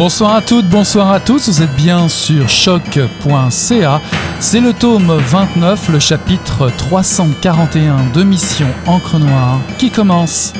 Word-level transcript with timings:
Bonsoir 0.00 0.34
à 0.34 0.40
toutes, 0.40 0.66
bonsoir 0.66 1.12
à 1.12 1.20
tous, 1.20 1.50
vous 1.50 1.62
êtes 1.62 1.76
bien 1.76 2.08
sur 2.08 2.48
choc.ca. 2.48 4.00
C'est 4.40 4.60
le 4.62 4.72
tome 4.72 5.12
29, 5.14 5.90
le 5.90 5.98
chapitre 5.98 6.70
341 6.70 8.06
de 8.14 8.22
Mission 8.22 8.68
Encre 8.86 9.18
Noire 9.18 9.60
qui 9.76 9.90
commence. 9.90 10.54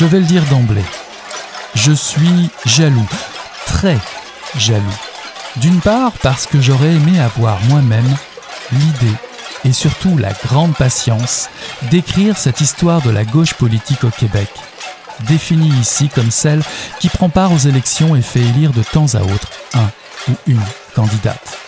Je 0.00 0.06
vais 0.06 0.20
le 0.20 0.24
dire 0.24 0.46
d'emblée. 0.46 0.86
Je 1.74 1.92
suis 1.92 2.48
jaloux, 2.64 3.06
très 3.66 3.98
jaloux. 4.56 4.98
D'une 5.56 5.78
part 5.78 6.12
parce 6.22 6.46
que 6.46 6.58
j'aurais 6.58 6.94
aimé 6.94 7.20
avoir 7.20 7.60
moi-même 7.64 8.16
l'idée 8.72 9.14
et 9.66 9.74
surtout 9.74 10.16
la 10.16 10.32
grande 10.32 10.74
patience 10.74 11.50
d'écrire 11.90 12.38
cette 12.38 12.62
histoire 12.62 13.02
de 13.02 13.10
la 13.10 13.26
gauche 13.26 13.52
politique 13.52 14.04
au 14.04 14.10
Québec, 14.10 14.48
définie 15.28 15.68
ici 15.78 16.08
comme 16.08 16.30
celle 16.30 16.62
qui 16.98 17.10
prend 17.10 17.28
part 17.28 17.52
aux 17.52 17.58
élections 17.58 18.16
et 18.16 18.22
fait 18.22 18.40
élire 18.40 18.72
de 18.72 18.82
temps 18.82 19.14
à 19.14 19.20
autre 19.20 19.50
un 19.74 19.90
ou 20.30 20.34
une 20.46 20.64
candidate 20.94 21.59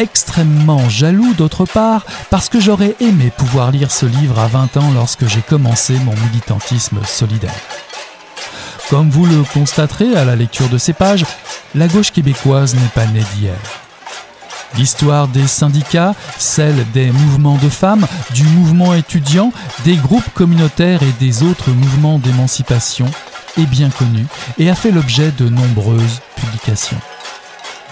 extrêmement 0.00 0.88
jaloux 0.88 1.34
d'autre 1.34 1.66
part 1.66 2.04
parce 2.30 2.48
que 2.48 2.58
j'aurais 2.58 2.96
aimé 3.00 3.30
pouvoir 3.36 3.70
lire 3.70 3.90
ce 3.90 4.06
livre 4.06 4.38
à 4.38 4.46
20 4.46 4.76
ans 4.78 4.90
lorsque 4.92 5.26
j'ai 5.26 5.42
commencé 5.42 5.94
mon 6.00 6.14
militantisme 6.26 6.98
solidaire. 7.04 7.54
Comme 8.88 9.10
vous 9.10 9.26
le 9.26 9.44
constaterez 9.52 10.16
à 10.16 10.24
la 10.24 10.34
lecture 10.34 10.68
de 10.68 10.78
ces 10.78 10.94
pages, 10.94 11.24
la 11.74 11.86
gauche 11.86 12.10
québécoise 12.10 12.74
n'est 12.74 12.80
pas 12.94 13.06
née 13.06 13.22
d'hier. 13.34 13.54
L'histoire 14.76 15.28
des 15.28 15.46
syndicats, 15.46 16.14
celle 16.38 16.90
des 16.92 17.10
mouvements 17.10 17.58
de 17.58 17.68
femmes, 17.68 18.06
du 18.32 18.44
mouvement 18.44 18.94
étudiant, 18.94 19.52
des 19.84 19.96
groupes 19.96 20.32
communautaires 20.34 21.02
et 21.02 21.12
des 21.24 21.42
autres 21.42 21.70
mouvements 21.70 22.18
d'émancipation 22.18 23.06
est 23.58 23.66
bien 23.66 23.90
connue 23.90 24.26
et 24.58 24.70
a 24.70 24.74
fait 24.74 24.92
l'objet 24.92 25.32
de 25.32 25.48
nombreuses 25.48 26.20
publications 26.36 27.00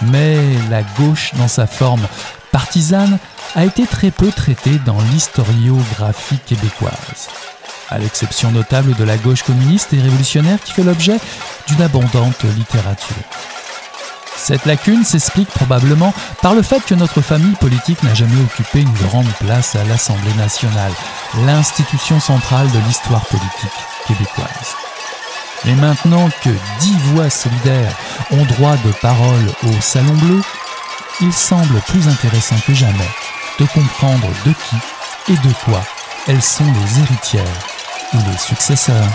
mais 0.03 0.37
la 0.69 0.83
gauche 0.83 1.31
dans 1.35 1.47
sa 1.47 1.67
forme 1.67 2.05
partisane 2.51 3.19
a 3.55 3.65
été 3.65 3.85
très 3.85 4.11
peu 4.11 4.31
traitée 4.31 4.79
dans 4.85 4.99
l'historiographie 5.11 6.39
québécoise, 6.45 7.29
à 7.89 7.97
l'exception 7.97 8.51
notable 8.51 8.95
de 8.95 9.03
la 9.03 9.17
gauche 9.17 9.43
communiste 9.43 9.93
et 9.93 10.01
révolutionnaire 10.01 10.59
qui 10.63 10.71
fait 10.71 10.83
l'objet 10.83 11.17
d'une 11.67 11.81
abondante 11.81 12.43
littérature. 12.43 13.15
Cette 14.35 14.65
lacune 14.65 15.03
s'explique 15.03 15.49
probablement 15.49 16.13
par 16.41 16.55
le 16.55 16.61
fait 16.61 16.83
que 16.83 16.95
notre 16.95 17.21
famille 17.21 17.55
politique 17.55 18.01
n'a 18.03 18.13
jamais 18.13 18.41
occupé 18.41 18.81
une 18.81 18.93
grande 18.93 19.31
place 19.39 19.75
à 19.75 19.83
l'Assemblée 19.83 20.33
nationale, 20.35 20.93
l'institution 21.45 22.19
centrale 22.19 22.71
de 22.71 22.79
l'histoire 22.87 23.25
politique 23.25 23.69
québécoise. 24.07 24.88
Mais 25.65 25.75
maintenant 25.75 26.29
que 26.43 26.49
dix 26.79 26.97
voix 27.13 27.29
solidaires 27.29 27.93
ont 28.31 28.45
droit 28.45 28.77
de 28.77 28.91
parole 29.01 29.47
au 29.63 29.81
Salon 29.81 30.13
Bleu, 30.13 30.41
il 31.21 31.33
semble 31.33 31.81
plus 31.81 32.07
intéressant 32.07 32.55
que 32.65 32.73
jamais 32.73 33.09
de 33.59 33.65
comprendre 33.65 34.27
de 34.45 34.53
qui 34.53 35.33
et 35.33 35.47
de 35.47 35.53
quoi 35.65 35.81
elles 36.27 36.41
sont 36.41 36.63
les 36.65 36.99
héritières 37.01 37.43
ou 38.13 38.17
les 38.31 38.37
successeurs. 38.37 39.09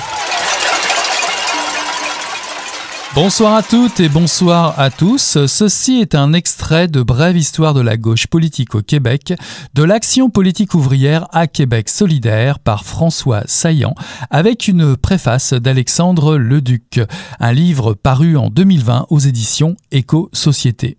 Bonsoir 3.14 3.54
à 3.54 3.62
toutes 3.62 4.00
et 4.00 4.08
bonsoir 4.08 4.76
à 4.76 4.90
tous. 4.90 5.46
Ceci 5.46 6.00
est 6.00 6.16
un 6.16 6.32
extrait 6.32 6.88
de 6.88 7.00
Brève 7.00 7.36
histoire 7.36 7.72
de 7.72 7.80
la 7.80 7.96
gauche 7.96 8.26
politique 8.26 8.74
au 8.74 8.82
Québec, 8.82 9.32
de 9.74 9.84
l'action 9.84 10.30
politique 10.30 10.74
ouvrière 10.74 11.28
à 11.30 11.46
Québec 11.46 11.88
solidaire 11.88 12.58
par 12.58 12.84
François 12.84 13.42
Saillant, 13.46 13.94
avec 14.30 14.66
une 14.66 14.96
préface 14.96 15.52
d'Alexandre 15.52 16.36
Leduc, 16.36 17.02
un 17.38 17.52
livre 17.52 17.94
paru 17.94 18.36
en 18.36 18.48
2020 18.48 19.06
aux 19.10 19.20
éditions 19.20 19.76
Éco-Société. 19.92 20.98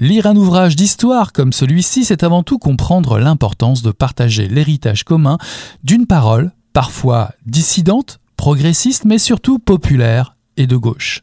Lire 0.00 0.26
un 0.26 0.34
ouvrage 0.34 0.74
d'histoire 0.74 1.32
comme 1.32 1.52
celui-ci, 1.52 2.04
c'est 2.04 2.24
avant 2.24 2.42
tout 2.42 2.58
comprendre 2.58 3.20
l'importance 3.20 3.82
de 3.82 3.92
partager 3.92 4.48
l'héritage 4.48 5.04
commun 5.04 5.38
d'une 5.84 6.08
parole, 6.08 6.50
parfois 6.72 7.30
dissidente, 7.46 8.18
progressiste, 8.36 9.04
mais 9.04 9.18
surtout 9.18 9.60
populaire 9.60 10.34
et 10.56 10.66
de 10.66 10.76
gauche. 10.76 11.22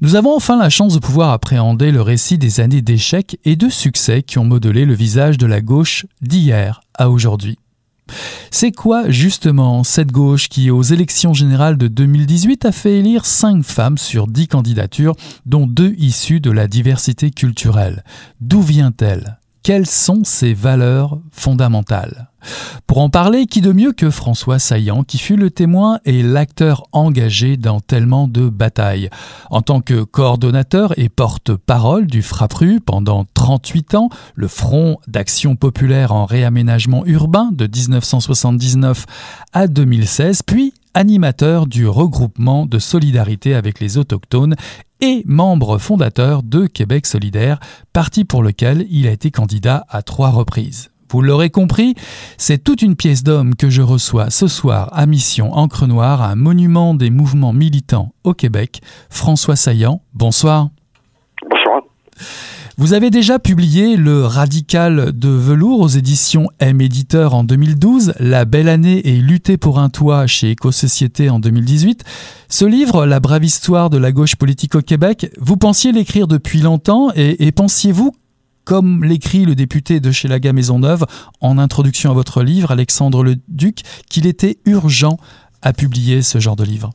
Nous 0.00 0.14
avons 0.14 0.34
enfin 0.34 0.58
la 0.58 0.70
chance 0.70 0.94
de 0.94 0.98
pouvoir 0.98 1.30
appréhender 1.30 1.90
le 1.90 2.02
récit 2.02 2.38
des 2.38 2.60
années 2.60 2.82
d'échecs 2.82 3.38
et 3.44 3.56
de 3.56 3.68
succès 3.68 4.22
qui 4.22 4.38
ont 4.38 4.44
modelé 4.44 4.84
le 4.84 4.94
visage 4.94 5.38
de 5.38 5.46
la 5.46 5.60
gauche 5.60 6.06
d'hier 6.22 6.80
à 6.94 7.10
aujourd'hui. 7.10 7.58
C'est 8.50 8.72
quoi 8.72 9.08
justement 9.08 9.84
cette 9.84 10.10
gauche 10.10 10.48
qui, 10.48 10.70
aux 10.70 10.82
élections 10.82 11.32
générales 11.32 11.78
de 11.78 11.86
2018, 11.86 12.64
a 12.64 12.72
fait 12.72 12.98
élire 12.98 13.24
5 13.24 13.62
femmes 13.64 13.98
sur 13.98 14.26
10 14.26 14.48
candidatures, 14.48 15.14
dont 15.46 15.66
2 15.66 15.94
issues 15.98 16.40
de 16.40 16.50
la 16.50 16.66
diversité 16.66 17.30
culturelle? 17.30 18.04
D'où 18.40 18.62
vient-elle? 18.62 19.38
Quelles 19.62 19.86
sont 19.86 20.24
ses 20.24 20.54
valeurs 20.54 21.20
fondamentales? 21.30 22.29
Pour 22.86 22.98
en 22.98 23.10
parler, 23.10 23.46
qui 23.46 23.60
de 23.60 23.72
mieux 23.72 23.92
que 23.92 24.10
François 24.10 24.58
Saillant, 24.58 25.02
qui 25.02 25.18
fut 25.18 25.36
le 25.36 25.50
témoin 25.50 26.00
et 26.04 26.22
l'acteur 26.22 26.86
engagé 26.92 27.56
dans 27.56 27.80
tellement 27.80 28.28
de 28.28 28.48
batailles? 28.48 29.10
En 29.50 29.62
tant 29.62 29.80
que 29.80 30.02
coordonnateur 30.02 30.98
et 30.98 31.08
porte-parole 31.08 32.06
du 32.06 32.22
FRAPRU 32.22 32.80
pendant 32.80 33.24
38 33.34 33.94
ans, 33.94 34.08
le 34.34 34.48
Front 34.48 34.98
d'action 35.06 35.56
populaire 35.56 36.12
en 36.12 36.24
réaménagement 36.24 37.04
urbain 37.06 37.50
de 37.52 37.66
1979 37.66 39.06
à 39.52 39.66
2016, 39.66 40.42
puis 40.42 40.74
animateur 40.94 41.66
du 41.66 41.86
regroupement 41.86 42.66
de 42.66 42.78
solidarité 42.78 43.54
avec 43.54 43.80
les 43.80 43.98
autochtones 43.98 44.56
et 45.00 45.22
membre 45.26 45.78
fondateur 45.78 46.42
de 46.42 46.66
Québec 46.66 47.06
solidaire, 47.06 47.58
parti 47.92 48.24
pour 48.24 48.42
lequel 48.42 48.86
il 48.90 49.06
a 49.06 49.12
été 49.12 49.30
candidat 49.30 49.86
à 49.88 50.02
trois 50.02 50.30
reprises. 50.30 50.90
Vous 51.10 51.22
l'aurez 51.22 51.50
compris, 51.50 51.96
c'est 52.38 52.62
toute 52.62 52.82
une 52.82 52.94
pièce 52.94 53.24
d'homme 53.24 53.56
que 53.56 53.68
je 53.68 53.82
reçois 53.82 54.30
ce 54.30 54.46
soir 54.46 54.90
à 54.92 55.06
Mission 55.06 55.52
Encre 55.52 55.88
Noire, 55.88 56.22
un 56.22 56.36
monument 56.36 56.94
des 56.94 57.10
mouvements 57.10 57.52
militants 57.52 58.12
au 58.22 58.32
Québec. 58.32 58.80
François 59.08 59.56
Saillant, 59.56 60.02
bonsoir. 60.14 60.68
Bonsoir. 61.50 61.82
Vous 62.78 62.92
avez 62.92 63.10
déjà 63.10 63.40
publié 63.40 63.96
Le 63.96 64.24
Radical 64.24 65.10
de 65.10 65.28
Velours 65.28 65.80
aux 65.80 65.88
éditions 65.88 66.46
M 66.60 66.80
Éditeur 66.80 67.34
en 67.34 67.42
2012, 67.42 68.14
La 68.20 68.44
Belle 68.44 68.68
Année 68.68 69.00
et 69.06 69.16
Lutter 69.16 69.56
pour 69.56 69.80
un 69.80 69.88
toit 69.88 70.28
chez 70.28 70.52
Éco-Société 70.52 71.28
en 71.28 71.40
2018. 71.40 72.04
Ce 72.48 72.64
livre, 72.64 73.04
La 73.04 73.18
brave 73.18 73.44
histoire 73.44 73.90
de 73.90 73.98
la 73.98 74.12
gauche 74.12 74.36
politique 74.36 74.76
au 74.76 74.80
Québec, 74.80 75.32
vous 75.40 75.56
pensiez 75.56 75.90
l'écrire 75.90 76.28
depuis 76.28 76.60
longtemps 76.60 77.10
et, 77.16 77.48
et 77.48 77.50
pensiez-vous 77.50 78.14
comme 78.64 79.04
l'écrit 79.04 79.44
le 79.44 79.54
député 79.54 80.00
de 80.00 80.10
chez 80.10 80.28
Laga 80.28 80.52
Maisonneuve 80.52 81.04
en 81.40 81.58
introduction 81.58 82.10
à 82.10 82.14
votre 82.14 82.42
livre, 82.42 82.70
Alexandre 82.70 83.24
Le 83.24 83.34
Duc, 83.48 83.80
qu'il 84.10 84.26
était 84.26 84.56
urgent 84.66 85.16
à 85.62 85.72
publier 85.72 86.22
ce 86.22 86.38
genre 86.38 86.56
de 86.56 86.64
livre. 86.64 86.90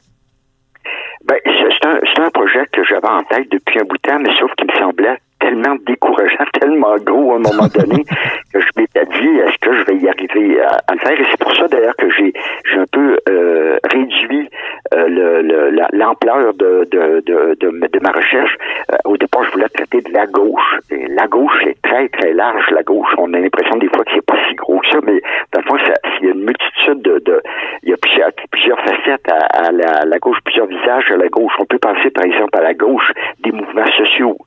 Ben, 1.28 1.38
C'est 1.46 1.88
un, 1.88 2.26
un, 2.26 2.30
projet 2.30 2.66
que 2.72 2.84
j'avais 2.84 3.08
en 3.08 3.24
tête 3.24 3.52
depuis 3.52 3.80
un 3.80 3.84
bout 3.84 3.98
de 3.98 4.02
temps, 4.02 4.20
mais 4.20 4.32
sauf 4.40 4.52
qu'il 4.58 4.68
me 4.68 4.80
semblait 4.80 5.18
tellement 5.46 5.76
décourageant, 5.86 6.46
tellement 6.60 6.96
gros 6.98 7.34
à 7.34 7.36
un 7.36 7.40
moment 7.40 7.68
donné 7.74 8.04
que 8.54 8.60
je 8.60 8.68
m'étais 8.78 9.06
dit 9.06 9.38
est-ce 9.40 9.58
que 9.60 9.76
je 9.76 9.84
vais 9.84 9.98
y 9.98 10.10
arriver 10.10 10.62
à, 10.62 10.94
le 10.94 11.00
faire? 11.00 11.20
Et 11.20 11.26
c'est 11.30 11.40
pour 11.40 11.56
ça 11.56 11.68
d'ailleurs 11.68 11.96
que 11.98 12.10
j'ai 12.10 12.34
j'ai 12.66 12.80
un 12.80 12.86
peu 12.92 13.20
euh, 13.30 13.78
réduit 13.92 14.50
euh, 14.94 15.88
l'ampleur 15.94 16.54
de, 16.56 16.88
de, 16.92 17.22
de, 17.26 17.56
de, 17.60 18.00
ma 18.02 18.12
recherche. 18.12 18.58
Euh, 18.92 18.96
au 19.06 19.18
départ, 19.18 19.44
je 19.44 19.52
voulais 19.52 19.70
traiter 19.70 20.02
de 20.02 20.12
la 20.12 20.26
gauche. 20.26 20.80
la 20.92 21.28
gauche 21.28 21.64
est 21.66 21.80
très 21.84 22.08
très 22.10 22.34
large. 22.34 22.70
La 22.72 22.84
gauche, 22.84 23.14
on 23.18 23.34
a 23.34 23.40
l'impression 23.40 23.76
des 23.78 23.88
fois 23.88 24.04
que 24.04 24.12
c'est 24.16 24.26
pas 24.26 24.38
si 24.50 24.56
gros 24.56 24.80
que 24.80 24.88
ça, 24.90 25.00
mais 25.04 25.22
dans 25.54 25.62
le 25.62 25.68
fond, 25.68 25.78
il 26.22 26.26
y 26.26 26.30
a 26.30 26.34
une 26.34 26.44
multitude 26.44 27.02
de, 27.02 27.20
de 27.20 27.42
il 27.84 27.90
y 27.90 27.94
a 27.94 27.98
plusieurs, 27.98 28.32
plusieurs 28.52 28.80
facettes 28.80 29.32
à, 29.32 29.72
la, 29.72 30.20
gauche, 30.20 30.38
plusieurs 30.44 30.68
visages 30.68 31.12
à 31.12 31.18
la 31.18 31.28
gauche. 31.28 31.54
On 31.60 31.66
peut 31.66 31.78
penser, 31.78 32.10
par 32.10 32.26
exemple, 32.26 32.58
à 32.58 32.62
la 32.62 32.74
gauche 32.74 33.12
des 33.44 33.52
mouvements 33.52 33.92
sociaux, 33.98 34.38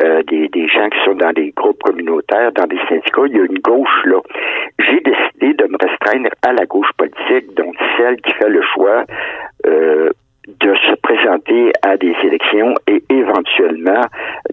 euh, 0.00 0.22
des, 0.48 0.68
gens 0.68 0.88
qui 0.88 0.98
sont 1.04 1.14
dans 1.14 1.32
des 1.32 1.52
groupes 1.52 1.82
communautaires, 1.82 2.52
dans 2.52 2.66
des 2.66 2.78
syndicats. 2.88 3.26
Il 3.26 3.36
y 3.36 3.40
a 3.40 3.44
une 3.44 3.58
gauche 3.58 4.04
là. 4.04 4.20
J'ai 4.78 5.00
décidé 5.00 5.54
de 5.54 5.64
me 5.66 5.76
restreindre 5.80 6.30
à 6.42 6.52
la 6.52 6.66
gauche 6.66 6.90
politique, 6.96 7.54
donc 7.54 7.74
celle 7.96 8.20
qui 8.20 8.32
fait 8.32 8.48
le 8.48 8.62
choix 8.62 9.04
euh, 9.66 10.10
de 10.60 10.74
se 10.74 10.94
présenter 11.02 11.72
à 11.82 11.96
des 11.96 12.14
élections 12.24 12.74
et 12.86 13.02
éventuellement 13.10 14.02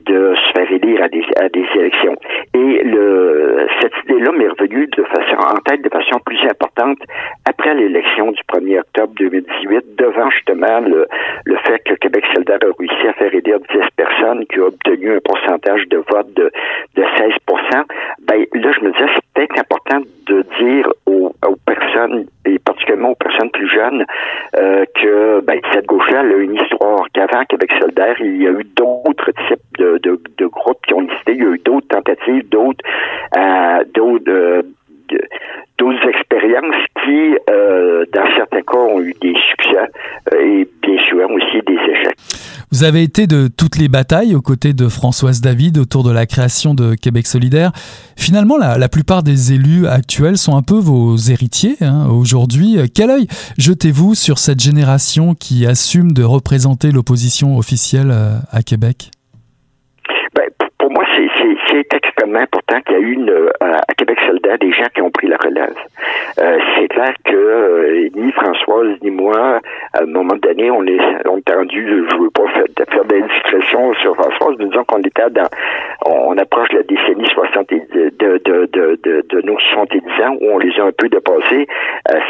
de 0.06 0.36
se 0.36 0.52
faire 0.54 0.72
élire 0.72 1.04
à 1.04 1.08
des, 1.08 1.24
à 1.38 1.50
des 1.50 1.66
élections. 1.76 2.16
Et 2.54 2.84
le, 2.84 3.68
cette 3.82 3.94
idée-là 4.04 4.32
m'est 4.34 4.50
revenue 4.50 4.88
de 4.88 5.04
façon, 5.04 5.38
en 5.38 5.56
tête 5.66 5.82
de 5.82 5.90
façon 5.90 6.20
plus 6.26 6.40
importante 6.44 7.00
après 7.50 7.74
l'élection 7.74 8.32
du 8.32 8.42
1er 8.54 8.80
octobre 8.80 9.14
2018, 9.18 9.96
devant 9.98 10.30
justement 10.30 10.80
le, 10.82 11.08
le 11.46 11.58
fait 11.66 11.80
que 11.86 11.96
Québec 11.96 12.26
solidaire 12.34 12.60
a 12.62 12.72
réussi 12.78 13.08
à 13.08 13.14
faire 13.14 13.34
élire 13.34 13.60
10 13.60 13.80
personnes, 13.96 14.46
qui 14.48 14.60
ont 14.60 14.68
obtenu 14.68 15.16
un 15.16 15.20
pourcentage 15.24 15.88
de 15.90 15.98
vote 15.98 16.34
de, 16.36 16.52
de 16.96 17.04
16 17.18 17.34
ben 18.28 18.46
là, 18.54 18.72
je 18.72 18.86
me 18.86 18.92
disais, 18.92 19.06
c'est 19.14 19.34
peut-être 19.34 19.60
important 19.60 20.02
de 20.28 20.46
dire 20.60 20.90
aux, 21.06 21.32
aux 21.48 21.56
personnes, 21.66 22.26
et 22.46 22.58
particulièrement 22.60 23.12
aux 23.12 23.16
personnes 23.16 23.52
plus 23.52 23.70
jeunes, 23.70 24.06
euh, 24.58 24.86
que 24.96 25.42
ben, 25.42 25.60
cette 25.74 25.86
gauche-là 25.86 26.22
a 26.22 26.24
une 26.24 26.56
histoire, 26.56 27.06
qu'avant 27.14 27.44
Québec 27.46 27.72
solidaire, 27.80 28.16
il 28.20 28.42
y 28.42 28.48
a 28.48 28.52
eu 28.52 28.64
d'autres 28.76 29.32
types 29.48 29.78
de, 29.78 30.00
de, 30.00 30.20
de, 30.38 30.46
groupes 30.48 30.84
qui 30.88 30.94
ont 30.94 31.02
existé, 31.04 31.34
il 31.34 31.44
y 31.44 31.46
a 31.46 31.52
eu 31.52 31.60
d'autres 31.60 31.88
tentatives, 31.88 32.48
d'autres 32.50 32.84
euh, 33.38 33.84
d'autres 33.94 34.32
euh, 34.32 34.62
d'autres 35.78 36.08
expériences 36.08 36.86
qui, 37.04 37.38
euh, 37.50 38.06
dans 38.14 38.36
certains 38.36 38.62
cas, 38.62 38.78
ont 38.78 39.02
eu 39.02 39.14
des 39.22 39.36
succès 39.50 39.90
euh, 40.34 40.40
et 40.40 40.68
bien 40.82 40.98
sûr 41.06 41.30
aussi 41.30 41.62
des 41.62 41.74
échecs. 41.74 42.18
Vous 42.76 42.84
avez 42.84 43.04
été 43.04 43.26
de 43.26 43.48
toutes 43.48 43.78
les 43.78 43.88
batailles 43.88 44.36
aux 44.36 44.42
côtés 44.42 44.74
de 44.74 44.90
Françoise 44.90 45.40
David 45.40 45.78
autour 45.78 46.04
de 46.04 46.12
la 46.12 46.26
création 46.26 46.74
de 46.74 46.94
Québec 46.94 47.26
solidaire. 47.26 47.72
Finalement, 48.18 48.58
la, 48.58 48.90
plupart 48.90 49.24
des 49.24 49.54
élus 49.54 49.88
actuels 49.88 50.38
sont 50.38 50.58
un 50.58 50.62
peu 50.62 50.78
vos 50.78 51.16
héritiers 51.16 51.78
hein, 51.80 52.10
aujourd'hui. 52.10 52.76
Quel 52.94 53.12
œil 53.12 53.28
jetez-vous 53.58 54.14
sur 54.14 54.40
cette 54.40 54.60
génération 54.60 55.36
qui 55.36 55.66
assume 55.66 56.12
de 56.12 56.24
représenter 56.24 56.92
l'opposition 56.92 57.58
officielle 57.58 58.12
euh, 58.12 58.40
à 58.52 58.62
Québec? 58.62 59.10
c'est 61.72 61.94
extrêmement 61.94 62.40
important 62.40 62.65
qu'il 62.82 62.94
y 62.94 62.96
a 62.96 63.00
eu 63.00 63.30
euh, 63.30 63.50
à 63.60 63.94
Québec 63.98 64.18
solidaire 64.26 64.58
des 64.58 64.72
gens 64.72 64.88
qui 64.94 65.02
ont 65.02 65.12
pris 65.12 65.28
la 65.28 65.38
relève. 65.38 65.76
Euh, 66.40 66.58
c'est 66.76 66.88
clair 66.88 67.14
que 67.24 67.36
euh, 67.36 68.10
ni 68.16 68.32
Françoise 68.32 68.98
ni 69.02 69.12
moi, 69.12 69.60
à 69.94 70.02
un 70.02 70.06
moment 70.06 70.36
donné, 70.42 70.72
on 70.72 70.84
est, 70.86 71.00
on 71.26 71.38
est 71.38 71.54
rendu, 71.54 72.06
je 72.10 72.18
veux 72.18 72.30
pas 72.32 72.48
faire, 72.48 72.66
faire 72.90 73.06
des 73.06 73.24
sur 74.02 74.16
Françoise, 74.16 74.56
mais 74.60 74.66
disons 74.66 74.84
qu'on 74.84 75.02
était 75.02 75.30
dans, 75.30 75.48
on, 76.06 76.38
approche 76.38 76.72
la 76.74 76.84
décennie 76.84 77.28
70, 77.28 77.82
de, 77.94 78.12
de, 78.20 78.70
de, 78.74 79.00
de, 79.04 79.42
nos 79.42 79.58
70 79.60 80.00
ans 80.24 80.36
où 80.42 80.50
on 80.52 80.58
les 80.58 80.78
a 80.80 80.86
un 80.86 80.92
peu 80.92 81.08
dépassés. 81.08 81.68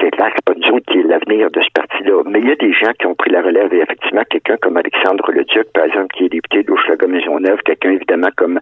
c'est 0.01 0.11
clair 0.11 0.27
que 0.27 0.35
c'est 0.35 0.45
pas 0.45 0.53
nous 0.55 0.75
autres 0.75 0.85
qui 0.91 0.99
est 0.99 1.03
l'avenir 1.03 1.49
de 1.49 1.61
ce 1.61 1.69
parti-là. 1.73 2.23
Mais 2.27 2.39
il 2.39 2.49
y 2.49 2.51
a 2.51 2.55
des 2.55 2.73
gens 2.73 2.91
qui 2.99 3.07
ont 3.07 3.15
pris 3.15 3.31
la 3.31 3.41
relève 3.41 3.73
et 3.73 3.79
effectivement, 3.79 4.23
quelqu'un 4.29 4.57
comme 4.57 4.77
Alexandre 4.77 5.31
Leduc, 5.31 5.71
par 5.73 5.85
exemple, 5.85 6.13
qui 6.15 6.25
est 6.25 6.29
député 6.29 6.63
d'Auchlaga-Maisonneuve, 6.63 7.61
quelqu'un 7.63 7.91
évidemment 7.91 8.29
comme 8.35 8.59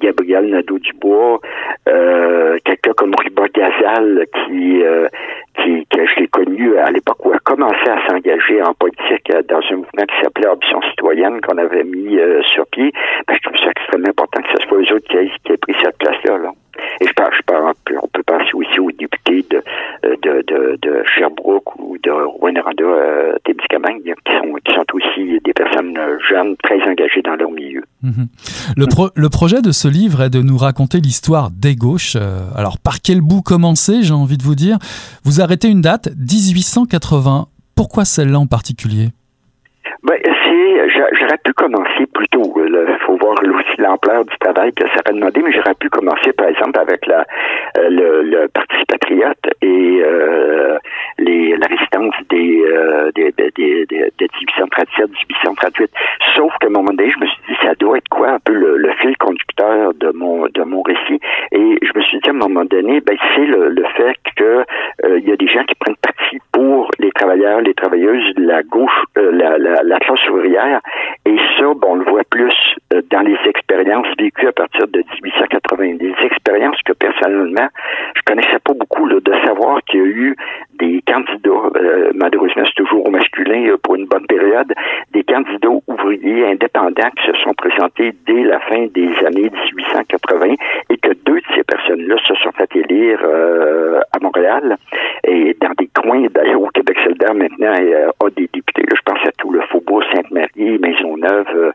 Gabriel 0.00 0.50
Nadeau-Dubois, 0.50 1.09
euh, 1.88 2.58
quelqu'un 2.64 2.92
comme 2.92 3.12
Ruba 3.18 3.44
Gazal 3.54 4.26
qui, 4.32 4.82
euh, 4.82 5.08
qui, 5.56 5.86
que 5.86 6.06
je 6.06 6.20
l'ai 6.20 6.28
connu 6.28 6.76
à 6.78 6.90
l'époque 6.90 7.24
où 7.24 7.32
a 7.32 7.38
commencé 7.38 7.88
à 7.88 8.06
s'engager 8.06 8.62
en 8.62 8.74
politique 8.74 9.30
euh, 9.34 9.42
dans 9.48 9.60
un 9.70 9.76
mouvement 9.76 10.04
qui 10.08 10.22
s'appelait 10.22 10.48
Option 10.48 10.80
citoyenne 10.90 11.40
qu'on 11.40 11.58
avait 11.58 11.84
mis 11.84 12.18
sur 12.54 12.66
pied. 12.66 12.92
Ben, 13.26 13.34
je 13.34 13.48
trouve 13.48 13.58
ça 13.58 13.70
extrêmement 13.70 14.08
important 14.08 14.42
que 14.42 14.48
ce 14.58 14.66
soit 14.66 14.78
eux 14.78 14.94
autres 14.94 15.08
qui 15.08 15.16
aient, 15.16 15.56
pris 15.56 15.74
cette 15.82 15.98
place-là. 15.98 16.38
Là. 16.38 16.52
Et 17.00 17.06
je 17.06 17.12
pense, 17.12 17.34
je 17.34 17.94
on 18.02 18.08
peut 18.08 18.22
penser 18.26 18.50
aussi 18.54 18.80
aux 18.80 18.89
de, 19.50 19.62
de, 20.02 20.44
de, 20.46 20.78
de 20.82 21.04
Sherbrooke 21.14 21.78
ou 21.78 21.98
de 21.98 22.10
Rwanda, 22.10 22.62
euh, 22.80 23.36
Témiscamingue, 23.44 24.14
qui 24.24 24.32
sont, 24.32 24.54
qui 24.64 24.74
sont 24.74 24.84
aussi 24.94 25.40
des 25.44 25.52
personnes 25.52 25.98
jeunes 26.28 26.56
très 26.62 26.80
engagées 26.82 27.22
dans 27.22 27.36
leur 27.36 27.50
milieu. 27.50 27.82
Mhm. 28.02 28.28
Le, 28.76 28.86
pro, 28.86 29.08
le 29.14 29.28
projet 29.28 29.62
de 29.62 29.72
ce 29.72 29.88
livre 29.88 30.22
est 30.22 30.30
de 30.30 30.42
nous 30.42 30.56
raconter 30.56 30.98
l'histoire 30.98 31.50
des 31.50 31.76
gauches. 31.76 32.16
Euh, 32.16 32.40
alors, 32.56 32.78
par 32.78 33.00
quel 33.02 33.20
bout 33.20 33.42
commencer, 33.42 34.02
j'ai 34.02 34.14
envie 34.14 34.38
de 34.38 34.42
vous 34.42 34.54
dire? 34.54 34.78
Vous 35.24 35.40
arrêtez 35.40 35.68
une 35.68 35.80
date, 35.80 36.08
1880. 36.16 37.46
Pourquoi 37.76 38.04
celle-là 38.04 38.38
en 38.38 38.46
particulier? 38.46 39.08
Ben, 40.02 40.16
j'aurais 40.88 41.38
pu 41.44 41.52
commencer 41.52 42.06
plus 42.12 42.28
tôt. 42.28 42.42
Il 42.56 42.98
faut 43.06 43.16
voir 43.16 43.34
aussi 43.42 43.80
l'ampleur 43.80 44.24
du 44.24 44.36
travail 44.38 44.72
que 44.72 44.86
ça 44.88 45.00
a 45.04 45.12
demandé, 45.12 45.40
mais 45.42 45.52
j'aurais 45.52 45.74
pu 45.74 45.88
commencer, 45.88 46.32
par 46.32 46.48
exemple, 46.48 46.78
avec 46.78 47.06
la, 47.06 47.24
euh, 47.78 47.88
le, 48.22 48.48
Parti 48.48 48.84
patriote 48.88 49.38
et 49.62 50.02
euh, 50.02 50.78
les, 51.18 51.56
la 51.56 51.66
résistance 51.66 52.14
des, 52.30 52.62
euh, 52.64 53.10
des, 53.14 53.32
des, 53.32 53.50
des, 53.56 53.86
de 53.86 54.28
1837, 54.40 55.08
1838. 55.08 55.90
Sauf 56.34 56.52
qu'à 56.60 56.66
un 56.66 56.70
moment 56.70 56.92
donné, 56.92 57.10
je 57.10 57.18
me 57.18 57.26
suis 57.26 57.42
dit, 57.48 57.56
ça 57.62 57.74
doit 57.74 57.98
être 57.98 58.08
quoi 58.08 58.30
un 58.30 58.38
peu 58.40 58.52
le, 58.52 58.90
fil 59.00 59.16
conducteur 59.18 59.94
de 59.94 60.10
mon 60.10 60.46
de 60.48 60.62
mon 60.62 60.82
récit. 60.82 61.20
Et 61.52 61.78
je 61.82 61.90
me 61.94 62.02
suis 62.02 62.18
dit, 62.20 62.28
à 62.28 62.32
un 62.32 62.36
moment 62.36 62.64
donné, 62.64 63.00
ben, 63.00 63.16
c'est 63.34 63.46
le, 63.46 63.84
fait 63.96 64.16
que 64.36 64.64
euh, 65.04 65.18
il 65.18 65.28
y 65.28 65.32
a 65.32 65.36
des 65.36 65.48
gens 65.48 65.64
qui 65.64 65.74
prennent 65.76 65.96
parti 65.96 66.38
pour 66.52 66.89
travailleurs, 67.20 67.60
les 67.60 67.74
travailleuses, 67.74 68.32
la 68.38 68.62
gauche, 68.62 69.02
euh, 69.18 69.30
la, 69.32 69.58
la, 69.58 69.82
la 69.82 69.98
classe 69.98 70.26
ouvrière. 70.30 70.80
Et 71.26 71.36
ça, 71.58 71.66
bon, 71.76 71.92
on 71.92 71.94
le 71.96 72.04
voit 72.04 72.24
plus 72.30 72.54
euh, 72.94 73.02
dans 73.10 73.20
les 73.20 73.36
expériences 73.46 74.06
vécues 74.18 74.48
à 74.48 74.52
partir 74.52 74.88
de 74.88 74.98
1880. 75.22 75.96
Des 75.96 76.14
expériences 76.22 76.80
que 76.84 76.92
personnellement, 76.94 77.68
je 78.14 78.22
connaissais 78.24 78.58
pas 78.64 78.72
beaucoup 78.72 79.08
de 79.08 79.32
savoir 79.44 79.82
qu'il 79.84 80.00
y 80.00 80.02
a 80.02 80.06
eu 80.06 80.36
des 80.78 81.02
candidats, 81.06 81.70
euh, 81.76 82.10
malheureusement 82.14 82.62
c'est 82.64 82.82
toujours 82.82 83.06
au 83.06 83.10
masculin 83.10 83.74
pour 83.82 83.96
une 83.96 84.06
bonne 84.06 84.26
période, 84.26 84.72
des 85.12 85.22
candidats 85.24 85.68
ouvriers 85.86 86.46
indépendants 86.46 87.10
qui 87.16 87.26
se 87.26 87.36
sont 87.42 87.52
présentés 87.52 88.12
dès 88.26 88.44
la 88.44 88.60
fin 88.60 88.86
des 88.94 89.10
années 89.26 89.50
1880 89.76 90.54
et 90.88 90.96
que 90.96 91.12
deux 91.26 91.40
de 91.40 91.54
ces 91.54 91.64
personnes-là 91.64 92.16
se 92.26 92.34
sont 92.36 92.52
fait 92.52 92.74
élire 92.76 93.20
à 93.24 94.18
Montréal 94.20 94.76
et 95.24 95.56
dans 95.60 95.72
des 95.78 95.88
coins, 95.94 96.26
d'ailleurs 96.30 96.49
maintenant 97.34 97.72
a 97.72 98.30
des 98.30 98.48
députés, 98.52 98.84
je 98.88 99.00
pense 99.04 99.26
à 99.26 99.32
tout 99.38 99.50
le 99.50 99.60
Faubourg 99.62 100.02
Sainte-Marie, 100.12 100.78
Maisonneuve, 100.78 101.72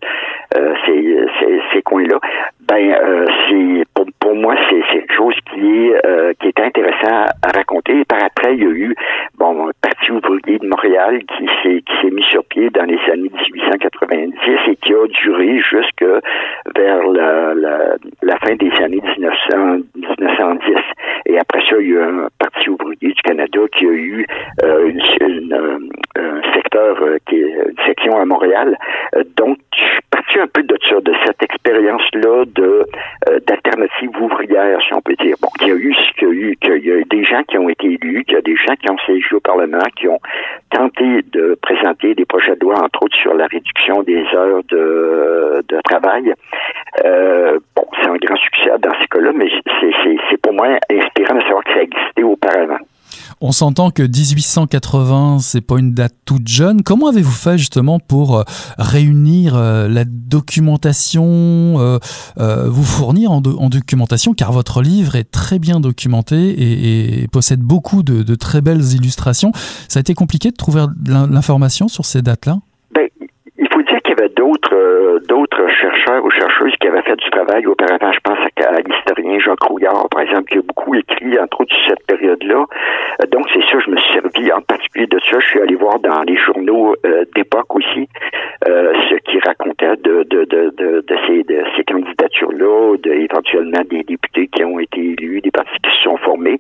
euh, 0.58 0.74
ces, 0.86 1.26
ces, 1.40 1.62
ces 1.74 1.82
coins-là, 1.82 2.20
ben 2.68 2.92
euh, 2.92 3.26
c'est 3.50 3.84
pour, 4.20 4.36
moi 4.36 4.56
c'est 4.70 4.82
quelque 4.92 5.14
chose 5.14 5.36
qui 5.52 5.60
est 5.60 6.06
euh, 6.06 6.34
qui 6.40 6.48
est 6.48 6.60
intéressant 6.60 7.26
à 7.44 7.52
raconter. 7.56 8.04
par 8.06 8.24
après, 8.24 8.56
il 8.56 8.64
y 8.64 8.66
a 8.66 8.70
eu 8.70 8.96
bon 9.38 9.68
un 9.68 9.72
parti 9.82 10.12
ouvrier 10.12 10.60
de 10.60 10.68
Montréal 10.68 11.22
qui 11.38 11.48
s'est 11.64 12.12
mis 12.12 12.24
sur 12.24 12.44
pied 12.46 12.70
dans 12.70 12.84
les 12.86 13.00
années 13.12 13.32
1890 13.54 14.34
et 14.68 14.76
qui 14.78 14.94
a 14.94 15.08
duré 15.08 15.60
jusque 15.60 16.06
vers 16.76 17.08
la, 17.08 18.38
fin 18.46 18.56
des 18.56 18.72
années 18.84 19.02
1900, 19.02 19.78
1910. 19.96 20.76
Et 21.26 21.38
après 21.40 21.62
ça, 21.70 21.78
il 21.80 21.90
y 21.90 21.92
a 21.94 21.96
eu 21.96 22.02
un 22.02 22.28
parti 22.40 22.70
ouvrier 22.70 23.14
du 23.14 23.22
Canada 23.24 23.60
qui 23.78 23.86
a 23.86 23.92
eu 23.92 24.28
euh, 24.64 24.88
une, 24.88 25.02
une, 25.22 25.90
un 26.16 26.54
secteur 26.54 26.98
qui 27.28 27.36
est 27.36 27.56
une 27.70 27.86
section 27.86 28.20
à 28.20 28.26
Montréal. 28.26 28.78
donc, 29.38 29.58
je 29.76 29.82
suis 29.82 30.02
parti 30.12 30.40
un 30.40 30.48
peu 30.48 30.64
de 30.64 30.78
ça, 30.90 31.00
de 31.02 31.14
cette 31.26 31.42
expérience-là 31.44 32.46
de 32.46 32.86
euh, 33.30 33.40
d'alternative 33.48 34.10
ouvrière, 34.22 34.80
si 34.88 34.94
on 34.94 35.02
peut 35.02 35.16
dire. 35.16 35.36
Bon, 35.42 35.50
il 35.62 35.68
y 35.68 35.72
a 35.72 35.76
eu 35.76 35.96
qu'il 36.18 36.28
y 36.28 36.32
a 36.32 36.34
eu, 36.34 36.56
qu'il 36.62 36.86
y 36.86 36.92
a 36.92 37.04
des 37.10 37.24
gens 37.24 37.44
qui 37.44 37.58
ont 37.58 37.70
été 37.70 37.88
élus, 37.88 38.24
qu'il 38.26 38.36
y 38.36 38.38
a 38.38 38.42
des 38.42 38.56
gens 38.56 38.76
qui 38.76 38.90
ont 38.90 38.98
siégé 39.06 39.36
au 39.36 39.40
Parlement, 39.40 39.84
qui 39.96 40.08
ont 40.08 40.20
tenté 40.70 41.22
de 41.32 41.58
présenter 41.62 42.16
des 42.16 42.26
projets 42.26 42.56
de 42.56 42.62
loi, 42.62 42.82
entre 42.82 43.04
autres 43.04 43.18
sur 43.18 43.34
la 43.34 43.48
réduction 43.48 44.04
des 44.04 44.24
heures 44.34 44.64
de, 44.70 45.64
de 45.68 45.82
travail. 45.84 46.34
Euh, 47.04 47.60
bon, 47.76 47.86
c'est 48.02 48.10
un 48.10 48.16
grand 48.16 48.38
succès 48.38 48.70
dans 48.80 48.94
ces 49.00 49.08
cas-là, 49.08 49.32
mais 49.34 49.50
c'est 50.56 50.58
pour 50.58 50.66
moi 50.66 50.80
inspirant 50.90 51.36
de 51.36 51.42
savoir 51.44 51.64
que 51.64 51.74
ça 51.74 51.82
existait 51.82 52.24
auparavant. 52.24 52.78
On 53.42 53.52
s'entend 53.52 53.92
que 53.92 54.02
1880, 54.02 55.40
c'est 55.40 55.66
pas 55.66 55.78
une 55.78 55.94
date 55.94 56.14
toute 56.26 56.48
jeune. 56.48 56.84
Comment 56.84 57.08
avez-vous 57.10 57.32
fait 57.32 57.58
justement 57.58 58.00
pour 58.00 58.38
euh, 58.38 58.44
réunir 58.78 59.56
euh, 59.56 59.88
la 59.90 60.04
documentation, 60.06 61.24
euh, 61.78 61.98
vous 62.68 62.84
fournir 62.84 63.32
en, 63.32 63.42
documentation, 63.42 64.34
car 64.34 64.52
votre 64.52 64.82
livre 64.82 65.16
est 65.16 65.30
très 65.30 65.60
bien 65.60 65.80
documenté 65.80 66.36
et, 67.22 67.28
possède 67.28 67.60
beaucoup 67.60 68.04
de, 68.04 68.36
très 68.36 68.62
belles 68.62 68.94
illustrations. 68.94 69.52
Ça 69.90 70.00
a 70.00 70.02
été 70.02 70.14
compliqué 70.14 70.52
de 70.52 70.56
trouver 70.56 70.86
l'information 71.08 71.88
sur 71.88 72.06
ces 72.06 72.22
dates-là? 72.22 72.58
Ben, 72.92 73.08
Il 73.58 73.68
faut 73.74 73.82
dire 73.82 74.02
qu'il 74.02 74.16
y 74.18 74.22
avait 74.22 74.34
d'autres 74.36 74.76
chercheurs 75.70 76.24
ou 76.24 76.30
chercheuses 76.32 76.74
qui 76.80 76.88
avaient 76.88 77.02
fait 77.02 77.16
du 77.16 77.30
travail 77.30 77.66
auparavant. 77.66 78.12
Je 78.12 78.20
pense 78.24 78.38
à, 78.40 78.82
l'historien 78.82 79.40
Jean 79.40 79.56
Crouillard, 79.56 80.08
par 80.10 80.22
exemple, 80.22 80.52
qui 80.52 80.58
a 80.58 80.62
beaucoup 80.62 80.96
écrit, 80.96 81.40
entre 81.40 81.62
autres, 81.62 81.76
sur 81.76 81.90
cette 81.90 82.06
période-là. 82.08 82.66
Euh, 83.22 83.26
donc, 83.28 83.48
c'est 83.54 83.62
ça, 83.62 83.80
je 83.84 83.90
me 83.90 83.98
suis 83.98 84.14
servi 84.14 84.52
en 84.52 84.62
particulier 84.62 85.08
de 85.08 85.20
ça. 85.20 85.40
Je 85.40 85.46
suis 85.46 85.62
allé 85.62 85.76
voir 85.76 86.00
dans 86.00 86.22
les 86.24 86.38
journaux 86.38 86.96
euh, 87.06 87.26
d'époque 87.36 87.76
aussi 87.76 88.08
ce 88.66 89.16
qui 89.30 89.40
racontait 89.46 89.96
de, 89.98 90.26
ces, 91.76 91.84
candidatures-là, 91.84 92.96
éventuellement 93.06 93.84
des 93.90 94.04
députés 94.04 94.48
qui 94.48 94.64
ont 94.64 94.80
été 94.80 95.00
élus, 95.00 95.42
des 95.42 95.52
partis 95.52 95.78
qui 95.84 95.92
se 95.98 96.04
sont 96.04 96.18
formés. 96.18 96.58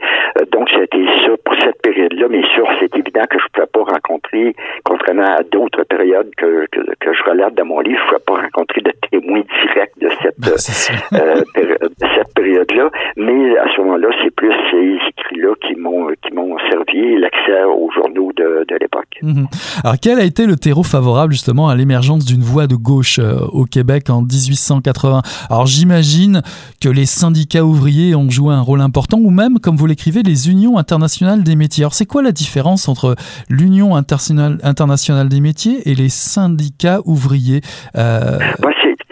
donc, 0.51 0.69
c'était 0.69 1.05
ça 1.25 1.31
pour 1.43 1.55
cette 1.59 1.81
période-là. 1.81 2.27
Mais 2.29 2.43
sûr, 2.53 2.67
c'est 2.79 2.95
évident 2.95 3.23
que 3.29 3.39
je 3.39 3.45
ne 3.45 3.49
pouvais 3.49 3.67
pas 3.67 3.93
rencontrer, 3.93 4.55
contrairement 4.83 5.35
à 5.35 5.43
d'autres 5.43 5.83
périodes 5.83 6.29
que, 6.37 6.67
que 6.71 7.13
je 7.13 7.23
relate 7.23 7.55
dans 7.55 7.65
mon 7.65 7.79
livre, 7.79 7.99
je 7.99 8.13
ne 8.13 8.19
pouvais 8.19 8.39
pas 8.39 8.41
rencontrer 8.43 8.81
de 8.85 8.93
témoins 9.09 9.41
directs 9.41 9.91
de 9.99 10.09
cette, 10.57 11.01
ben, 11.11 11.19
euh, 11.19 11.43
de 11.55 12.07
cette 12.15 12.33
période-là. 12.35 12.89
Mais 13.17 13.57
à 13.57 13.65
ce 13.75 13.81
moment-là, 13.81 14.07
c'est 14.23 14.33
plus 14.35 14.53
ces 14.71 14.97
écrits-là 15.09 15.53
qui 15.61 15.75
m'ont 15.79 16.07
qui 16.23 16.33
m'ont 16.33 16.57
servi 16.69 17.17
l'accès 17.19 17.63
aux 17.63 17.89
journaux 17.91 18.31
de, 18.35 18.65
de 18.67 18.77
l'époque. 18.79 19.19
Mhm. 19.21 19.47
Alors, 19.83 19.95
quel 20.01 20.19
a 20.19 20.23
été 20.23 20.45
le 20.45 20.55
terreau 20.55 20.83
favorable 20.83 21.33
justement 21.33 21.69
à 21.69 21.75
l'émergence 21.75 22.25
d'une 22.25 22.41
voix 22.41 22.67
de 22.67 22.75
gauche 22.75 23.19
euh, 23.19 23.39
au 23.51 23.65
Québec 23.65 24.09
en 24.09 24.21
1880 24.21 25.21
Alors, 25.49 25.65
j'imagine 25.65 26.41
que 26.81 26.89
les 26.89 27.05
syndicats 27.05 27.63
ouvriers 27.63 28.15
ont 28.15 28.29
joué 28.29 28.53
un 28.53 28.61
rôle 28.61 28.81
important, 28.81 29.17
ou 29.19 29.31
même, 29.31 29.59
comme 29.59 29.75
vous 29.75 29.87
l'écrivez, 29.87 30.23
les 30.23 30.49
unions 30.49 30.77
internationales 30.77 31.43
des 31.43 31.55
métiers. 31.55 31.83
Alors, 31.83 31.93
c'est 31.93 32.05
quoi 32.05 32.21
la 32.21 32.31
différence 32.31 32.87
entre 32.87 33.15
l'Union 33.49 33.95
internationale, 33.95 34.57
internationale 34.63 35.29
des 35.29 35.41
métiers 35.41 35.89
et 35.89 35.95
les 35.95 36.09
syndicats 36.09 36.99
ouvriers 37.05 37.61
euh... 37.97 38.39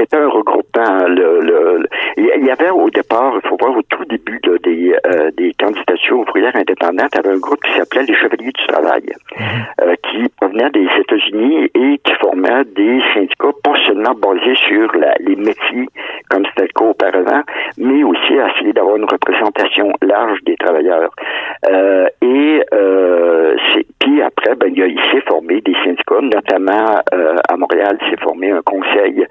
C'était 0.04 0.18
un 0.18 0.28
regroupement. 0.28 1.08
Le, 1.08 1.40
le, 1.40 1.88
il 2.18 2.46
y 2.46 2.52
avait 2.52 2.70
au 2.72 2.90
départ, 2.90 3.40
il 3.42 3.48
faut 3.48 3.56
voir 3.58 3.78
au 3.78 3.82
tout 3.84 4.04
début 4.04 4.38
des, 4.64 4.94
euh, 5.06 5.32
des 5.32 5.54
candidatures 5.54 6.20
ouvrières 6.20 6.56
indépendantes, 6.56 7.10
il 7.14 7.16
y 7.16 7.20
avait 7.20 7.36
un 7.36 7.40
groupe 7.40 7.62
qui 7.64 7.72
s'appelait 7.72 8.04
les 8.04 8.16
Chevaliers 8.16 8.52
du 8.52 8.68
Travail, 8.68 9.04
mhm. 9.40 9.46
euh, 9.82 9.96
qui 10.04 10.28
provenait 10.38 10.70
des 10.72 10.88
États-Unis 11.00 11.70
et 11.74 11.98
qui 12.04 12.14
formait 12.20 12.66
des 12.76 13.02
syndicats 13.14 13.56
pas 13.64 13.76
seulement 13.88 14.14
basés 14.14 14.56
sur 14.68 14.94
la, 14.98 15.14
les 15.22 15.38
métiers, 15.38 15.88
comme 16.30 16.44
c'était 16.48 16.64
le 16.64 16.80
cas 16.80 16.86
auparavant, 16.86 17.44
mais 17.78 18.04
aussi 18.04 18.38
à 18.40 18.54
essayer 18.54 18.74
d'avoir 18.74 18.98
une 18.98 19.06
représentation 19.06 19.94
large 20.02 20.40
des 20.46 20.58
travailleurs. 20.58 21.12
Euh, 21.72 22.08
et 22.22 22.62
puis 24.00 24.22
après, 24.22 24.56
ben, 24.56 24.74
il, 24.76 25.00
s'est 25.12 25.24
formé 25.28 25.62
des 25.62 25.76
syndicats, 25.84 26.22
notamment 26.22 27.02
à 27.50 27.58
Montréal, 27.58 27.98
s'est 28.10 28.22
formé 28.22 28.52
un 28.52 28.62
conseil 28.62 29.26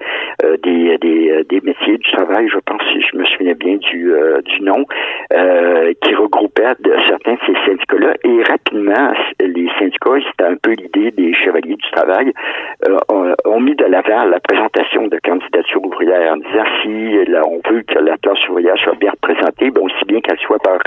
des, 0.63 0.97
des, 0.97 1.43
des 1.49 1.61
métiers 1.61 1.97
du 1.97 2.11
travail, 2.11 2.47
je 2.49 2.59
pense 2.59 2.81
si 2.91 3.01
je 3.01 3.17
me 3.17 3.25
souviens 3.25 3.53
bien 3.53 3.75
du, 3.77 4.13
euh, 4.13 4.41
du 4.41 4.61
nom, 4.61 4.85
euh, 5.33 5.93
qui 6.01 6.15
regroupait 6.15 6.75
de, 6.79 6.93
certains 7.07 7.33
de 7.33 7.39
ces 7.45 7.65
syndicats-là. 7.65 8.13
Et 8.23 8.43
rapidement, 8.43 9.13
les 9.39 9.69
syndicats, 9.79 10.19
c'était 10.31 10.49
un 10.49 10.55
peu 10.55 10.71
l'idée 10.71 11.11
des 11.11 11.33
chevaliers 11.33 11.75
du 11.75 11.91
travail, 11.91 12.31
euh, 12.87 12.97
ont, 13.45 13.59
mis 13.59 13.75
de 13.75 13.85
l'avant 13.85 14.25
la 14.25 14.39
présentation 14.39 15.07
de 15.07 15.17
candidatures 15.23 15.85
ouvrières 15.85 16.33
en 16.33 16.37
disant 16.37 16.65
si 16.81 17.25
là, 17.31 17.41
on 17.47 17.61
veut 17.69 17.83
que 17.83 17.99
la 17.99 18.17
classe 18.17 18.47
ouvrière 18.49 18.77
soit 18.77 18.95
bien 18.95 19.11
représentée, 19.11 19.69
ben, 19.69 19.81
aussi 19.81 20.05
bien 20.05 20.19
qu'elle 20.21 20.39
soit 20.39 20.59
par, 20.59 20.79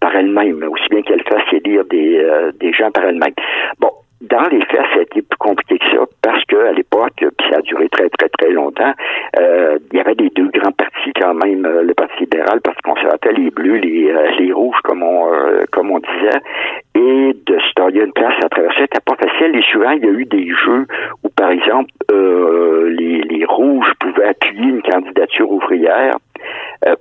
par 0.00 0.14
elle-même, 0.14 0.62
aussi 0.70 0.88
bien 0.90 1.02
qu'elle 1.02 1.22
fasse 1.24 1.52
élire 1.52 1.84
des, 1.86 2.24
des 2.60 2.72
gens 2.72 2.90
par 2.90 3.04
elle-même. 3.04 3.34
Bon, 3.80 3.90
dans 4.34 4.48
les 4.48 4.64
faits, 4.64 4.86
ça 4.92 4.98
a 4.98 5.02
été 5.02 5.22
plus 5.22 5.38
compliqué 5.38 5.78
que 5.78 5.84
ça 5.92 6.04
parce 6.22 6.44
que 6.46 6.56
à 6.56 6.72
l'époque, 6.72 7.12
puis 7.16 7.46
ça 7.50 7.58
a 7.58 7.62
duré 7.62 7.88
très 7.88 8.08
très 8.08 8.28
très 8.28 8.50
longtemps, 8.50 8.92
euh, 9.38 9.78
il 9.92 9.98
y 9.98 10.00
avait 10.00 10.16
des 10.16 10.30
deux 10.30 10.48
grands 10.48 10.72
partis 10.72 11.12
quand 11.20 11.34
même, 11.34 11.64
euh, 11.64 11.82
le 11.82 11.94
Parti 11.94 12.20
libéral, 12.20 12.56
le 12.56 12.60
Parti 12.60 12.82
conservateur, 12.82 13.32
les 13.32 13.50
bleus, 13.50 13.76
les, 13.76 14.10
euh, 14.10 14.30
les 14.38 14.52
rouges, 14.52 14.80
comme 14.82 15.02
on 15.02 15.30
comme 15.70 15.90
on 15.90 16.00
disait, 16.00 16.40
et 16.96 17.36
de 17.46 17.58
se 17.58 17.72
tailler 17.74 18.02
une 18.02 18.12
place 18.12 18.34
à 18.44 18.48
traverser, 18.48 18.80
c'était 18.80 19.00
pas 19.04 19.16
facile. 19.16 19.56
Et 19.56 19.62
souvent, 19.72 19.90
il 19.90 20.04
y 20.04 20.08
a 20.08 20.12
eu 20.12 20.24
des 20.24 20.48
jeux 20.48 20.86
où, 21.22 21.28
par 21.28 21.50
exemple, 21.50 21.90
les, 22.10 23.22
les 23.22 23.44
rouges 23.44 23.92
pouvaient 24.00 24.28
appuyer 24.28 24.68
une 24.68 24.82
candidature 24.82 25.50
ouvrière 25.50 26.16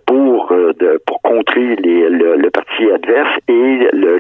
pour 0.06 0.54
pour 1.06 1.22
contrer 1.22 1.75
les, 1.78 2.10
le, 2.10 2.50
parti 2.50 2.90
adverse 2.92 3.38
et 3.48 3.90
le, 3.94 4.20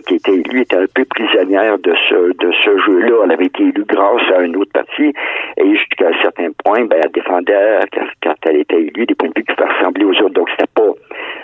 qui 0.00 0.14
était 0.14 0.32
élue 0.32 0.62
était 0.62 0.76
un 0.76 0.86
peu 0.94 1.04
prisonnière 1.04 1.78
de 1.78 1.94
ce 2.08 2.32
de 2.32 2.52
ce 2.64 2.78
jeu-là. 2.78 3.24
Elle 3.24 3.32
avait 3.32 3.46
été 3.46 3.62
élue 3.62 3.84
grâce 3.86 4.22
à 4.34 4.40
un 4.40 4.54
autre 4.54 4.72
parti 4.72 5.12
et 5.56 5.76
jusqu'à 5.76 6.08
un 6.08 6.22
certain 6.22 6.48
point, 6.64 6.84
ben, 6.84 7.00
elle 7.02 7.10
défendait 7.12 7.78
quand, 8.22 8.34
elle 8.46 8.56
était 8.56 8.82
élue 8.82 9.06
des 9.06 9.14
points 9.14 9.28
de 9.28 9.34
vue 9.36 9.44
qui 9.44 9.52
ressembler 9.62 10.04
aux 10.04 10.22
autres. 10.22 10.34
Donc 10.34 10.48
c'était 10.50 10.70
pas 10.74 10.90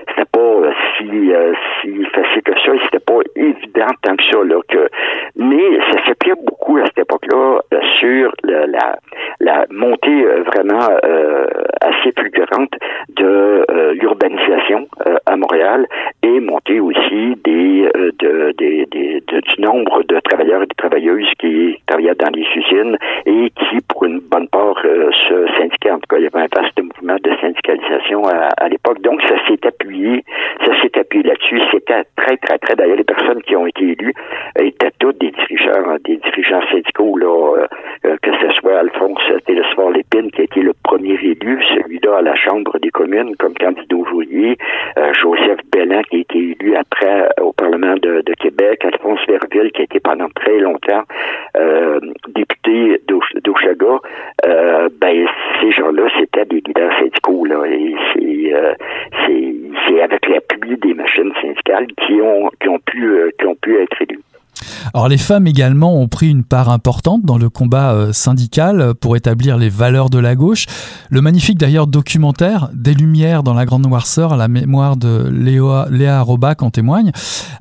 c'était 0.08 0.30
pas 0.32 0.38
euh, 0.38 0.72
si 0.96 1.32
si 1.80 2.04
facile 2.06 2.42
que 2.42 2.52
ça, 2.60 2.72
c'était 2.84 3.04
pas 3.04 3.20
évident 3.36 3.86
tant 4.02 4.16
que 4.16 4.24
ça 4.24 4.42
là 4.44 4.60
que 4.68 4.88
mais 5.36 5.78
ça 5.92 6.04
s'appuie 6.06 6.32
beaucoup 6.44 6.78
à 6.78 6.86
cette 6.86 6.98
époque-là 6.98 7.60
sur 8.00 8.32
la, 8.44 8.66
la, 8.66 8.98
la 9.40 9.66
montée 9.70 10.24
vraiment 10.46 10.88
assez 11.80 12.12
fulgurante 12.18 12.72
de 13.08 13.64
euh, 14.28 14.84
euh, 15.06 15.16
à 15.26 15.36
Montréal 15.36 15.86
et 16.22 16.40
monter 16.40 16.80
aussi 16.80 17.34
des, 17.44 17.88
euh, 17.96 18.12
du 18.18 19.62
nombre 19.62 20.02
de 20.04 20.20
travailleurs 20.20 20.62
et 20.62 20.66
de 20.66 20.74
travailleuses 20.76 21.30
qui 21.38 21.76
travaillaient 21.86 22.14
dans 22.14 22.30
les 22.34 22.46
usines 22.54 22.96
et 23.26 23.50
qui, 23.50 23.80
pour 23.88 24.04
une 24.04 24.20
bonne 24.20 24.48
part, 24.48 24.76
se 24.82 25.46
syndiquaient. 25.58 25.90
En 25.90 25.98
tout 25.98 26.08
cas, 26.08 26.16
il 26.18 26.24
y 26.24 26.26
avait 26.26 26.46
un 26.46 26.60
vaste 26.60 26.80
mouvement 26.80 27.16
de 27.22 27.30
syndicalisation 27.40 28.24
à, 28.26 28.68
l'époque. 28.68 29.00
Donc, 29.02 29.22
ça 29.22 29.36
s'est 29.46 29.66
appuyé, 29.66 30.24
ça 30.64 30.72
s'est 30.82 30.98
appuyé 30.98 31.24
là-dessus. 31.24 31.60
C'était 31.72 32.04
très, 32.16 32.36
très, 32.38 32.58
très. 32.58 32.74
D'ailleurs, 32.74 32.96
les 32.96 33.04
personnes 33.04 33.42
qui 33.42 33.56
ont 33.56 33.66
été 33.66 33.92
élues 33.92 34.14
étaient 34.58 34.92
toutes 34.98 35.18
des 35.18 35.30
dirigeants, 35.30 35.96
des 36.04 36.16
dirigeants 36.16 36.62
syndicaux, 36.70 37.16
là, 37.16 37.66
que 38.02 38.30
ce 38.40 38.50
soit 38.60 38.78
Alphonse 38.78 39.22
Télésphore 39.46 39.77
Lépine, 39.77 39.77
qui 40.38 40.42
a 40.42 40.44
été 40.44 40.60
le 40.62 40.72
premier 40.84 41.14
élu, 41.14 41.60
celui-là 41.74 42.18
à 42.18 42.22
la 42.22 42.36
Chambre 42.36 42.78
des 42.78 42.90
communes 42.90 43.34
comme 43.36 43.54
candidat 43.54 43.96
ouvrier, 43.96 44.56
euh, 44.96 45.12
Joseph 45.12 45.58
Bellan 45.72 46.02
qui 46.02 46.16
a 46.16 46.18
été 46.20 46.38
élu 46.38 46.76
après 46.76 47.22
euh, 47.22 47.42
au 47.42 47.52
Parlement 47.52 47.94
de, 47.96 48.22
Québec, 48.38 48.84
Alphonse 48.84 49.18
Verville 49.26 49.72
qui 49.72 49.80
a 49.80 49.84
été 49.84 49.98
pendant 49.98 50.28
très 50.28 50.60
longtemps 50.60 51.02
euh, 51.56 51.98
député 52.28 53.02
d'Oshaga, 53.08 53.98
ben 55.00 55.26
ces 55.60 55.72
gens-là 55.72 56.04
c'était 56.18 56.44
des 56.44 56.62
leaders 56.64 56.92
syndicaux 56.98 57.44
là 57.44 57.64
et 57.66 57.94
c'est 58.14 58.54
c'est 59.88 60.00
avec 60.00 60.28
l'appui 60.28 60.76
des 60.76 60.94
machines 60.94 61.32
syndicales 61.42 61.86
qui 62.06 62.20
ont 62.20 62.48
qui 62.60 62.68
ont 62.68 62.78
pu 62.78 63.32
qui 63.38 63.46
ont 63.46 63.56
pu 63.56 63.80
être 63.80 64.02
élus. 64.02 64.20
Alors 64.94 65.08
les 65.08 65.18
femmes 65.18 65.46
également 65.46 66.00
ont 66.00 66.08
pris 66.08 66.28
une 66.28 66.44
part 66.44 66.68
importante 66.70 67.22
dans 67.24 67.38
le 67.38 67.50
combat 67.50 67.92
euh, 67.92 68.12
syndical 68.12 68.94
pour 68.94 69.16
établir 69.16 69.56
les 69.56 69.68
valeurs 69.68 70.10
de 70.10 70.18
la 70.18 70.34
gauche. 70.34 70.66
Le 71.10 71.20
magnifique 71.20 71.58
d'ailleurs 71.58 71.86
documentaire 71.86 72.70
Des 72.74 72.94
Lumières 72.94 73.42
dans 73.42 73.54
la 73.54 73.64
Grande 73.66 73.86
Noirceur 73.86 74.32
à 74.32 74.36
la 74.36 74.48
mémoire 74.48 74.96
de 74.96 75.28
Léa, 75.30 75.86
Léa 75.90 76.20
Robach 76.22 76.62
en 76.62 76.70
témoigne. 76.70 77.12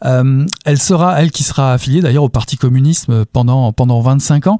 Euh, 0.05 0.45
elle 0.65 0.77
sera, 0.77 1.21
elle 1.21 1.31
qui 1.31 1.43
sera 1.43 1.73
affiliée 1.73 2.01
d'ailleurs 2.01 2.23
au 2.23 2.29
Parti 2.29 2.57
communiste 2.57 3.11
pendant, 3.33 3.71
pendant 3.73 4.01
25 4.01 4.47
ans. 4.47 4.59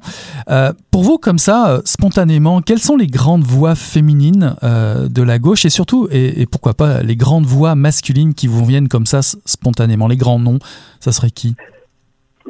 Euh, 0.50 0.72
pour 0.90 1.02
vous, 1.02 1.18
comme 1.18 1.38
ça, 1.38 1.80
spontanément, 1.84 2.60
quelles 2.60 2.80
sont 2.80 2.96
les 2.96 3.06
grandes 3.06 3.44
voix 3.44 3.74
féminines 3.74 4.54
de 4.62 5.22
la 5.22 5.38
gauche 5.38 5.64
et 5.64 5.70
surtout, 5.70 6.08
et, 6.10 6.40
et, 6.40 6.46
pourquoi 6.46 6.74
pas, 6.74 7.02
les 7.02 7.16
grandes 7.16 7.46
voix 7.46 7.74
masculines 7.74 8.34
qui 8.34 8.46
vous 8.46 8.64
viennent 8.64 8.88
comme 8.88 9.06
ça 9.06 9.20
spontanément, 9.22 10.08
les 10.08 10.16
grands 10.16 10.38
noms, 10.38 10.58
ça 11.00 11.12
serait 11.12 11.30
qui? 11.30 11.54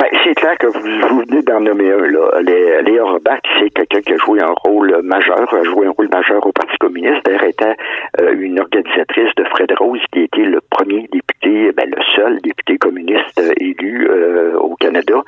Ben, 0.00 0.17
c'est 0.28 0.35
clair 0.35 0.58
que 0.58 0.66
vous, 0.66 1.08
vous 1.08 1.23
venez 1.26 1.42
d'en 1.42 1.61
nommer 1.61 1.90
un. 1.90 2.06
Là. 2.06 2.40
Léa 2.42 3.04
Robach, 3.04 3.40
c'est 3.58 3.70
quelqu'un 3.70 4.00
qui 4.00 4.12
a 4.12 4.16
joué 4.16 4.40
un 4.42 4.52
rôle 4.64 5.00
majeur, 5.02 5.52
a 5.54 5.64
joué 5.64 5.87
un 5.87 5.90
rôle 5.90 6.08
majeur 6.12 6.47
au 6.47 6.52
Parti 6.52 6.76
communiste. 6.78 7.26
Elle 7.26 7.49
était 7.49 7.76
euh, 8.20 8.35
une 8.38 8.61
organisatrice 8.61 9.35
de 9.37 9.44
Fred 9.44 9.73
Rose, 9.78 10.00
qui 10.12 10.25
était 10.25 10.42
le 10.42 10.61
premier 10.70 11.08
député, 11.11 11.73
ben, 11.73 11.88
le 11.88 12.02
seul 12.14 12.40
député 12.42 12.76
communiste 12.76 13.40
euh, 13.40 13.52
élu 13.58 14.06
euh, 14.11 14.58
au 14.58 14.75
Canada. 14.76 15.23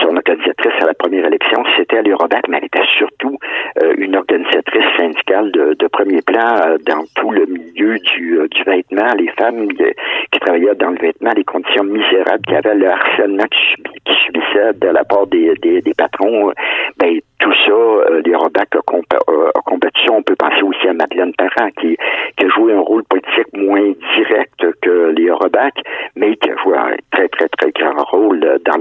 son 0.00 0.16
organisatrice 0.16 0.82
à 0.82 0.86
la 0.86 0.94
première 0.94 1.26
élection, 1.26 1.62
c'était 1.76 2.02
Léa 2.02 2.16
Robach, 2.16 2.42
mais 2.48 2.58
elle 2.58 2.64
était 2.64 2.86
surtout 2.98 3.38
une 3.96 4.16
organisatrice 4.16 4.96
syndicale 4.98 5.52
de, 5.52 5.74
de 5.78 5.86
premier 5.86 6.22
plan 6.22 6.76
dans 6.86 7.04
tout 7.14 7.30
le 7.30 7.46
milieu 7.46 7.98
du, 7.98 8.40
du 8.50 8.62
vêtement. 8.64 9.12
Les 9.16 9.28
femmes 9.38 9.68
qui 9.68 10.40
travaillaient 10.40 10.74
dans 10.74 10.90
le 10.90 10.98
vêtement, 10.98 11.32
les 11.36 11.44
conditions 11.44 11.84
misérables, 11.84 12.44
qui 12.46 12.54
avaient 12.54 12.74
le 12.74 12.90
harcèlement 12.90 13.44
qui 13.44 13.91
subissait 14.26 14.72
de 14.74 14.88
la 14.88 15.04
part 15.04 15.26
des, 15.26 15.54
des, 15.56 15.80
des 15.80 15.94
patrons, 15.94 16.52
ben, 16.98 17.20
tout 17.38 17.52
ça, 17.66 17.72
euh, 17.72 18.22
les 18.24 18.34
Robac 18.34 18.68
a, 18.74 18.78
euh, 18.78 19.50
a, 19.54 19.60
combattu 19.62 20.00
ça. 20.06 20.12
On 20.12 20.22
peut 20.22 20.36
penser 20.36 20.62
aussi 20.62 20.86
à 20.86 20.92
Madeleine 20.92 21.32
Parent, 21.34 21.70
qui, 21.80 21.96
qui, 22.36 22.44
a 22.44 22.48
joué 22.48 22.72
un 22.72 22.80
rôle 22.80 23.02
politique 23.04 23.52
moins 23.52 23.92
direct 24.16 24.64
que 24.80 25.12
les 25.16 25.30
Robac, 25.30 25.74
mais 26.14 26.36
qui 26.36 26.50
a 26.50 26.56
joué 26.62 26.76
un 26.76 26.94
très, 27.10 27.28
très, 27.28 27.48
très 27.48 27.72
grand 27.72 28.02
rôle 28.04 28.40
dans 28.64 28.78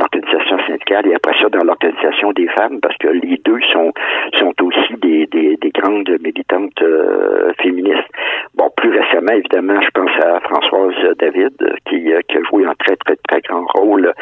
syndicale 0.68 1.08
et 1.08 1.16
après 1.16 1.34
ça 1.42 1.50
dans 1.50 1.64
l'organisation 1.64 2.32
des 2.34 2.48
femmes, 2.50 2.80
parce 2.82 2.98
que 2.98 3.08
les 3.08 3.40
deux 3.44 3.60
sont 3.74 3.92
sont 4.34 4.54
aussi 4.62 4.94
des, 5.02 5.26
des, 5.28 5.58
des 5.58 5.70
grandes 5.72 6.10
militantes 6.22 6.82
euh, 6.82 7.52
féministes. 7.62 8.10
Bon, 8.56 8.70
plus 8.76 8.92
récemment, 8.92 9.34
évidemment, 9.34 9.80
je 9.82 9.90
pense 9.92 10.12
à 10.24 10.40
Françoise 10.42 10.96
David, 11.20 11.56
qui, 11.86 12.12
qui 12.28 12.38
a 12.38 12.44
joué 12.50 12.66
un 12.66 12.74
très, 12.76 12.96
très, 12.98 13.16
très 13.28 13.42
grand 13.42 13.66
rôle, 13.76 14.14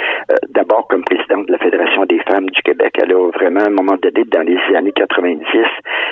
d'abord 0.49 0.87
comme 0.87 1.03
présidente 1.03 1.47
de 1.47 1.53
la 1.53 1.57
Fédération 1.57 1.88
a 3.11 3.31
vraiment, 3.31 3.61
à 3.61 3.67
un 3.67 3.69
moment 3.71 3.97
donné, 4.01 4.25
dans 4.25 4.41
les 4.41 4.57
années 4.75 4.91
90, 4.91 5.47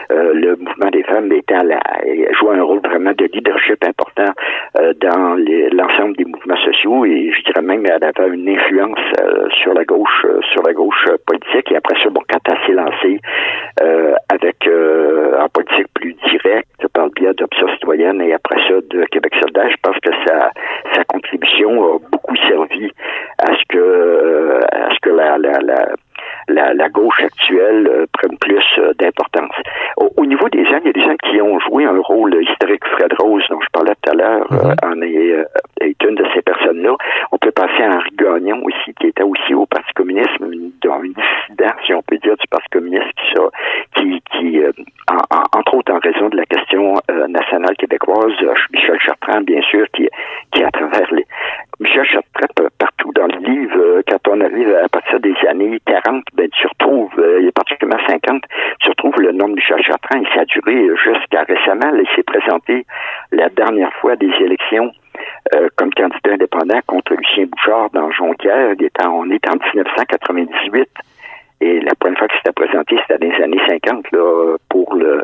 le 0.09 0.55
mouvement 0.55 0.89
des 0.91 1.03
femmes 1.03 1.31
était 1.31 1.55
à 1.55 1.63
la, 1.63 1.79
joué 2.39 2.57
un 2.57 2.63
rôle 2.63 2.81
vraiment 2.81 3.11
de 3.11 3.29
leadership 3.33 3.83
important 3.83 4.31
dans 5.01 5.35
l'ensemble 5.71 6.15
des 6.17 6.25
mouvements 6.25 6.57
sociaux 6.57 7.05
et 7.05 7.31
je 7.31 7.43
dirais 7.43 7.61
même 7.61 7.85
elle 7.85 8.03
avait 8.03 8.35
une 8.35 8.49
influence 8.49 8.99
euh, 9.21 9.47
sur 9.61 9.73
la 9.73 9.83
gauche 9.83 10.25
euh, 10.25 10.39
sur 10.51 10.63
la 10.63 10.73
gauche 10.73 11.05
euh, 11.09 11.17
politique. 11.25 11.71
Et 11.71 11.75
après 11.75 11.95
ça 12.01 12.09
bon 12.09 12.21
quand 12.29 12.39
elle 12.49 12.57
s'est 12.65 12.73
lancée 12.73 13.19
avec 14.29 14.67
en 14.67 15.49
politique 15.49 15.87
plus 15.93 16.13
directe 16.29 16.87
par 16.93 17.05
le 17.05 17.11
biais 17.11 17.33
d'Option 17.33 17.67
citoyenne 17.69 18.21
et 18.21 18.33
après 18.33 18.59
ça 18.67 18.75
de 18.89 19.05
Québec 19.05 19.33
solidaire 19.39 19.69
je 19.69 19.77
pense 19.81 19.97
que 19.99 20.11
sa 20.25 20.51
sa 20.93 21.03
contribution 21.05 21.95
a 21.95 21.99
beaucoup 22.11 22.35
servi 22.47 22.91
à 23.39 23.53
ce 23.55 23.63
que 23.69 24.59
à 24.71 24.89
ce 24.89 24.99
que 25.01 25.09
la, 25.09 25.37
la, 25.37 25.59
la 25.61 25.87
la, 26.47 26.73
la 26.73 26.89
gauche 26.89 27.19
actuelle 27.21 27.87
euh, 27.87 28.05
prenne 28.13 28.37
plus 28.37 28.63
euh, 28.77 28.93
d'importance. 28.99 29.55
Au, 29.97 30.25
niveau 30.25 30.49
des 30.49 30.65
gens, 30.65 30.79
il 30.81 30.87
y 30.87 30.89
a 30.89 30.93
des 30.93 31.01
gens 31.01 31.15
qui 31.23 31.41
ont 31.41 31.59
joué 31.59 31.85
un 31.85 31.99
rôle 31.99 32.35
historique. 32.43 32.85
Fred 32.85 33.13
Rose, 33.19 33.43
dont 33.49 33.59
je 33.61 33.67
parlais 33.71 33.93
tout 34.01 34.11
à 34.11 34.13
l'heure, 34.13 34.47
mhm. 34.51 34.59
euh, 34.59 34.87
en 34.87 35.01
est, 35.01 35.45
est, 35.81 36.03
une 36.03 36.15
de 36.15 36.25
ces 36.33 36.41
personnes-là. 36.41 36.95
On 37.31 37.37
peut 37.37 37.51
passer 37.51 37.83
à 37.83 37.95
Henri 37.95 38.09
Gagnon 38.17 38.61
aussi, 38.63 38.93
qui 38.99 39.07
était 39.07 39.23
aussi 39.23 39.53
au 39.53 39.65
Parti 39.65 39.91
communiste, 39.93 40.39
dans 40.39 41.01
une 41.01 41.13
dissident, 41.13 41.73
si 41.85 41.93
on 41.93 42.01
peut 42.01 42.17
dire, 42.17 42.35
du 42.37 42.47
Parti 42.49 42.67
communiste, 42.71 43.11
qui, 43.95 44.21
qui, 44.31 44.61
entre 45.53 45.75
autres 45.75 45.93
en 45.93 45.99
raison 45.99 46.29
de 46.29 46.37
la 46.37 46.45
question 46.45 46.95
nationale 47.29 47.75
québécoise, 47.77 48.33
Michel 48.71 48.99
Chartrand, 48.99 49.41
bien 49.41 49.61
sûr, 49.63 49.85
qui, 49.93 50.07
qui 50.51 50.63
à 50.63 50.71
travers 50.71 51.13
les... 51.13 51.25
Michel 51.79 52.05
Chartrand, 52.05 52.67
à 54.83 54.89
partir 54.89 55.19
des 55.19 55.35
années 55.47 55.79
40, 55.85 56.23
ben, 56.33 56.49
tu 56.49 56.67
retrouves, 56.67 57.13
euh, 57.19 57.49
particulièrement 57.53 58.03
50, 58.07 58.43
tu 58.79 58.89
retrouves 58.89 59.19
le 59.19 59.31
nom 59.31 59.49
de 59.49 59.55
Michel 59.55 59.81
Chartrand 59.83 60.19
et 60.19 60.27
ça 60.33 60.41
a 60.41 60.45
duré 60.45 60.87
jusqu'à 61.03 61.43
récemment. 61.43 61.91
il 61.95 62.07
s'est 62.15 62.23
présenté 62.23 62.85
la 63.31 63.49
dernière 63.49 63.93
fois 63.93 64.15
des 64.15 64.31
élections 64.41 64.91
euh, 65.55 65.69
comme 65.75 65.93
candidat 65.93 66.33
indépendant 66.33 66.79
contre 66.85 67.15
Lucien 67.15 67.45
Bouchard 67.45 67.89
dans 67.91 68.11
Jonquière. 68.11 68.75
On 69.05 69.29
est 69.31 69.49
en 69.49 69.63
1998. 69.63 70.89
Et 71.59 71.79
la 71.79 71.95
première 71.95 72.19
fois 72.19 72.27
qu'il 72.27 72.37
s'était 72.37 72.51
présenté, 72.51 72.97
c'était 73.01 73.17
dans 73.17 73.35
les 73.35 73.43
années 73.43 73.61
50 73.67 74.11
là, 74.11 74.57
pour 74.69 74.93
le, 74.93 75.23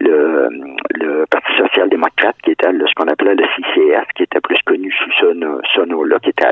le, 0.00 0.48
le 0.94 1.26
Parti 1.26 1.52
social-démocrate, 1.56 2.36
qui 2.42 2.52
était 2.52 2.68
ce 2.68 2.94
qu'on 2.94 3.08
appelait 3.08 3.34
le 3.34 3.44
CCF, 3.56 4.06
qui 4.14 4.22
était 4.22 4.40
plus 4.40 4.58
connu 4.64 4.92
sous 4.92 5.10
ce, 5.20 5.84
nom-là, 5.84 6.18
qui 6.20 6.30
était 6.30 6.46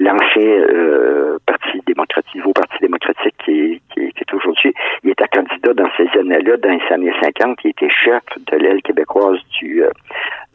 l'ancien 0.00 0.42
euh, 0.42 1.38
Parti 1.46 1.80
démocratique, 1.86 2.34
nouveau 2.36 2.52
Parti 2.52 2.76
démocratique 2.80 3.34
qui, 3.44 3.80
qui, 3.94 4.00
est 4.00 4.34
aujourd'hui. 4.34 4.72
Il 5.04 5.10
était 5.10 5.28
candidat 5.28 5.74
dans 5.74 5.90
ces 5.96 6.08
années-là, 6.18 6.56
dans 6.56 6.70
les 6.70 6.94
années 6.94 7.12
50, 7.22 7.58
il 7.64 7.70
était 7.70 7.90
chef 7.90 8.22
de 8.38 8.56
l'aile 8.56 8.82
québécoise 8.82 9.38
du 9.60 9.82
euh, 9.82 9.90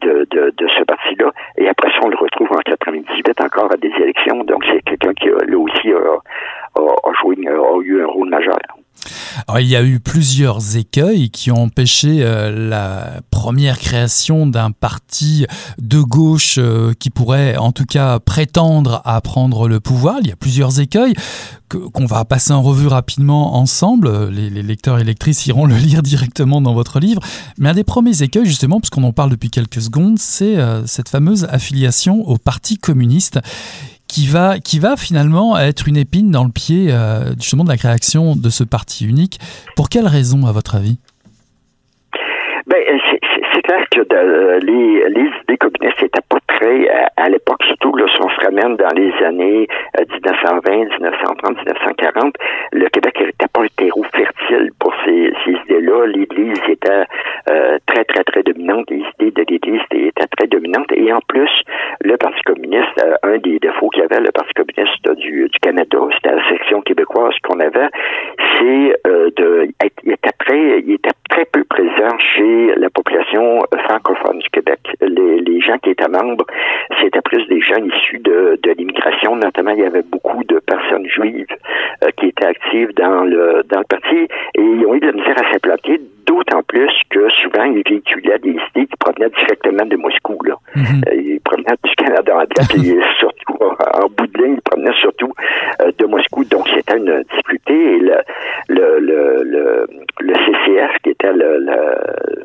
de, 0.02 0.28
de, 0.32 0.54
de, 0.58 0.68
ce 0.68 0.84
parti-là. 0.84 1.32
Et 1.58 1.70
après 1.70 1.90
ça, 1.92 2.00
on 2.04 2.10
le 2.10 2.18
retrouve 2.18 2.52
en 2.52 2.60
98 2.60 3.40
encore 3.42 3.72
à 3.72 3.78
des 3.78 3.92
élections. 4.02 4.44
Donc, 4.44 4.66
c'est 4.66 4.82
quelqu'un 4.82 5.14
qui, 5.14 5.28
là 5.30 5.58
aussi, 5.58 5.94
a, 5.94 6.80
a, 6.80 7.14
joué, 7.22 7.38
a 7.48 7.80
eu 7.82 8.02
un 8.02 8.08
rôle 8.08 8.30
majeur. 8.30 8.58
Il 9.60 9.68
y 9.68 9.76
a 9.76 9.84
eu 9.84 10.00
plusieurs 10.00 10.78
écueils 10.78 11.30
qui 11.30 11.52
ont 11.52 11.64
empêché 11.64 12.18
euh, 12.22 12.70
la 12.70 13.22
première 13.32 13.78
création 13.78 14.46
d'un 14.46 14.72
parti 14.72 15.46
de 15.80 16.02
gauche 16.02 16.56
euh, 16.58 16.94
qui 16.98 17.10
pourrait 17.10 17.58
en 17.58 17.72
tout 17.72 17.86
cas 17.86 18.20
prétendre 18.20 19.02
à 19.06 19.20
prendre 19.22 19.68
le 19.68 19.80
pouvoir. 19.80 20.18
Il 20.22 20.28
y 20.28 20.32
a 20.32 20.36
plusieurs 20.36 20.80
écueils 20.80 21.14
qu'on 21.94 22.06
va 22.06 22.24
passer 22.26 22.54
en 22.54 22.62
revue 22.62 22.88
rapidement 22.88 23.56
ensemble. 23.56 24.30
Les, 24.30 24.50
les, 24.50 24.64
lecteurs 24.64 25.00
et 25.00 25.04
lectrices 25.04 25.46
iront 25.48 25.66
le 25.66 25.76
lire 25.76 26.04
directement 26.04 26.62
dans 26.62 26.74
votre 26.74 27.00
livre. 27.00 27.22
Mais 27.58 27.70
un 27.70 27.74
des 27.74 27.84
premiers 27.84 28.22
écueils, 28.22 28.46
justement, 28.46 28.80
puisqu'on 28.80 29.04
en 29.04 29.14
parle 29.14 29.32
depuis 29.32 29.50
quelques 29.50 29.82
secondes, 29.82 30.20
c'est 30.20 30.58
euh, 30.58 30.86
cette 30.86 31.10
fameuse 31.10 31.46
affiliation 31.46 32.28
au 32.28 32.38
Parti 32.38 32.78
communiste 32.78 33.40
qui 34.14 34.28
va, 34.28 34.60
qui 34.60 34.78
va 34.78 34.96
finalement 34.96 35.58
être 35.58 35.88
une 35.88 35.98
épine 35.98 36.30
dans 36.30 36.44
le 36.44 36.52
pied 36.52 36.92
euh, 36.92 37.34
justement 37.40 37.64
de 37.64 37.70
la 37.70 37.78
création 37.78 38.36
de 38.36 38.50
ce 38.50 38.64
parti 38.64 39.08
unique. 39.08 39.40
Pour 39.76 39.90
quelle 39.90 40.06
raison, 40.06 40.46
à 40.46 40.52
votre 40.52 40.76
avis? 40.76 41.00
Ben, 42.68 42.78
c'est 43.54 43.62
clair 43.64 43.84
que 43.90 44.02
les, 44.60 45.10
les, 45.10 45.30
idées 45.44 45.58
communistes 45.58 46.00
n'étaient 46.00 46.22
pas 46.30 46.38
très, 46.56 46.90
à, 47.18 47.30
l'époque 47.30 47.64
surtout, 47.66 47.96
là, 47.96 48.06
si 48.08 48.18
on 48.24 48.30
se 48.30 48.46
ramène 48.46 48.76
dans 48.76 48.94
les 48.96 49.14
années 49.24 49.68
1920, 49.98 50.72
1930, 51.00 51.58
1940, 51.58 52.36
le 52.72 52.90
Québec 52.90 53.20
n'était 53.20 53.48
pas 53.52 53.62
un 53.62 53.68
terreau 53.78 54.04
fertile 54.14 54.72
pour 54.80 54.94
ces, 55.06 55.34
idées-là. 55.46 56.06
L'Église 56.08 56.60
était 56.68 57.06
euh, 57.50 57.78
très, 57.88 58.04
très, 58.06 58.24
très 58.24 58.44
dominante. 58.44 58.90
Les 58.90 59.04
idées 59.20 59.32
de 59.32 59.46
l'Église 59.50 59.82
étaient 59.92 60.28
très 60.38 60.48
dominantes. 60.48 60.92
Et 60.96 61.12
en 61.12 61.22
plus, 61.28 61.52
le 62.02 62.18
Parti 62.18 62.42
communiste, 62.44 63.04
euh, 63.04 63.16
un 63.24 63.38
des 63.38 63.60
défauts 63.60 63.90
qu'il 63.90 64.04
y 64.04 64.06
avait, 64.06 64.22
le 64.22 64.32
Parti 64.32 64.54
communiste 64.54 65.12
du, 65.18 65.50
Canada, 65.62 66.00
c'était 66.16 66.36
la 66.36 66.50
section 66.50 66.82
québécoise 66.82 67.34
qu'on 67.44 67.60
avait, 67.60 67.90
c'est 68.60 68.96
euh, 69.08 69.30
de, 69.36 69.70
il 70.04 70.12
était 70.12 70.32
très, 70.40 70.80
il 70.80 70.94
était 70.94 71.10
très 71.30 71.46
peu 71.46 71.64
présent 71.64 72.18
chez 72.36 72.74
la 72.76 72.90
population 72.90 73.62
francophone 73.88 74.40
du 74.40 74.50
Québec. 74.50 74.80
Gens 75.64 75.78
qui 75.80 75.90
étaient 75.90 76.08
membres, 76.08 76.46
c'était 77.02 77.22
plus 77.22 77.46
des 77.48 77.62
gens 77.62 77.84
issus 77.84 78.20
de, 78.20 78.60
de 78.62 78.72
l'immigration. 78.78 79.36
Notamment, 79.36 79.72
il 79.72 79.80
y 79.80 79.86
avait 79.86 80.04
beaucoup 80.04 80.44
de 80.44 80.60
personnes 80.60 81.08
juives 81.08 81.48
euh, 82.04 82.10
qui 82.18 82.28
étaient 82.28 82.46
actives 82.46 82.94
dans 82.96 83.24
le 83.24 83.64
dans 83.70 83.80
le 83.80 83.86
parti 83.86 84.28
et 84.56 84.62
ils 84.62 84.86
ont 84.86 84.96
eu 84.96 85.00
de 85.00 85.08
la 85.08 85.14
misère 85.14 85.38
à 85.38 85.52
s'implanter 85.52 86.00
D'autant 86.26 86.64
plus 86.64 86.92
que 87.10 87.30
souvent, 87.30 87.66
ils 87.66 87.84
véhiculaient 87.88 88.40
des 88.40 88.52
idées 88.52 88.88
qui 88.88 88.96
provenaient 88.98 89.30
directement 89.30 89.86
de 89.86 89.98
Moscou. 89.98 90.38
Là. 90.46 90.56
Mhm. 90.76 91.02
Euh, 91.10 91.16
ils 91.16 91.42
provenaient 91.42 91.78
du 91.84 91.96
Canada 91.96 92.36
anglais, 92.36 92.66
puis 92.70 92.96
surtout, 93.20 93.58
en, 93.62 94.08
bout 94.08 94.28
de 94.28 94.42
ligne, 94.42 94.56
ils 94.56 94.62
provenaient 94.62 94.98
surtout 95.02 95.34
euh, 95.82 95.92
de 95.98 96.06
Moscou. 96.06 96.46
Donc, 96.46 96.68
c'était 96.74 96.98
une 96.98 97.24
difficulté. 97.30 97.74
Et 97.74 98.00
le, 98.00 98.16
le, 98.70 99.00
le, 99.44 99.88
le, 100.22 100.34
CCF, 100.34 100.92
qui 101.04 101.10
était 101.10 101.34
le, 101.34 101.60
le 101.60 101.78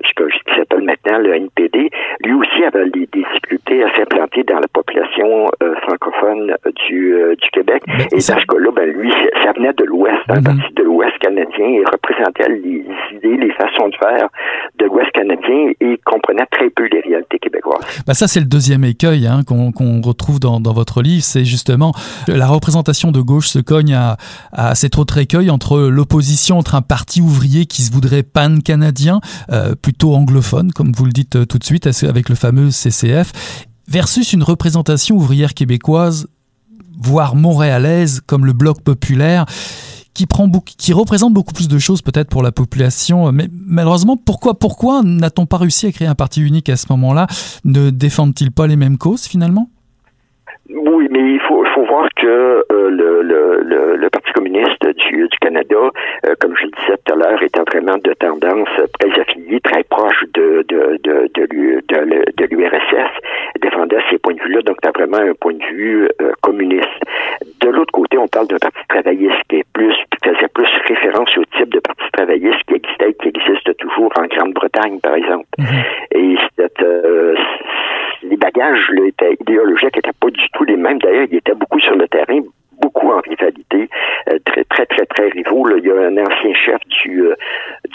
ce 0.04 0.12
que 0.14 0.24
qui 0.24 0.56
s'appelle 0.56 0.82
maintenant 0.82 1.18
le 1.18 1.34
NPD, 1.34 1.90
lui 2.24 2.32
aussi 2.34 2.64
avait 2.64 2.86
des, 3.12 3.18
difficultés 3.18 3.84
à 3.84 3.94
s'implanter 3.96 4.42
dans 4.44 4.60
la 4.60 4.68
population 4.68 5.50
euh, 5.62 5.74
francophone 5.82 6.54
du, 6.88 7.14
du 7.40 7.50
Québec. 7.50 7.82
Ben, 7.86 8.06
et 8.12 8.16
dans 8.16 8.20
ce 8.20 8.46
cas-là, 8.46 8.70
ben, 8.74 8.88
lui, 8.90 9.12
ça 9.44 9.52
venait 9.52 9.72
de 9.72 9.84
l'Ouest, 9.84 10.18
un 10.28 10.36
mhm. 10.36 10.44
parti 10.44 10.74
de 10.74 10.82
l'Ouest 10.82 11.18
canadien, 11.18 11.66
et 11.66 11.84
représentait 11.90 12.48
les 12.48 12.84
idées, 13.14 13.36
les 13.36 13.52
façons 13.52 13.88
de 13.88 13.96
faire 13.96 14.28
de 14.78 14.86
l'Ouest 14.86 15.10
canadien 15.12 15.72
et 15.80 15.98
comprenait 16.04 16.46
très 16.50 16.70
peu 16.70 16.86
les 16.90 17.00
réalités 17.00 17.38
québécoises. 17.38 18.02
Bah 18.06 18.14
ça, 18.14 18.28
c'est 18.28 18.40
le 18.40 18.46
deuxième 18.46 18.84
écueil 18.84 19.26
hein, 19.26 19.40
qu'on 19.46 20.00
retrouve 20.00 20.40
dans, 20.40 20.60
dans, 20.60 20.72
votre 20.72 21.02
livre, 21.02 21.22
c'est 21.22 21.44
justement 21.44 21.92
la 22.28 22.46
représentation 22.46 23.10
de 23.10 23.20
gauche 23.20 23.48
se 23.48 23.58
cogne 23.58 23.94
à, 23.94 24.16
à 24.52 24.74
cet 24.74 24.98
autre 24.98 25.18
écueil 25.18 25.50
entre 25.50 25.78
l'opposition 25.80 26.58
entre 26.58 26.74
un 26.74 26.82
parti 26.82 27.20
ouvrier 27.20 27.66
qui 27.66 27.82
se 27.82 27.92
voudrait 27.92 28.22
pan-canadien, 28.22 29.20
euh, 29.50 29.74
plutôt 29.74 30.14
anglophone, 30.14 30.72
comme 30.72 30.92
vous 30.92 31.04
le 31.04 31.12
dites 31.12 31.36
euh, 31.36 31.44
tout 31.44 31.58
de 31.58 31.64
suite, 31.64 31.88
avec 32.04 32.28
le 32.28 32.34
fameux 32.34 32.70
Versus 33.86 34.32
une 34.32 34.42
représentation 34.42 35.16
ouvrière 35.16 35.54
québécoise 35.54 36.26
voire 37.00 37.36
montréalaise 37.36 38.20
comme 38.26 38.44
le 38.44 38.52
bloc 38.52 38.82
populaire 38.82 39.46
qui, 40.14 40.26
qui 40.76 40.92
représente 40.92 41.32
beaucoup 41.32 41.52
plus 41.52 41.68
de 41.68 41.78
choses 41.78 42.02
peut-être 42.02 42.28
pour 42.28 42.42
la 42.42 42.50
population. 42.50 43.30
Mais 43.30 43.48
malheureusement, 43.52 44.16
pourquoi, 44.16 44.58
pourquoi 44.58 45.02
n'a-t-on 45.04 45.46
pas 45.46 45.58
réussi 45.58 45.86
à 45.86 45.92
créer 45.92 46.08
un 46.08 46.16
parti 46.16 46.40
unique 46.40 46.68
à 46.68 46.76
ce 46.76 46.86
moment-là? 46.90 47.26
Ne 47.64 47.90
défendent-ils 47.90 48.50
pas 48.50 48.66
les 48.66 48.76
mêmes 48.76 48.98
causes 48.98 49.22
finalement? 49.22 49.70
Oui, 50.70 51.08
mais 51.10 51.20
il 51.20 51.40
faut, 51.40 51.64
faut 51.74 51.84
voir 51.84 52.08
que 52.14 52.26
euh, 52.26 52.90
le, 52.90 53.22
le, 53.22 53.96
le, 53.96 54.10
Parti 54.10 54.32
communiste 54.32 54.86
du, 54.86 55.28
du 55.28 55.38
Canada, 55.40 55.76
euh, 56.26 56.34
comme 56.40 56.54
je 56.56 56.64
le 56.64 56.70
disais 56.70 56.98
tout 57.04 57.12
à 57.12 57.16
l'heure, 57.16 57.42
était 57.42 57.60
vraiment 57.60 57.96
de 57.96 58.12
tendance 58.14 58.68
très 58.98 59.20
affiliée, 59.20 59.60
très 59.60 59.82
proche 59.84 60.24
de, 60.34 60.64
de, 60.68 60.98
de, 61.04 61.30
de, 61.34 62.44
l'URSS, 62.50 63.10
défendait 63.62 63.98
ces 64.10 64.18
points 64.18 64.34
de 64.34 64.42
vue-là, 64.42 64.60
donc 64.62 64.76
tu 64.82 64.90
vraiment 64.90 65.18
un 65.18 65.34
point 65.34 65.54
de 65.54 65.64
vue 65.64 66.08
euh, 66.20 66.32
communiste. 66.42 66.88
De 67.60 67.68
l'autre 67.70 67.92
côté, 67.92 68.18
on 68.18 68.28
parle 68.28 68.48
d'un 68.48 68.58
parti 68.58 68.80
travailliste 68.88 69.42
qui 69.48 69.56
est 69.56 69.66
plus, 69.72 69.94
qui 70.10 70.28
faisait 70.28 70.48
plus 70.54 70.68
référence 70.86 71.36
au 71.38 71.44
type 71.56 71.72
de 71.72 71.80
parti 71.80 72.04
travailliste 72.12 72.62
qui 72.66 72.74
existait, 72.74 73.14
qui 73.14 73.28
existe 73.28 73.76
toujours 73.78 74.12
en 74.18 74.26
Grande-Bretagne, 74.26 75.00
par 75.00 75.14
exemple. 75.14 75.46
Mm-hmm. 75.58 76.18
Et 76.18 76.36
cette, 76.56 76.82
les 78.22 78.36
bagages 78.36 78.90
là, 78.90 79.28
idéologiques 79.40 79.96
n'étaient 79.96 80.18
pas 80.20 80.30
du 80.30 80.48
tout 80.52 80.64
les 80.64 80.76
mêmes. 80.76 80.98
D'ailleurs, 80.98 81.26
il 81.30 81.36
était 81.36 81.54
beaucoup 81.54 81.80
sur 81.80 81.94
le 81.94 82.08
terrain, 82.08 82.40
beaucoup 82.80 83.10
en 83.10 83.20
rivalité 83.20 83.88
très, 84.44 84.64
très, 84.64 84.86
très, 84.86 85.06
très 85.06 85.28
rivaux. 85.28 85.68
Il 85.76 85.84
y 85.84 85.90
a 85.90 85.94
un 85.94 86.16
ancien 86.18 86.54
chef 86.54 86.80
du, 87.02 87.24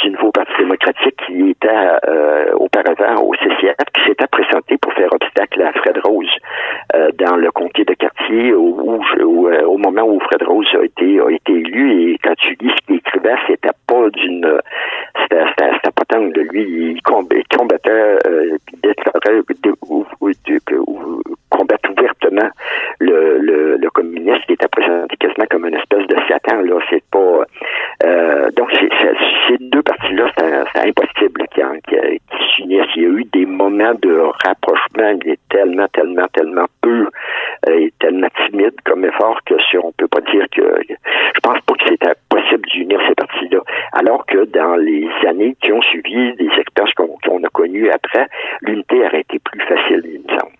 du 0.02 0.10
nouveau 0.12 0.32
Parti 0.32 0.54
démocratique 0.58 1.16
qui 1.26 1.50
était 1.52 2.54
auparavant 2.56 3.24
au 3.24 3.34
CCF, 3.36 3.76
qui 3.94 4.04
s'était 4.08 4.28
présenté 4.28 4.78
pour 4.78 4.94
faire 4.94 5.12
obstacle 5.14 5.62
à 5.62 5.72
Fred 5.74 6.00
Rose 6.04 6.32
dans 7.18 7.36
le 7.36 7.52
comté 7.52 7.86
de 7.86 7.94
quartier 7.94 8.54
où, 8.54 9.00
au 9.66 9.78
moment 9.78 10.04
où 10.04 10.20
Fred 10.22 10.44
Rose 10.44 10.68
a 10.80 10.84
été, 10.84 11.20
a 11.20 11.30
été 11.30 11.54
élu. 11.54 12.12
Et 12.12 12.18
quand 12.24 12.36
tu 12.38 12.56
lis 12.60 12.72
ce 12.72 12.86
qu'il 12.86 12.96
écrivait, 12.98 13.36
c'était 13.48 13.70
pas 13.88 14.10
d'une 14.10 14.60
c'était 15.22 15.92
de 16.20 16.42
lui, 16.42 16.94
il 16.94 17.02
combattait, 17.02 18.18
euh, 18.28 18.58
déclarait, 18.82 19.42
ou, 19.88 20.06
combattre 21.50 21.90
ouvertement 21.92 22.50
le, 23.00 23.38
le, 23.40 23.90
communisme 23.92 24.42
qui 24.48 24.54
était 24.54 24.68
présenté 24.68 25.16
quasiment 25.18 25.46
comme 25.52 25.68
une 25.68 25.76
espèce 25.76 26.08
de 26.08 26.16
Satan. 26.28 26.62
Là, 26.62 26.80
c'est 26.90 27.04
pas. 27.12 27.44
Euh, 28.04 28.50
donc 28.52 28.72
ces 29.48 29.58
deux 29.60 29.84
parties-là, 29.84 30.32
c'est 30.74 30.88
impossible 30.88 31.46
qu'ils 31.54 31.82
qui 31.88 32.56
s'unissent. 32.56 32.96
Il 32.96 33.04
y 33.04 33.06
a 33.06 33.10
eu 33.10 33.24
des 33.26 33.46
moments 33.46 33.94
de 34.02 34.18
rapprochement, 34.46 35.18
il 35.24 35.32
est 35.32 35.40
tellement, 35.50 35.88
tellement, 35.94 36.26
tellement 36.34 36.66
peu 36.82 37.08
euh, 37.70 37.80
et 37.80 37.94
tellement 38.00 38.28
timide 38.46 38.74
comme 38.86 39.06
effort 39.06 39.40
que 39.46 39.56
si 39.70 39.78
on 39.78 39.92
peut 39.92 40.08
pas 40.08 40.22
dire 40.32 40.46
que 40.52 40.82
je 40.90 41.40
pense 41.42 41.60
ces 42.74 43.16
parties-là. 43.16 43.60
Alors 43.94 44.26
que 44.26 44.46
dans 44.46 44.76
les 44.76 45.08
années 45.28 45.56
qui 45.62 45.72
ont 45.72 45.82
suivi, 45.82 46.34
des 46.36 46.50
expériences 46.58 46.94
qu'on 46.94 47.44
a 47.44 47.50
connues 47.50 47.90
après, 47.90 48.28
l'unité 48.62 49.06
aurait 49.06 49.22
été 49.22 49.40
plus 49.40 49.62
facile, 49.62 50.02
il 50.06 50.22
me 50.22 50.40
semble. 50.40 50.53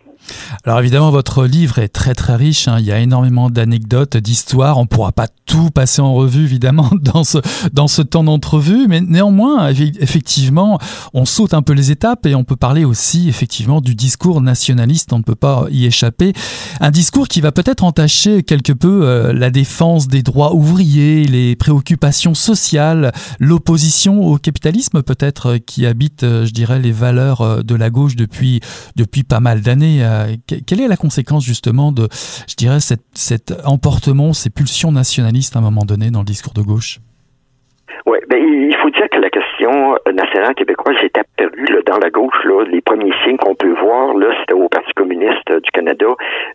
Alors 0.64 0.80
évidemment, 0.80 1.12
votre 1.12 1.46
livre 1.46 1.80
est 1.80 1.90
très 1.90 2.14
très 2.14 2.36
riche. 2.36 2.68
Hein. 2.68 2.78
Il 2.80 2.86
y 2.86 2.92
a 2.92 3.00
énormément 3.00 3.50
d'anecdotes, 3.50 4.18
d'histoires. 4.18 4.78
On 4.78 4.84
ne 4.84 4.88
pourra 4.88 5.12
pas 5.12 5.28
tout 5.46 5.70
passer 5.70 6.02
en 6.02 6.14
revue, 6.14 6.44
évidemment, 6.44 6.90
dans 7.02 7.24
ce, 7.24 7.40
dans 7.74 7.88
ce 7.88 8.02
temps 8.02 8.24
d'entrevue. 8.24 8.88
Mais 8.88 9.02
néanmoins, 9.02 9.70
effectivement, 9.70 10.80
on 11.14 11.26
saute 11.26 11.54
un 11.54 11.62
peu 11.62 11.74
les 11.74 11.92
étapes 11.92 12.26
et 12.26 12.36
on 12.36 12.44
peut 12.44 12.56
parler 12.56 12.86
aussi, 12.86 13.28
effectivement, 13.30 13.82
du 13.82 13.96
discours 13.96 14.42
nationaliste. 14.42 15.14
On 15.14 15.18
ne 15.18 15.24
peut 15.24 15.36
pas 15.36 15.66
y 15.70 15.86
échapper. 15.86 16.34
Un 16.80 16.92
discours 16.92 17.28
qui 17.28 17.42
va 17.42 17.52
peut-être 17.52 17.84
entacher 17.84 18.44
quelque 18.44 18.74
peu 18.74 19.02
euh, 19.04 19.34
la 19.34 19.50
défense 19.50 20.08
des 20.08 20.24
droits 20.24 20.54
ouvriers, 20.56 21.26
les 21.26 21.56
préoccupations 21.56 22.34
sociales, 22.34 23.12
l'opposition 23.40 24.26
au 24.26 24.38
capitalisme, 24.38 25.04
peut-être, 25.04 25.54
euh, 25.54 25.58
qui 25.58 25.86
habite, 25.86 26.24
euh, 26.24 26.46
je 26.46 26.52
dirais, 26.52 26.80
les 26.80 26.92
valeurs 26.92 27.64
de 27.64 27.76
la 27.76 27.90
gauche 27.90 28.16
depuis, 28.16 28.62
depuis 28.96 29.24
pas 29.24 29.40
mal 29.40 29.62
d'années 29.62 30.04
euh, 30.14 30.36
quelle 30.68 30.82
est 30.82 30.88
la 30.88 30.98
conséquence 30.98 31.46
justement 31.46 31.92
de, 31.92 32.08
je 32.48 32.56
dirais, 32.56 32.80
cet 32.80 33.54
emportement, 33.66 34.34
ces 34.34 34.50
pulsions 34.50 34.92
nationalistes 34.92 35.56
à 35.56 35.60
un 35.60 35.64
moment 35.64 35.86
donné 35.86 36.12
dans 36.12 36.20
le 36.20 36.26
discours 36.26 36.54
de 36.54 36.62
gauche? 36.62 37.00
Oui, 38.06 38.18
ben, 38.30 38.38
il 38.38 38.76
faut 38.82 38.90
dire 38.90 39.08
que 39.10 39.20
la 39.20 39.30
question 39.30 39.96
nationale 40.14 40.56
québécoise 40.56 40.98
est 41.04 41.18
apparue 41.18 41.84
dans 41.86 41.98
la 42.00 42.10
gauche. 42.10 42.36
Là, 42.44 42.66
les 42.66 42.82
premiers 42.82 43.14
signes 43.24 43.38
qu'on 43.38 43.56
peut 43.56 43.74
voir, 43.80 44.14
là, 44.16 44.28
c'était 44.42 44.56
au 44.56 44.68
Parti 44.68 44.92
communiste 44.96 45.50
du 45.52 45.72
Canada, 45.72 46.08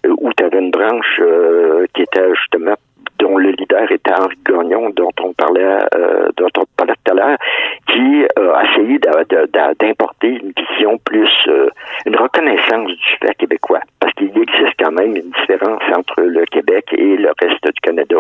euh, 0.06 0.14
où 0.18 0.30
tu 0.36 0.44
avais 0.44 0.58
une 0.58 0.70
branche 0.70 1.20
euh, 1.20 1.86
qui 1.94 2.02
était 2.02 2.34
justement 2.34 2.74
dont 3.18 3.36
le 3.36 3.50
leader 3.50 3.90
était 3.90 4.12
Henri 4.12 4.36
Gagnon, 4.46 4.90
dont 4.90 5.12
on 5.20 5.32
parlait, 5.32 5.78
euh, 5.94 6.28
dont 6.36 6.48
on 6.58 6.64
parlait 6.76 6.94
tout 7.04 7.12
à 7.12 7.14
l'heure, 7.14 7.38
qui 7.86 8.24
euh, 8.38 8.54
a 8.54 8.64
essayé 8.64 8.98
d'importer 8.98 10.28
une 10.28 10.52
vision 10.56 10.98
plus, 11.04 11.30
euh, 11.48 11.68
une 12.06 12.16
reconnaissance 12.16 12.88
du 12.88 13.16
fait 13.20 13.34
québécois, 13.34 13.80
parce 14.00 14.12
qu'il 14.14 14.28
existe 14.28 14.74
quand 14.78 14.92
même 14.92 15.16
une 15.16 15.30
différence 15.40 15.82
entre 15.96 16.22
le 16.22 16.44
Québec 16.46 16.86
et 16.92 17.16
le 17.16 17.30
reste 17.40 17.64
du 17.64 17.80
Canada. 17.82 18.16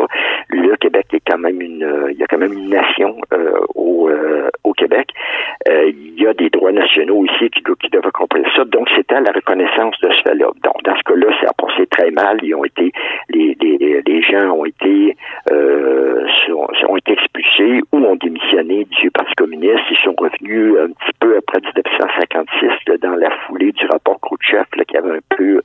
Le 0.48 0.76
Québec 0.76 1.06
est 1.12 1.22
quand 1.26 1.38
même 1.38 1.60
une, 1.60 2.08
il 2.10 2.18
y 2.18 2.22
a 2.22 2.26
quand 2.26 2.38
même 2.38 2.52
une 2.52 2.70
nation 2.70 3.16
Québec. 4.88 5.12
il 5.68 6.20
y 6.20 6.26
a 6.26 6.34
des 6.34 6.50
droits 6.50 6.72
nationaux 6.72 7.24
ici 7.26 7.50
qui, 7.50 7.62
qui 7.62 7.88
doivent 7.90 8.10
comprendre 8.12 8.46
ça. 8.56 8.64
Donc 8.64 8.88
c'était 8.96 9.20
la 9.20 9.32
reconnaissance 9.32 9.94
de 10.00 10.10
ce 10.10 10.22
fait-là. 10.22 10.50
Donc 10.62 10.82
dans 10.84 10.96
ce 10.96 11.02
cas-là, 11.02 11.26
ça 11.40 11.50
a 11.50 11.66
passé 11.66 11.86
très 11.86 12.10
mal. 12.10 12.38
Ils 12.42 12.54
ont 12.54 12.64
été, 12.64 12.92
les, 13.28 14.22
gens 14.22 14.50
ont 14.50 14.64
été 14.64 15.16
euh, 15.52 16.26
ont 16.88 16.96
été 16.96 17.12
expulsés 17.12 17.80
ou 17.92 17.98
ont 17.98 18.16
démissionné 18.16 18.84
du 18.84 19.10
Parti 19.10 19.34
communiste. 19.36 19.84
Ils 19.90 19.96
sont 20.04 20.14
revenus 20.16 20.74
un 20.80 20.88
petit 20.88 21.12
peu 21.20 21.36
après 21.36 21.60
1956 21.60 22.98
dans 23.02 23.16
la 23.16 23.30
foulée 23.46 23.72
du 23.72 23.86
rapport 23.86 24.20
Khrouchtchev 24.20 24.64
qui 24.86 24.96
avait 24.96 25.16
un 25.16 25.36
peu 25.36 25.60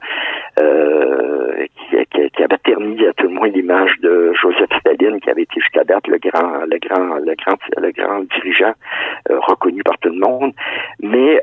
euh, 0.59 1.65
qui, 2.05 2.43
avait 2.43 2.57
terni 2.63 3.05
à 3.05 3.13
tout 3.13 3.27
le 3.27 3.33
moins 3.33 3.47
l'image 3.47 3.99
de 4.01 4.33
Joseph 4.41 4.69
Staline 4.79 5.19
qui 5.19 5.29
avait 5.29 5.43
été 5.43 5.59
jusqu'à 5.59 5.83
date 5.83 6.07
le 6.07 6.17
grand 6.17 6.65
le 6.65 6.77
grand 6.79 7.15
le 7.15 7.35
grand 7.35 7.57
le 7.77 7.91
grand 7.91 8.21
dirigeant 8.35 8.73
euh, 9.29 9.39
reconnu 9.39 9.83
par 9.83 9.97
tout 9.99 10.09
le 10.09 10.19
monde. 10.19 10.53
Mais 11.01 11.41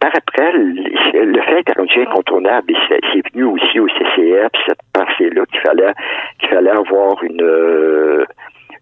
par 0.00 0.10
après, 0.14 0.52
le 0.52 1.42
fait 1.42 1.68
est 1.68 1.78
rendu 1.78 2.00
incontournable 2.00 2.72
et 2.72 2.76
c'est 2.88 3.32
venu 3.32 3.44
aussi 3.44 3.80
au 3.80 3.88
CCF 3.88 4.50
cette 4.66 4.80
pensée-là 4.92 5.44
qu'il 5.46 5.60
fallait 5.60 5.92
qu'il 6.38 6.48
fallait 6.48 6.70
avoir 6.70 7.22
une 7.22 7.42
euh, 7.42 8.24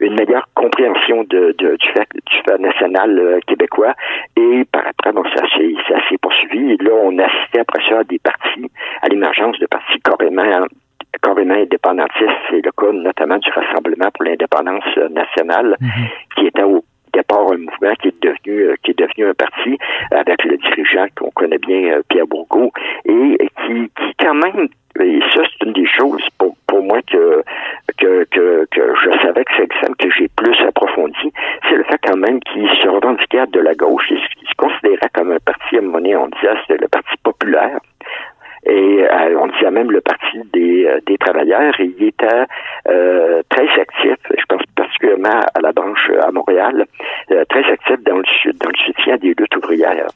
une 0.00 0.14
meilleure 0.14 0.48
compréhension 0.54 1.24
de, 1.24 1.54
du, 1.56 1.88
fait, 1.92 2.08
du 2.12 2.36
fait 2.46 2.58
national 2.58 3.18
euh, 3.18 3.38
québécois. 3.46 3.94
Et 4.36 4.64
par 4.70 4.86
après, 4.86 5.12
bon, 5.12 5.22
ça 5.34 5.46
s'est 5.56 6.18
poursuivi. 6.20 6.72
Et 6.72 6.76
là, 6.78 6.90
on 7.00 7.16
assistait 7.18 7.60
après 7.60 7.80
ça 7.88 8.00
à 8.00 8.04
des 8.04 8.18
partis, 8.18 8.70
à 9.02 9.08
l'émergence 9.08 9.58
de 9.60 9.66
partis 9.66 10.00
carrément 10.00 10.66
carrément 11.22 11.54
indépendantistes. 11.54 12.40
C'est 12.50 12.64
le 12.64 12.70
cas 12.72 12.92
notamment 12.92 13.38
du 13.38 13.50
Rassemblement 13.50 14.10
pour 14.14 14.24
l'indépendance 14.24 14.96
nationale, 15.10 15.76
mm-hmm. 15.80 16.34
qui 16.36 16.46
était 16.46 16.62
au 16.62 16.84
départ 17.12 17.52
un 17.52 17.58
mouvement 17.58 17.94
qui 18.00 18.08
est 18.08 18.22
devenu 18.22 18.76
qui 18.82 18.90
est 18.90 18.98
devenu 18.98 19.28
un 19.30 19.34
parti 19.34 19.78
avec 20.10 20.44
le 20.44 20.56
dirigeant 20.56 21.06
qu'on 21.16 21.30
connaît 21.30 21.58
bien 21.58 22.00
Pierre 22.08 22.26
Bourgault 22.26 22.72
et 23.04 23.38
qui, 23.64 23.90
qui 23.96 24.14
quand 24.18 24.34
même 24.34 24.68
et 25.00 25.20
ça, 25.34 25.42
c'est 25.42 25.66
une 25.66 25.72
des 25.72 25.86
choses 25.86 26.22
pour, 26.38 26.54
pour 26.68 26.82
moi 26.82 27.00
que, 27.02 27.42
que, 27.98 28.24
que, 28.30 28.66
que 28.70 28.94
je 29.02 29.10
savais 29.22 29.44
que 29.44 29.52
c'est 29.56 29.64
exemple 29.64 29.96
que 29.98 30.10
j'ai 30.10 30.28
plus 30.28 30.56
approfondi. 30.66 31.32
C'est 31.68 31.76
le 31.76 31.84
fait 31.84 31.98
quand 32.06 32.16
même 32.16 32.38
qu'il 32.40 32.68
se 32.68 32.88
revendiquait 32.88 33.46
de 33.48 33.60
la 33.60 33.74
gauche. 33.74 34.06
Il, 34.10 34.18
se 34.18 34.54
considérait 34.56 35.10
comme 35.12 35.32
un 35.32 35.38
parti, 35.44 35.76
à 35.76 35.78
un 35.80 35.82
moment 35.82 35.98
donné, 35.98 36.16
on 36.16 36.28
disait 36.28 36.54
c'était 36.66 36.80
le 36.80 36.88
parti 36.88 37.14
populaire. 37.24 37.80
Et 38.66 39.04
euh, 39.04 39.38
on 39.38 39.46
disait 39.48 39.70
même 39.70 39.90
le 39.90 40.00
parti 40.00 40.40
des, 40.52 40.86
euh, 40.86 41.00
des 41.06 41.18
travailleurs. 41.18 41.74
Il 41.78 42.02
était 42.02 42.44
euh, 42.88 43.42
très 43.50 43.68
actif, 43.80 44.16
je 44.30 44.44
pense 44.48 44.62
particulièrement 44.74 45.40
à 45.54 45.60
la 45.60 45.72
branche 45.72 46.10
à 46.22 46.30
Montréal, 46.32 46.86
très 47.28 47.64
actif 47.70 48.02
dans 48.04 48.16
le, 48.16 48.52
dans 48.54 48.70
le 48.70 48.78
soutien 48.86 49.16
des 49.16 49.34
luttes 49.34 49.56
ouvrières. 49.56 50.08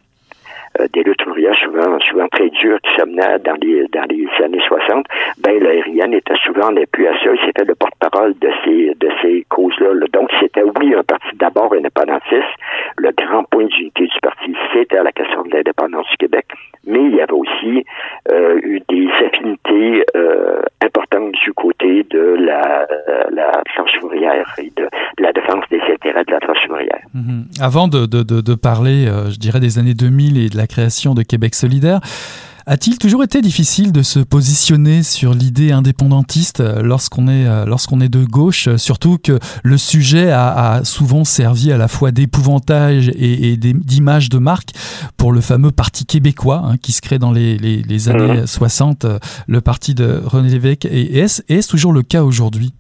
Euh, 0.81 0.87
des 0.93 1.03
luttes 1.03 1.25
ouvrières 1.27 1.57
souvent, 1.57 1.99
souvent 2.01 2.29
très 2.29 2.51
dures 2.51 2.81
qui 2.83 2.95
s'amenaient 2.97 3.39
dans 3.39 3.57
les, 3.61 3.87
dans 3.89 4.05
les 4.09 4.29
années 4.45 4.61
60, 4.67 5.07
ben, 5.39 5.63
l'aérienne 5.63 6.13
était 6.13 6.37
souvent 6.45 6.69
en 6.69 6.77
appui 6.77 7.07
à 7.07 7.13
ça. 7.25 7.31
C'était 7.45 7.65
le 7.65 7.75
porte-parole 7.75 8.35
de 8.39 8.51
ces, 8.65 8.95
de 8.95 9.09
ces 9.23 9.47
causes-là. 9.49 9.95
Donc, 10.13 10.31
c'était, 10.41 10.63
oui, 10.63 10.95
un 10.95 11.03
parti 11.03 11.35
d'abord 11.37 11.73
indépendantiste. 11.73 12.55
Le 12.99 13.11
grand 13.13 13.45
point 13.45 13.65
d'unité 13.65 14.05
du 14.05 14.21
parti, 14.21 14.55
c'était 14.73 15.03
la 15.03 15.13
question 15.13 15.43
de 15.45 15.57
l'indépendance 15.57 16.07
du 16.11 16.17
Québec. 16.19 16.47
Mais 16.89 17.01
il 17.05 17.17
y 17.17 17.21
avait 17.21 17.33
aussi 17.33 17.85
euh, 18.31 18.59
eu 18.63 18.81
des 18.89 19.09
affinités 19.25 20.05
euh, 20.17 20.63
importantes 20.83 21.33
du 21.45 21.53
côté 21.53 22.05
de 22.11 22.37
la, 22.39 22.87
la 23.31 23.63
classe 23.75 24.03
ouvrière 24.03 24.55
et 24.59 24.73
de, 24.77 24.89
la 25.19 25.33
défense 25.33 25.65
des 25.71 25.81
intérêts 25.81 26.25
de 26.25 26.33
la 26.33 26.41
classe 26.41 26.65
ouvrière. 26.69 27.03
Mm-hmm. 27.15 27.63
Avant 27.63 27.89
de, 27.89 28.07
de, 28.07 28.23
de, 28.23 28.55
parler, 28.55 29.07
je 29.31 29.39
dirais, 29.39 29.61
des 29.61 29.79
années 29.79 29.95
2000 29.95 30.45
et 30.45 30.49
de 30.49 30.57
la 30.57 30.67
création 30.67 31.15
de 31.15 31.23
Québec 31.23 31.55
solidaire. 31.55 32.01
A-t-il 32.71 32.99
toujours 32.99 33.25
été 33.25 33.41
difficile 33.41 33.93
de 33.93 34.03
se 34.03 34.19
positionner 34.21 35.03
sur 35.03 35.33
l'idée 35.33 35.73
indépendantiste 35.73 36.63
lorsqu'on 36.83 37.27
est, 37.27 37.49
euh, 37.49 37.65
lorsqu'on 37.65 38.03
est 38.03 38.13
de 38.13 38.27
gauche, 38.27 38.69
surtout 38.77 39.17
que 39.17 39.39
le 39.65 39.79
sujet 39.79 40.31
a, 40.31 40.85
souvent 40.85 41.25
servi 41.25 41.73
à 41.73 41.79
la 41.79 41.89
fois 41.89 42.11
d'épouvantage 42.11 43.09
et, 43.09 43.57
d'image 43.57 44.29
de 44.29 44.37
marque 44.37 44.69
pour 45.17 45.33
le 45.33 45.41
fameux 45.41 45.71
Parti 45.71 46.05
québécois 46.05 46.61
hein, 46.63 46.75
qui 46.77 46.93
se 46.93 47.01
crée 47.01 47.19
dans 47.19 47.33
les, 47.33 48.09
années 48.11 48.47
60, 48.47 49.05
mmh. 49.05 49.09
euh, 49.09 49.19
le 49.49 49.63
parti 49.63 49.95
de 49.95 50.21
René 50.23 50.51
Lévesque. 50.51 50.85
Et 50.85 51.21
est-ce 51.21 51.71
toujours 51.71 51.95
le 51.95 52.03
cas 52.03 52.23
aujourd'hui? 52.23 52.75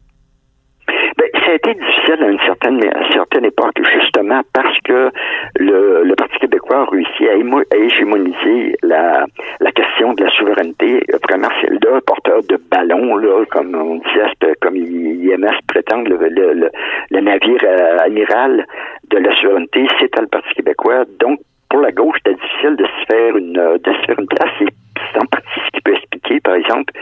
ça 1.49 1.53
a 1.53 1.55
été 1.55 1.75
difficile 1.75 2.23
à 2.23 2.29
une 2.29 2.41
certaine, 2.41 2.79
à 2.85 3.11
certaine 3.11 3.47
époque, 3.47 3.75
justement 3.95 4.43
parce 4.53 4.79
que 4.85 5.11
le, 5.59 6.05
le 6.05 6.15
Parti 6.15 6.39
québécois 6.41 6.83
a 6.83 6.91
réussi 6.91 7.27
à, 7.27 7.33
à 7.33 7.77
hégémoniser 7.77 8.77
la, 8.83 9.25
la 9.61 9.73
question 9.73 10.13
de 10.15 10.25
la 10.25 10.31
souveraineté. 10.31 11.05
Vraiment, 11.29 11.49
c'est 11.61 11.71
le 11.71 12.01
porteur 12.01 12.43
de 12.49 12.59
ballon, 12.71 13.17
là, 13.17 13.45
comme 13.51 13.75
on 13.75 13.97
disait, 13.97 14.55
comme 14.61 14.77
IMS 14.77 15.59
prétend, 15.67 16.03
le, 16.03 16.17
le, 16.29 16.71
le, 17.11 17.21
navire 17.21 17.61
euh, 17.65 17.99
amiral 18.05 18.67
de 19.11 19.19
la 19.19 19.35
souveraineté, 19.41 19.87
c'était 19.99 20.21
le 20.21 20.29
Parti 20.29 20.55
québécois. 20.55 21.05
Donc, 21.21 21.41
pour 21.71 21.81
la 21.81 21.93
gauche, 21.93 22.17
c'était 22.25 22.41
difficile 22.41 22.77
de 22.77 22.85
se 22.85 23.07
faire 23.13 23.37
une, 23.37 23.53
de 23.53 23.93
se 23.93 24.07
faire 24.07 24.19
une 24.19 24.29
place. 24.29 24.51
C'est 24.61 25.23
en 25.23 25.27
partie 25.27 25.61
ce 25.67 25.71
qui 25.77 25.81
peut 25.83 25.95
expliquer 25.95 26.41
par 26.41 26.55
exemple, 26.55 26.93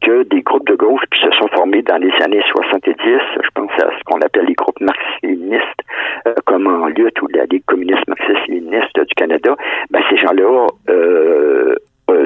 que 0.00 0.22
des 0.24 0.42
groupes 0.42 0.66
de 0.66 0.74
gauche 0.74 1.02
qui 1.12 1.20
se 1.20 1.30
sont 1.38 1.48
formés 1.48 1.82
dans 1.82 1.96
les 1.96 2.12
années 2.22 2.42
70, 2.50 2.94
je 2.98 3.48
pense 3.54 3.70
à 3.82 3.90
ce 3.98 4.04
qu'on 4.04 4.20
appelle 4.20 4.46
les 4.46 4.54
groupes 4.54 4.80
marxistes, 4.80 5.80
euh, 6.26 6.34
comme 6.46 6.66
en 6.66 6.86
lutte 6.86 7.20
ou 7.22 7.28
la 7.28 7.44
Ligue 7.44 7.64
communiste 7.66 8.06
marxiste-léniniste 8.08 8.98
du 8.98 9.14
Canada, 9.16 9.56
ben, 9.90 10.02
ces 10.10 10.16
gens-là 10.16 10.66
euh, 10.88 11.74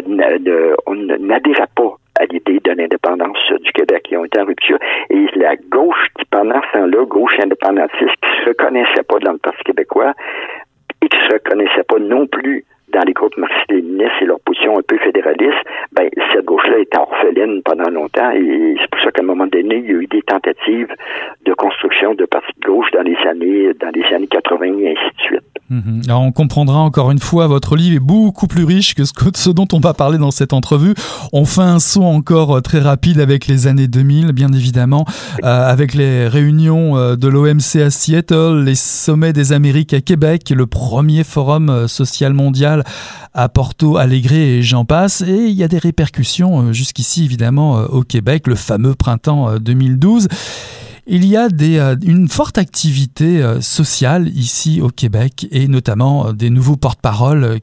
euh, 0.08 0.76
n'adhéraient 1.18 1.68
pas 1.74 1.96
à 2.18 2.24
l'idée 2.26 2.60
de 2.64 2.72
l'indépendance 2.72 3.38
du 3.62 3.72
Québec. 3.72 4.08
Ils 4.10 4.18
ont 4.18 4.24
été 4.24 4.40
en 4.40 4.44
rupture. 4.44 4.78
Et 5.10 5.26
la 5.36 5.56
gauche 5.56 6.08
qui, 6.18 6.24
pendant 6.30 6.60
ce 6.72 6.78
temps-là, 6.78 7.04
gauche 7.04 7.38
indépendantiste, 7.42 8.16
qui 8.22 8.42
se 8.42 8.48
reconnaissait 8.48 9.04
pas 9.06 9.18
dans 9.20 9.32
le 9.32 9.38
Parti 9.38 9.62
québécois 9.64 10.14
et 11.02 11.08
qui 11.08 11.18
se 11.28 11.32
reconnaissait 11.32 11.84
pas 11.84 11.98
non 11.98 12.26
plus 12.26 12.64
dans 12.92 13.02
les 13.02 13.12
groupes 13.12 13.36
marxistes-léninistes 13.36 14.22
et 14.22 14.24
leur 14.24 14.40
position 14.40 14.78
un 14.78 14.82
peu 14.82 14.96
fédéraliste, 14.98 15.62
ben, 15.92 16.08
cette 16.32 16.44
gauche-là 16.44 16.78
était 16.78 16.98
orpheline 16.98 17.62
pendant 17.62 17.90
longtemps 17.90 18.30
et 18.30 18.76
c'est 18.80 18.90
pour 18.90 19.00
ça 19.02 19.10
qu'à 19.10 19.22
un 19.22 19.26
moment 19.26 19.46
donné, 19.46 19.76
il 19.76 19.84
y 19.84 19.94
a 19.94 20.00
eu 20.00 20.06
des 20.06 20.22
tentatives 20.22 20.92
de 21.44 21.52
construction 21.54 22.14
de 22.14 22.24
partis 22.24 22.52
de 22.60 22.66
gauche 22.66 22.90
dans 22.92 23.02
les 23.02 23.16
années, 23.28 23.74
dans 23.74 23.90
les 23.94 24.04
années 24.14 24.26
80 24.26 24.78
et 24.78 24.90
ainsi 24.92 25.16
de 25.16 25.22
suite. 25.22 25.57
Mhm. 25.70 26.02
On 26.08 26.32
comprendra 26.32 26.78
encore 26.78 27.10
une 27.10 27.18
fois, 27.18 27.46
votre 27.46 27.76
livre 27.76 27.96
est 27.96 28.00
beaucoup 28.00 28.46
plus 28.46 28.64
riche 28.64 28.94
que 28.94 29.02
ce, 29.04 29.50
dont 29.50 29.68
on 29.72 29.80
va 29.80 29.92
parler 29.92 30.16
dans 30.16 30.30
cette 30.30 30.52
entrevue. 30.52 30.94
On 31.32 31.44
fait 31.44 31.60
un 31.60 31.78
saut 31.78 32.04
encore 32.04 32.56
euh, 32.56 32.60
très 32.60 32.80
rapide 32.80 33.20
avec 33.20 33.46
les 33.46 33.66
années 33.66 33.88
2000, 33.88 34.32
bien 34.32 34.48
évidemment, 34.52 35.04
euh, 35.44 35.70
avec 35.70 35.92
les 35.92 36.26
réunions 36.26 36.96
euh, 36.96 37.16
de 37.16 37.28
l'OMC 37.28 37.82
à 37.84 37.90
Seattle, 37.90 38.62
les 38.64 38.74
sommets 38.74 39.34
des 39.34 39.52
Amériques 39.52 39.92
à 39.92 40.00
Québec, 40.00 40.50
le 40.50 40.66
premier 40.66 41.22
forum 41.22 41.86
social 41.86 42.32
mondial 42.32 42.84
à 43.34 43.48
Porto 43.48 43.98
Alegre 43.98 44.32
et 44.32 44.62
j'en 44.62 44.86
passe. 44.86 45.20
Et 45.20 45.48
il 45.48 45.54
y 45.54 45.62
a 45.62 45.68
des 45.68 45.78
répercussions 45.78 46.72
jusqu'ici, 46.72 47.24
évidemment, 47.24 47.82
au 47.82 48.02
Québec, 48.02 48.46
le 48.46 48.54
fameux 48.54 48.94
printemps 48.94 49.58
2012. 49.58 50.28
Il 51.10 51.24
y 51.24 51.38
a 51.38 51.48
des, 51.48 51.78
euh, 51.78 51.96
une 52.02 52.28
forte 52.28 52.58
activité 52.58 53.42
euh, 53.42 53.62
sociale 53.62 54.28
ici 54.28 54.82
au 54.82 54.90
Québec 54.90 55.48
et 55.50 55.66
notamment 55.66 56.26
euh, 56.26 56.32
des 56.32 56.50
nouveaux 56.50 56.76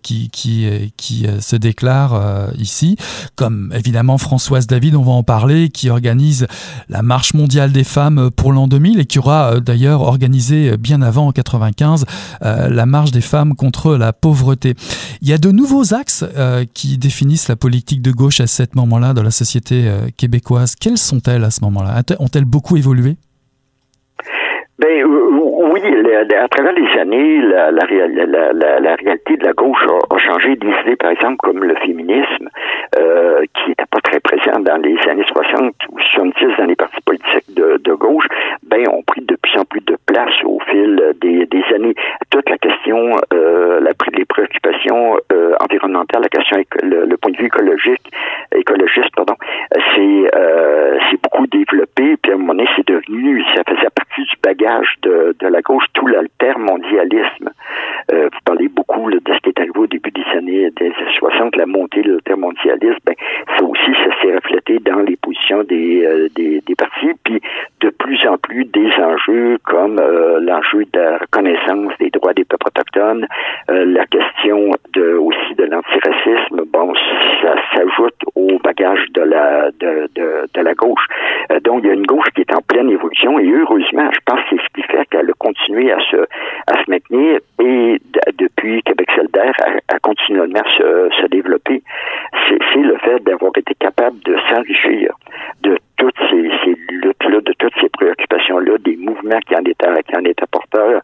qui, 0.02 0.32
qui 0.32 1.28
se 1.40 1.56
déclarent 1.56 2.50
ici, 2.58 2.98
comme 3.36 3.72
évidemment 3.76 4.18
Françoise 4.18 4.68
David, 4.68 4.96
on 4.96 5.04
va 5.04 5.12
en 5.12 5.24
parler, 5.24 5.70
qui 5.70 5.90
organise 5.90 6.48
la 6.90 7.02
Marche 7.02 7.34
mondiale 7.34 7.72
des 7.72 7.84
femmes 7.84 8.30
pour 8.32 8.52
l'an 8.52 8.68
2000 8.68 9.00
et 9.00 9.06
qui 9.06 9.20
aura 9.20 9.60
d'ailleurs 9.60 10.02
organisé 10.02 10.78
bien 10.78 11.02
avant 11.02 11.28
en 11.28 11.32
95 11.32 12.06
la 12.42 12.86
Marche 12.86 13.12
des 13.12 13.22
femmes 13.22 13.56
contre 13.56 13.96
la 13.96 14.14
pauvreté. 14.14 14.76
Il 15.22 15.28
y 15.28 15.34
a 15.34 15.38
de 15.38 15.52
nouveaux 15.52 15.94
axes 15.94 16.26
qui 16.74 16.98
définissent 16.98 17.48
la 17.48 17.56
politique 17.56 18.02
de 18.02 18.12
gauche 18.12 18.40
à 18.42 18.48
ce 18.48 18.64
moment-là 18.76 19.14
dans 19.14 19.24
la 19.24 19.32
société 19.32 19.90
québécoise. 20.18 20.76
Quelles 20.76 20.98
sont-elles 20.98 21.44
à 21.44 21.52
ce 21.52 21.62
moment-là? 21.62 22.04
Ont-elles 22.20 22.46
beaucoup 22.46 22.78
évolué? 22.78 23.18
Ben 24.86 25.04
oui, 25.04 25.82
à 26.36 26.48
travers 26.48 26.74
les 26.74 27.00
années, 27.00 27.42
la, 27.42 28.96
réalité 28.96 29.38
de 29.38 29.44
la 29.44 29.54
gauche 29.54 29.84
a, 30.10 30.18
changé. 30.18 30.56
Des 30.56 30.72
idées, 30.84 30.96
par 30.96 31.12
exemple, 31.12 31.38
comme 31.38 31.64
le 31.64 31.76
féminisme, 31.76 32.50
euh, 32.98 33.42
qui 33.54 33.70
n'était 33.70 33.86
pas 33.90 34.00
très 34.02 34.20
présent 34.20 34.60
dans 34.60 34.78
les 34.78 34.98
années 35.10 35.26
60 35.28 35.74
ou 35.92 36.00
70 36.00 36.58
dans 36.58 36.66
les 36.66 36.76
partis 36.76 37.02
politiques 37.06 37.56
de, 37.56 37.94
gauche, 37.94 38.28
ben 38.68 38.88
ont 38.90 39.02
pris 39.04 39.22
de 39.22 39.36
plus 39.36 39.58
en 39.58 39.66
plus 39.66 39.82
de 39.82 39.98
place 40.06 40.34
au 40.44 40.60
fil 40.70 41.14
des, 41.20 41.48
années. 41.74 41.96
Toute 42.30 42.50
la 42.50 42.58
question, 42.58 43.18
euh, 43.34 43.80
la, 43.80 43.92
les 44.14 44.26
préoccupations 44.26 45.18
euh, 45.34 45.56
environnementales, 45.62 46.22
la 46.22 46.30
question, 46.30 46.58
le, 46.84 47.06
le, 47.06 47.18
point 47.18 47.32
de 47.32 47.38
vue 47.38 47.48
écologique, 47.48 48.12
écologiste, 48.54 49.16
pardon, 49.16 49.36
euh, 49.98 50.98
c'est 51.10 51.22
beaucoup 51.22 51.48
développé. 51.48 52.18
Puis 52.22 52.32
à 52.32 52.36
un 52.36 52.38
moment 52.38 52.54
donné, 52.54 52.68
c'est 52.76 52.85
ça 53.56 53.64
faisait 53.68 53.90
partie 53.90 54.24
du 54.24 54.36
bagage 54.42 54.96
de, 55.04 55.36
de 55.40 55.48
la 55.48 55.62
gauche, 55.62 55.86
tout 55.94 56.08
l'altermondialisme. 56.08 57.52
Euh, 58.12 58.30
vous 58.32 58.40
parlez 58.46 58.68
beaucoup 58.68 59.10
de 59.12 59.20
qui 59.40 59.45
est 59.45 59.45
au 59.78 59.88
début 59.88 60.12
des 60.12 60.26
années, 60.38 60.70
des 60.78 60.92
60, 61.18 61.56
la 61.56 61.66
montée 61.66 62.02
de 62.02 62.12
l'altermondialisme. 62.12 63.00
Ben, 63.06 63.16
ça 63.58 63.64
aussi, 63.64 63.92
ça 64.04 64.22
s'est 64.22 64.36
reflété 64.36 64.80
dans 64.80 65.00
les 65.02 65.16
positions 65.18 65.64
des, 65.64 66.06
euh, 66.06 66.30
des, 66.36 66.62
des, 66.66 66.76
partis. 66.76 67.12
Puis 67.24 67.42
de 67.82 67.90
plus 67.90 68.26
en 68.28 68.38
plus, 68.38 68.66
des 68.66 68.92
enjeux 68.98 69.58
comme 69.64 70.00
euh, 70.00 70.40
l'enjeu 70.40 70.86
de 70.92 71.00
la 71.00 71.18
reconnaissance 71.18 71.94
des 72.00 72.10
droits 72.10 72.34
des 72.34 72.46
peuples 72.46 72.68
autochtones, 72.68 73.28
euh, 73.70 73.86
la 73.86 74.06
question 74.06 74.72
de, 74.94 75.14
aussi 75.14 75.56
de 75.56 75.64
l'antiracisme, 75.66 76.64
bon, 76.72 76.94
ça 77.42 77.56
s'ajoute 77.74 78.16
au 78.36 78.60
bagage 78.64 79.06
de 79.12 79.22
la, 79.22 79.72
de, 79.80 80.10
de, 80.16 80.48
de 80.54 80.62
la 80.62 80.74
gauche. 80.74 81.06
donc, 81.64 81.82
il 81.84 81.88
y 81.88 81.90
a 81.92 81.94
une 81.94 82.06
gauche 82.06 82.28
qui 82.36 82.42
est 82.42 82.54
en 82.54 82.62
pleine 82.62 82.90
évolution 82.90 83.40
et 83.40 83.50
heureusement, 83.50 84.10
je 84.12 84.20
pense 84.26 84.40
c'est 84.50 84.58
ce 84.58 84.68
qui 84.74 84.82
fait 84.84 85.06
qu'elle 85.10 85.30
a 85.30 85.34
continué 85.38 85.92
à 85.92 86.00
se, 86.00 86.18
à 86.68 86.84
se 86.84 86.90
maintenir 86.90 87.40
et 87.60 88.00
Québec 88.84 89.10
solidaire 89.16 89.54
a, 89.88 90.00
continuellement 90.00 90.64
se, 90.78 91.28
développer. 91.28 91.82
C'est 92.48 92.82
le 92.82 92.98
fait 92.98 93.20
d'avoir 93.24 93.52
été 93.56 93.74
capable 93.76 94.20
de 94.20 94.36
s'enrichir 94.50 95.14
de 95.62 95.78
toutes 95.98 96.18
ces, 96.30 96.76
luttes-là, 96.90 97.42
de 97.42 97.54
toutes 97.58 97.74
ces 97.82 97.90
préoccupations-là, 97.90 98.78
des 98.80 98.98
mouvements 98.98 99.40
qui 99.48 99.56
en 99.56 99.64
étaient, 99.66 100.04
qui 100.04 100.16
en 100.16 100.48
porteurs, 100.52 101.02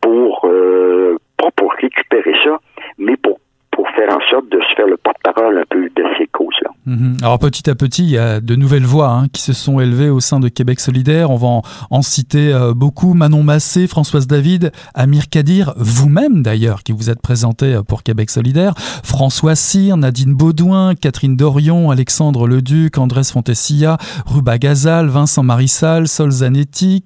pour, 0.00 0.44
euh, 0.44 1.16
pas 1.36 1.50
pour 1.56 1.72
récupérer 1.72 2.34
ça, 2.44 2.58
mais 2.98 3.16
pour 3.16 3.38
pour 3.78 3.88
faire 3.90 4.10
en 4.10 4.20
sorte 4.28 4.48
de 4.48 4.60
se 4.60 4.74
faire 4.74 4.88
le 4.88 4.96
porte-parole 4.96 5.56
un 5.56 5.64
peu 5.70 5.88
de 5.88 6.04
ces 6.18 6.26
causes-là. 6.26 6.67
Mhm. 6.88 7.18
Alors 7.20 7.38
petit 7.38 7.68
à 7.68 7.74
petit, 7.74 8.02
il 8.02 8.10
y 8.10 8.18
a 8.18 8.40
de 8.40 8.56
nouvelles 8.56 8.86
voix 8.86 9.10
hein, 9.10 9.28
qui 9.30 9.42
se 9.42 9.52
sont 9.52 9.78
élevées 9.78 10.08
au 10.08 10.20
sein 10.20 10.40
de 10.40 10.48
Québec 10.48 10.80
solidaire. 10.80 11.30
On 11.30 11.36
va 11.36 11.60
en, 11.90 12.02
citer 12.02 12.50
euh, 12.50 12.72
beaucoup. 12.72 13.12
Manon 13.12 13.42
Massé, 13.42 13.86
Françoise 13.86 14.26
David, 14.26 14.72
Amir 14.94 15.28
Kadir, 15.28 15.74
vous-même 15.76 16.42
d'ailleurs, 16.42 16.82
qui 16.82 16.92
vous 16.92 17.10
êtes 17.10 17.20
présenté 17.20 17.74
euh, 17.74 17.82
pour 17.82 18.02
Québec 18.02 18.30
solidaire, 18.30 18.72
François 19.04 19.54
Cyr, 19.54 19.98
Nadine 19.98 20.32
Baudouin, 20.32 20.94
Catherine 20.94 21.36
Dorion, 21.36 21.90
Alexandre 21.90 22.48
Leduc, 22.48 22.96
Andrés 22.96 23.24
Fontesilla, 23.24 23.98
Ruba 24.24 24.56
Gazal, 24.56 25.08
Vincent 25.08 25.42
Marissal, 25.42 26.08
Sol 26.08 26.30
Zanetti, 26.30 27.04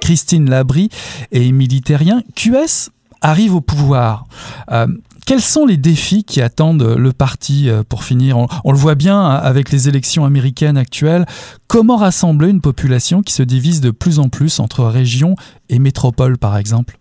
Christine 0.00 0.48
Labrie 0.48 0.90
et 1.32 1.48
Émilie 1.48 1.82
Terrien. 1.82 2.22
QS 2.36 2.90
arrive 3.20 3.56
au 3.56 3.60
pouvoir. 3.60 4.26
Euh, 4.70 4.86
quels 5.26 5.40
sont 5.40 5.66
les 5.66 5.76
défis 5.76 6.24
qui 6.24 6.40
attendent 6.42 6.94
le 6.96 7.12
parti 7.12 7.68
euh, 7.68 7.82
pour 7.88 8.04
finir? 8.04 8.36
On, 8.38 8.72
le 8.72 8.76
voit 8.76 8.94
bien 8.94 9.18
hein, 9.18 9.40
avec 9.42 9.70
les 9.70 9.88
élections 9.88 10.24
américaines 10.24 10.76
actuelles. 10.76 11.24
Comment 11.68 11.96
rassembler 11.96 12.50
une 12.50 12.60
population 12.60 13.22
qui 13.22 13.32
se 13.32 13.42
divise 13.42 13.80
de 13.80 13.90
plus 13.90 14.18
en 14.18 14.28
plus 14.28 14.60
entre 14.60 14.84
régions 14.84 15.34
et 15.70 15.78
métropoles, 15.78 16.38
par 16.38 16.56
exemple? 16.56 16.94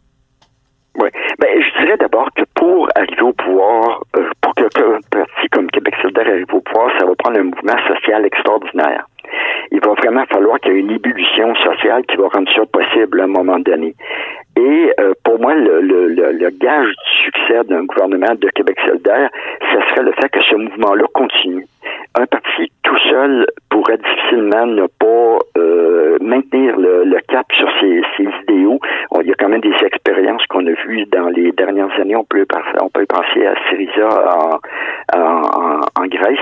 Oui. 0.99 1.09
Ben, 1.39 1.49
je 1.49 1.83
dirais 1.83 1.97
d'abord 1.97 2.29
que 2.35 2.43
pour 2.55 2.87
arriver 2.95 3.21
au 3.21 3.33
pouvoir, 3.33 4.01
euh, 4.17 4.29
pour 4.41 4.53
que, 4.55 4.63
un 4.63 4.99
parti 5.11 5.47
comme 5.51 5.67
Québec 5.67 5.95
solidaire 6.01 6.27
arrive 6.27 6.53
au 6.53 6.61
pouvoir, 6.61 6.89
ça 6.99 7.05
va 7.05 7.13
prendre 7.15 7.39
un 7.39 7.43
mouvement 7.43 7.77
social 7.87 8.25
extraordinaire 8.25 9.05
il 9.71 9.79
va 9.79 9.93
vraiment 9.93 10.25
falloir 10.25 10.59
qu'il 10.59 10.73
y 10.73 10.75
ait 10.75 10.79
une 10.79 10.91
ébullition 10.91 11.55
sociale 11.55 12.05
qui 12.05 12.15
va 12.17 12.27
rendre 12.27 12.49
ça 12.53 12.65
possible 12.65 13.21
à 13.21 13.23
un 13.23 13.27
moment 13.27 13.59
donné. 13.59 13.95
Et 14.55 14.93
euh, 14.99 15.13
pour 15.23 15.39
moi, 15.39 15.55
le, 15.55 15.81
le, 15.81 16.07
le, 16.09 16.49
gage 16.51 16.89
du 16.89 17.23
succès 17.25 17.63
d'un 17.67 17.85
gouvernement 17.85 18.35
de 18.35 18.49
Québec 18.49 18.77
solidaire, 18.85 19.29
ce 19.61 19.79
serait 19.89 20.03
le 20.03 20.11
fait 20.13 20.29
que 20.29 20.41
ce 20.43 20.55
mouvement-là 20.55 21.05
continue. 21.13 21.65
Un 22.15 22.25
parti 22.25 22.71
tout 22.83 22.97
seul 23.09 23.47
pourrait 23.69 23.97
difficilement 23.97 24.67
ne 24.67 24.85
pas 24.87 25.39
euh, 25.57 26.17
maintenir 26.21 26.77
le, 26.77 27.03
le, 27.05 27.19
cap 27.27 27.45
sur 27.53 27.67
ses, 27.79 28.01
ses 28.17 28.27
idéaux. 28.43 28.79
il 29.21 29.27
y 29.27 29.31
a 29.31 29.35
quand 29.35 29.49
même 29.49 29.61
des 29.61 29.75
expériences 29.83 30.45
qu'on 30.47 30.65
a 30.67 30.71
vues 30.85 31.05
dans 31.05 31.29
les 31.29 31.51
dernières 31.53 31.91
années. 31.99 32.15
On 32.15 32.23
peut, 32.23 32.45
on 32.81 32.89
peut 32.89 33.05
penser 33.07 33.45
à 33.45 33.55
Syriza 33.69 34.07
en, 34.07 35.17
en, 35.17 35.41
en 35.99 36.05
Grèce. 36.05 36.39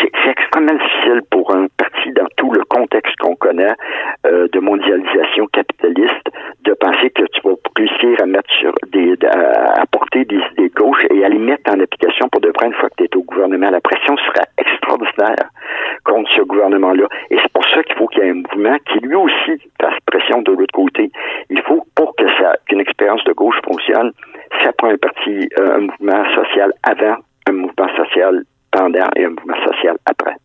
C'est 0.00 0.30
extrêmement 0.30 0.74
difficile 0.74 1.22
pour 1.30 1.54
un 1.54 1.66
parti 1.76 2.12
dans 2.12 2.26
tout 2.36 2.52
le 2.52 2.62
contexte 2.64 3.16
qu'on 3.16 3.36
connaît 3.36 3.74
euh, 4.26 4.48
de 4.52 4.60
mondialisation 4.60 5.46
capitaliste 5.52 6.28
de 6.64 6.72
penser 6.74 7.10
que 7.10 7.22
tu 7.32 7.40
vas 7.44 7.54
réussir 7.76 8.22
à 8.22 8.26
mettre 8.26 8.50
sur 8.60 8.72
des 8.92 9.14
à 9.26 9.82
apporter 9.82 10.24
des 10.24 10.40
idées 10.52 10.70
gauches 10.74 11.04
et 11.10 11.24
à 11.24 11.28
les 11.28 11.38
mettre 11.38 11.70
en 11.72 11.80
application 11.80 12.28
pour 12.28 12.40
de 12.40 12.52
vrai 12.56 12.66
une 12.66 12.74
fois 12.74 12.88
que 12.90 12.94
tu 12.98 13.04
es 13.04 13.16
au 13.16 13.22
gouvernement. 13.22 13.70
La 13.70 13.80
pression 13.80 14.16
sera 14.16 14.42
contre 16.04 16.30
ce 16.36 16.42
gouvernement-là. 16.42 17.06
Et 17.30 17.36
c'est 17.42 17.52
pour 17.52 17.64
ça 17.68 17.82
qu'il 17.82 17.96
faut 17.96 18.06
qu'il 18.06 18.22
y 18.22 18.26
ait 18.26 18.30
un 18.30 18.34
mouvement 18.34 18.76
qui 18.90 18.98
lui 19.00 19.14
aussi 19.14 19.60
fasse 19.80 19.98
pression 20.06 20.42
de 20.42 20.52
l'autre 20.52 20.74
côté. 20.74 21.10
Il 21.50 21.60
faut 21.62 21.84
pour 21.94 22.14
que 22.16 22.26
ça 22.38 22.56
qu'une 22.66 22.80
expérience 22.80 23.24
de 23.24 23.32
gauche 23.32 23.60
fonctionne, 23.64 24.12
ça 24.62 24.72
prend 24.72 24.88
un 24.88 24.96
parti, 24.96 25.48
euh, 25.58 25.76
un 25.76 25.80
mouvement 25.80 26.24
social 26.34 26.72
avant, 26.84 27.16
un 27.48 27.52
mouvement 27.52 27.88
social 27.96 28.42
pendant 28.70 29.08
et 29.16 29.24
un 29.24 29.30
mouvement 29.30 29.56
social 29.64 29.96
après. 30.06 30.35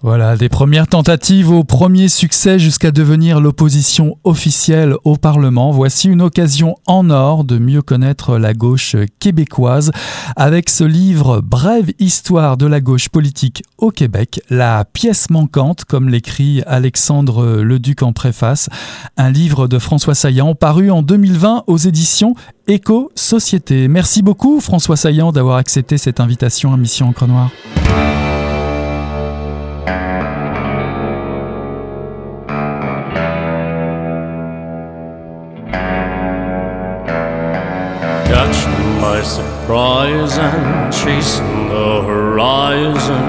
Voilà, 0.00 0.36
des 0.36 0.48
premières 0.48 0.86
tentatives 0.86 1.50
au 1.50 1.64
premier 1.64 2.06
succès 2.06 2.60
jusqu'à 2.60 2.92
devenir 2.92 3.40
l'opposition 3.40 4.16
officielle 4.22 4.94
au 5.02 5.16
Parlement. 5.16 5.72
Voici 5.72 6.08
une 6.08 6.22
occasion 6.22 6.76
en 6.86 7.10
or 7.10 7.42
de 7.42 7.58
mieux 7.58 7.82
connaître 7.82 8.38
la 8.38 8.54
gauche 8.54 8.94
québécoise 9.18 9.90
avec 10.36 10.70
ce 10.70 10.84
livre 10.84 11.40
Brève 11.40 11.90
histoire 11.98 12.56
de 12.56 12.66
la 12.66 12.80
gauche 12.80 13.08
politique 13.08 13.64
au 13.76 13.90
Québec, 13.90 14.40
la 14.50 14.84
pièce 14.84 15.30
manquante, 15.30 15.84
comme 15.84 16.08
l'écrit 16.08 16.62
Alexandre 16.68 17.62
Leduc 17.62 18.04
en 18.04 18.12
préface, 18.12 18.68
un 19.16 19.30
livre 19.30 19.66
de 19.66 19.80
François 19.80 20.14
Saillant 20.14 20.54
paru 20.54 20.92
en 20.92 21.02
2020 21.02 21.64
aux 21.66 21.76
éditions 21.76 22.34
Éco-Société. 22.68 23.88
Merci 23.88 24.22
beaucoup 24.22 24.60
François 24.60 24.96
Saillant 24.96 25.32
d'avoir 25.32 25.56
accepté 25.56 25.98
cette 25.98 26.20
invitation 26.20 26.72
à 26.72 26.76
Mission 26.76 27.08
Encre 27.08 27.26
Noire. 27.26 27.50
By 39.08 39.22
surprise 39.22 40.36
and 40.36 40.92
chasing 40.92 41.68
the 41.68 42.02
horizon. 42.02 43.26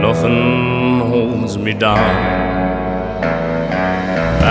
Nothing 0.00 1.00
holds 1.00 1.58
me 1.58 1.74
down. 1.74 2.14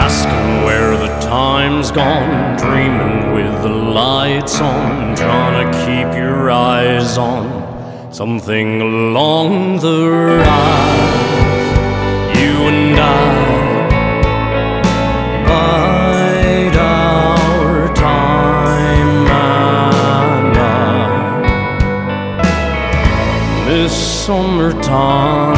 Asking 0.06 0.48
where 0.68 0.96
the 1.06 1.12
time's 1.20 1.90
gone, 1.90 2.56
dreaming 2.58 3.34
with 3.34 3.64
the 3.64 3.76
lights 4.02 4.62
on, 4.62 5.16
trying 5.16 5.58
to 5.64 5.68
keep 5.86 6.10
your 6.16 6.52
eyes 6.52 7.18
on 7.18 8.14
something 8.14 8.82
along 8.82 9.78
the 9.78 10.00
rise. 10.46 11.70
You 12.38 12.54
and 12.72 13.00
I. 13.00 13.39
summertime. 24.30 25.56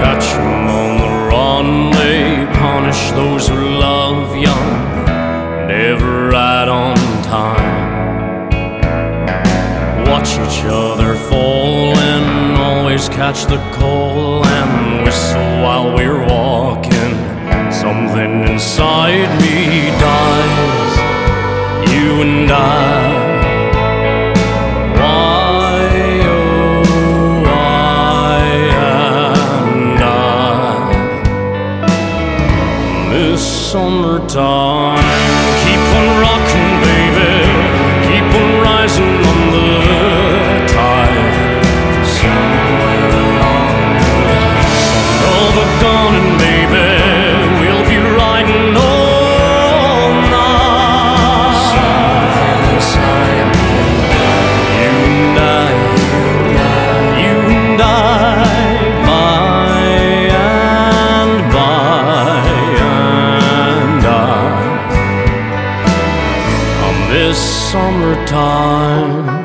Catch 0.00 0.26
them 0.32 0.68
on 0.80 0.92
the 1.02 1.12
run, 1.28 1.90
they 1.90 2.46
punish 2.54 3.10
those 3.10 3.46
who 3.46 3.56
love 3.56 4.34
young, 4.38 4.70
never 5.68 6.28
right 6.28 6.66
on 6.66 6.96
time. 7.24 8.48
Watch 10.06 10.30
each 10.44 10.64
other 10.64 11.14
fall 11.14 11.94
and 11.94 12.56
always 12.56 13.06
catch 13.10 13.44
the 13.44 13.58
call 13.74 14.46
and 14.46 15.04
whistle 15.04 15.62
while 15.62 15.94
we're 15.94 16.26
walking. 16.26 16.91
Something 17.82 18.34
inside 18.44 19.30
me 19.40 19.90
dies, 19.98 20.94
you 21.92 22.22
and 22.22 22.48
I. 22.48 22.54
Why, 24.94 25.80
oh, 26.22 27.42
I 27.44 28.40
and 29.66 30.00
I. 30.00 30.06
This 33.10 33.42
summertime, 33.72 35.01
Page 68.12 69.41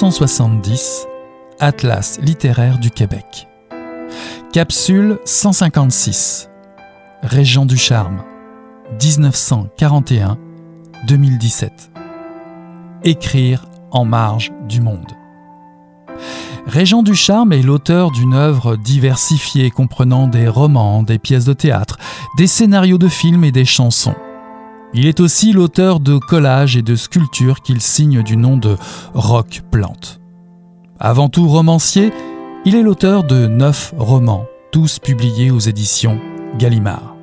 270, 0.00 1.06
Atlas 1.60 2.18
littéraire 2.20 2.78
du 2.78 2.90
Québec. 2.90 3.46
Capsule 4.52 5.20
156, 5.24 6.48
Régent 7.22 7.64
du 7.64 7.76
Charme, 7.76 8.24
1941-2017. 8.98 11.68
Écrire 13.04 13.66
en 13.92 14.04
marge 14.04 14.50
du 14.68 14.80
monde. 14.80 15.12
Régent 16.66 17.04
du 17.04 17.14
Charme 17.14 17.52
est 17.52 17.62
l'auteur 17.62 18.10
d'une 18.10 18.34
œuvre 18.34 18.74
diversifiée 18.74 19.70
comprenant 19.70 20.26
des 20.26 20.48
romans, 20.48 21.04
des 21.04 21.20
pièces 21.20 21.44
de 21.44 21.52
théâtre, 21.52 21.98
des 22.36 22.48
scénarios 22.48 22.98
de 22.98 23.06
films 23.06 23.44
et 23.44 23.52
des 23.52 23.64
chansons. 23.64 24.16
Il 24.96 25.06
est 25.06 25.18
aussi 25.18 25.52
l'auteur 25.52 25.98
de 25.98 26.18
collages 26.18 26.76
et 26.76 26.82
de 26.82 26.94
sculptures 26.94 27.62
qu'il 27.62 27.80
signe 27.80 28.22
du 28.22 28.36
nom 28.36 28.56
de 28.56 28.76
Rock 29.12 29.62
Plante. 29.72 30.20
Avant 31.00 31.28
tout 31.28 31.48
romancier, 31.48 32.12
il 32.64 32.76
est 32.76 32.82
l'auteur 32.82 33.24
de 33.24 33.48
neuf 33.48 33.92
romans, 33.98 34.46
tous 34.70 35.00
publiés 35.00 35.50
aux 35.50 35.58
éditions 35.58 36.20
Gallimard. 36.58 37.16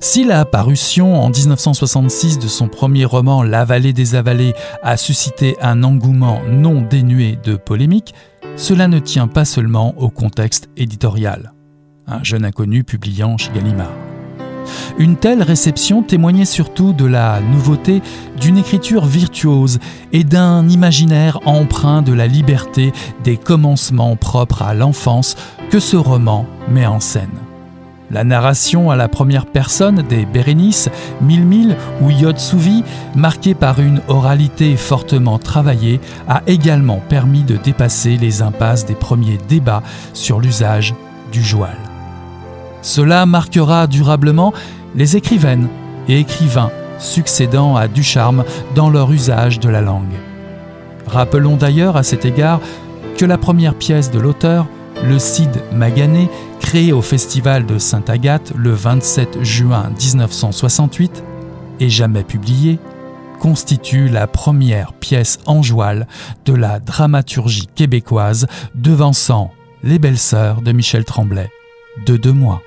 Si 0.00 0.24
la 0.24 0.44
parution 0.44 1.14
en 1.22 1.30
1966 1.30 2.40
de 2.40 2.48
son 2.48 2.68
premier 2.68 3.04
roman 3.04 3.42
La 3.42 3.64
vallée 3.64 3.92
des 3.92 4.16
avalées 4.16 4.52
a 4.82 4.96
suscité 4.96 5.56
un 5.62 5.84
engouement 5.84 6.42
non 6.50 6.82
dénué 6.82 7.38
de 7.42 7.54
polémique, 7.54 8.14
cela 8.56 8.88
ne 8.88 8.98
tient 8.98 9.28
pas 9.28 9.44
seulement 9.44 9.94
au 9.96 10.10
contexte 10.10 10.68
éditorial. 10.76 11.52
Un 12.06 12.22
jeune 12.24 12.44
inconnu 12.44 12.84
publiant 12.84 13.38
chez 13.38 13.52
Gallimard. 13.52 14.13
Une 14.98 15.16
telle 15.16 15.42
réception 15.42 16.02
témoignait 16.02 16.44
surtout 16.44 16.92
de 16.92 17.04
la 17.04 17.40
nouveauté 17.40 18.02
d'une 18.40 18.58
écriture 18.58 19.04
virtuose 19.04 19.78
et 20.12 20.24
d'un 20.24 20.68
imaginaire 20.68 21.40
empreint 21.46 22.02
de 22.02 22.12
la 22.12 22.26
liberté 22.26 22.92
des 23.22 23.36
commencements 23.36 24.16
propres 24.16 24.62
à 24.62 24.74
l'enfance 24.74 25.36
que 25.70 25.80
ce 25.80 25.96
roman 25.96 26.46
met 26.68 26.86
en 26.86 27.00
scène. 27.00 27.30
La 28.10 28.22
narration 28.22 28.90
à 28.90 28.96
la 28.96 29.08
première 29.08 29.46
personne 29.46 30.02
des 30.02 30.26
Bérénices, 30.26 30.88
Mille 31.20 31.76
ou 32.00 32.10
Yod-Souvi, 32.10 32.84
marquée 33.16 33.54
par 33.54 33.80
une 33.80 34.02
oralité 34.08 34.76
fortement 34.76 35.38
travaillée, 35.38 36.00
a 36.28 36.42
également 36.46 37.00
permis 37.08 37.42
de 37.42 37.56
dépasser 37.56 38.16
les 38.16 38.42
impasses 38.42 38.86
des 38.86 38.94
premiers 38.94 39.38
débats 39.48 39.82
sur 40.12 40.38
l'usage 40.38 40.94
du 41.32 41.42
joual. 41.42 41.76
Cela 42.84 43.24
marquera 43.24 43.86
durablement 43.86 44.52
les 44.94 45.16
écrivaines 45.16 45.68
et 46.06 46.20
écrivains 46.20 46.70
succédant 46.98 47.76
à 47.76 47.88
Ducharme 47.88 48.44
dans 48.74 48.90
leur 48.90 49.10
usage 49.10 49.58
de 49.58 49.70
la 49.70 49.80
langue. 49.80 50.12
Rappelons 51.06 51.56
d'ailleurs 51.56 51.96
à 51.96 52.02
cet 52.02 52.26
égard 52.26 52.60
que 53.16 53.24
la 53.24 53.38
première 53.38 53.74
pièce 53.74 54.10
de 54.10 54.20
l'auteur, 54.20 54.66
le 55.02 55.18
Cid 55.18 55.62
Magané, 55.72 56.28
créée 56.60 56.92
au 56.92 57.00
Festival 57.00 57.64
de 57.64 57.78
Sainte-Agathe 57.78 58.52
le 58.54 58.72
27 58.72 59.42
juin 59.42 59.90
1968 59.98 61.24
et 61.80 61.88
jamais 61.88 62.22
publiée, 62.22 62.78
constitue 63.40 64.08
la 64.08 64.26
première 64.26 64.92
pièce 64.92 65.38
en 65.46 65.62
de 65.62 66.52
la 66.52 66.80
dramaturgie 66.80 67.68
québécoise 67.74 68.46
devançant 68.74 69.52
Les 69.82 69.98
Belles 69.98 70.18
Sœurs 70.18 70.60
de 70.60 70.72
Michel 70.72 71.06
Tremblay 71.06 71.50
de 72.06 72.18
deux 72.18 72.32
mois. 72.32 72.60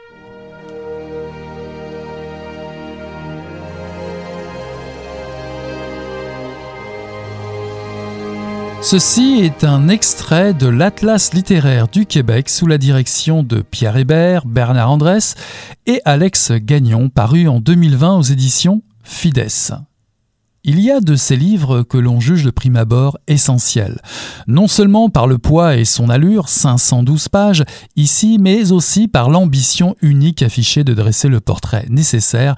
Ceci 8.89 9.41
est 9.41 9.65
un 9.65 9.89
extrait 9.89 10.53
de 10.53 10.65
l'Atlas 10.65 11.33
littéraire 11.33 11.89
du 11.89 12.05
Québec 12.05 12.47
sous 12.47 12.67
la 12.67 12.77
direction 12.77 13.43
de 13.43 13.61
Pierre 13.61 13.97
Hébert, 13.97 14.45
Bernard 14.45 14.89
Andrès 14.89 15.35
et 15.87 15.99
Alex 16.05 16.53
Gagnon, 16.53 17.09
paru 17.09 17.49
en 17.49 17.59
2020 17.59 18.15
aux 18.15 18.21
éditions 18.21 18.83
Fides. 19.03 19.73
Il 20.69 20.81
y 20.81 20.91
a 20.91 20.99
de 20.99 21.15
ces 21.15 21.37
livres 21.37 21.83
que 21.83 21.97
l'on 21.97 22.19
juge 22.19 22.43
de 22.43 22.51
prime 22.51 22.75
abord 22.75 23.17
essentiels, 23.29 24.01
non 24.47 24.67
seulement 24.67 25.09
par 25.09 25.25
le 25.25 25.37
poids 25.37 25.77
et 25.77 25.85
son 25.85 26.09
allure, 26.09 26.49
512 26.49 27.29
pages 27.29 27.63
ici, 27.95 28.37
mais 28.37 28.73
aussi 28.73 29.07
par 29.07 29.29
l'ambition 29.29 29.95
unique 30.01 30.43
affichée 30.43 30.83
de 30.83 30.93
dresser 30.93 31.29
le 31.29 31.39
portrait 31.39 31.85
nécessaire 31.87 32.55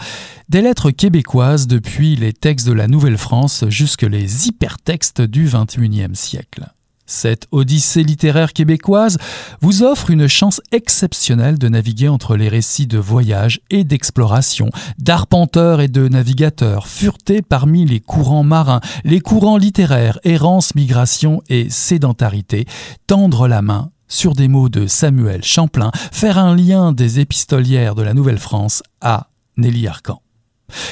des 0.49 0.64
lettres 0.64 0.89
québécoises 0.89 1.68
depuis 1.68 2.16
les 2.16 2.34
textes 2.34 2.68
de 2.68 2.74
la 2.74 2.88
Nouvelle-France 2.88 3.66
jusque 3.70 4.01
les 4.01 4.47
hypertextes 4.47 5.22
du 5.22 5.45
XXIe 5.45 6.16
siècle. 6.16 6.66
Cette 7.10 7.47
odyssée 7.51 8.03
littéraire 8.03 8.53
québécoise 8.53 9.18
vous 9.62 9.82
offre 9.82 10.12
une 10.12 10.28
chance 10.28 10.62
exceptionnelle 10.72 11.57
de 11.57 11.68
naviguer 11.68 12.07
entre 12.07 12.38
les 12.38 12.49
récits 12.49 12.86
de 12.86 12.99
voyage 12.99 13.62
et 13.72 13.84
d'exploration, 13.84 14.70
d'arpenteurs 14.99 15.82
et 15.82 15.88
de 15.88 16.07
navigateurs, 16.07 16.88
furetés 16.88 17.41
parmi 17.41 17.84
les 17.84 17.99
courants 17.99 18.43
marins, 18.43 18.80
les 19.03 19.22
courants 19.22 19.57
littéraires, 19.57 20.20
errance, 20.24 20.76
migration 20.76 21.41
et 21.49 21.68
sédentarité, 21.72 22.68
tendre 23.07 23.47
la 23.47 23.64
main 23.64 23.89
sur 24.07 24.36
des 24.36 24.47
mots 24.47 24.70
de 24.70 24.86
Samuel 24.86 25.43
Champlain, 25.43 25.89
faire 26.12 26.38
un 26.38 26.55
lien 26.55 26.91
des 26.91 27.20
épistolières 27.20 27.95
de 27.95 28.03
la 28.03 28.14
Nouvelle-France 28.14 28.84
à 29.01 29.30
Nelly 29.57 29.88
Arcan. 29.88 30.22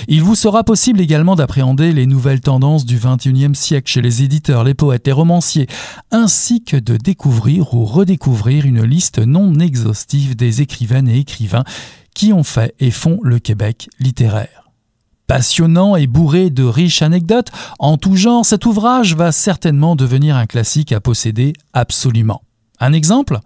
Il 0.07 0.23
vous 0.23 0.35
sera 0.35 0.63
possible 0.63 1.01
également 1.01 1.35
d'appréhender 1.35 1.91
les 1.91 2.05
nouvelles 2.05 2.41
tendances 2.41 2.85
du 2.85 2.97
XXIe 2.97 3.55
siècle 3.55 3.89
chez 3.89 4.01
les 4.01 4.23
éditeurs, 4.23 4.63
les 4.63 4.73
poètes, 4.73 5.07
les 5.07 5.13
romanciers, 5.13 5.67
ainsi 6.11 6.63
que 6.63 6.77
de 6.77 6.97
découvrir 6.97 7.73
ou 7.73 7.85
redécouvrir 7.85 8.65
une 8.65 8.83
liste 8.83 9.19
non 9.19 9.59
exhaustive 9.59 10.35
des 10.35 10.61
écrivaines 10.61 11.07
et 11.07 11.19
écrivains 11.19 11.63
qui 12.13 12.33
ont 12.33 12.43
fait 12.43 12.73
et 12.79 12.91
font 12.91 13.19
le 13.21 13.39
Québec 13.39 13.89
littéraire. 13.99 14.71
Passionnant 15.27 15.97
et 15.97 16.07
bourré 16.07 16.49
de 16.49 16.63
riches 16.63 17.01
anecdotes 17.01 17.51
en 17.79 17.97
tout 17.97 18.15
genre, 18.15 18.45
cet 18.45 18.65
ouvrage 18.65 19.13
va 19.13 19.33
certainement 19.33 19.95
devenir 19.95 20.37
un 20.37 20.45
classique 20.45 20.93
à 20.93 21.01
posséder 21.01 21.53
absolument. 21.73 22.41
Un 22.79 22.93
exemple 22.93 23.39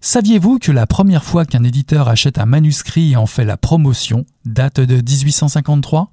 Saviez-vous 0.00 0.58
que 0.58 0.72
la 0.72 0.86
première 0.86 1.24
fois 1.24 1.44
qu'un 1.44 1.64
éditeur 1.64 2.08
achète 2.08 2.38
un 2.38 2.46
manuscrit 2.46 3.12
et 3.12 3.16
en 3.16 3.26
fait 3.26 3.44
la 3.44 3.56
promotion 3.56 4.26
date 4.44 4.80
de 4.80 4.96
1853 4.96 6.10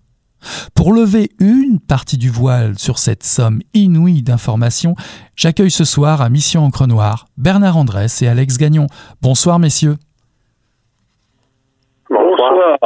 Pour 0.74 0.93
lever 0.93 1.32
une 1.39 1.80
partie 1.80 2.17
du 2.17 2.30
voile 2.30 2.80
sur 2.80 2.97
cette 2.97 3.24
somme 3.24 3.61
inouïe 3.74 4.24
d'informations, 4.24 4.95
j'accueille 5.36 5.72
ce 5.72 5.84
soir 5.84 6.22
à 6.22 6.30
Mission 6.30 6.65
Encre 6.65 6.88
Noire 6.88 7.28
Bernard 7.38 7.78
Andrès 7.78 8.22
et 8.22 8.28
Alex 8.28 8.57
Gagnon. 8.57 8.88
Bonsoir 9.22 9.59
messieurs. 9.59 9.97
Bonsoir. 12.09 12.78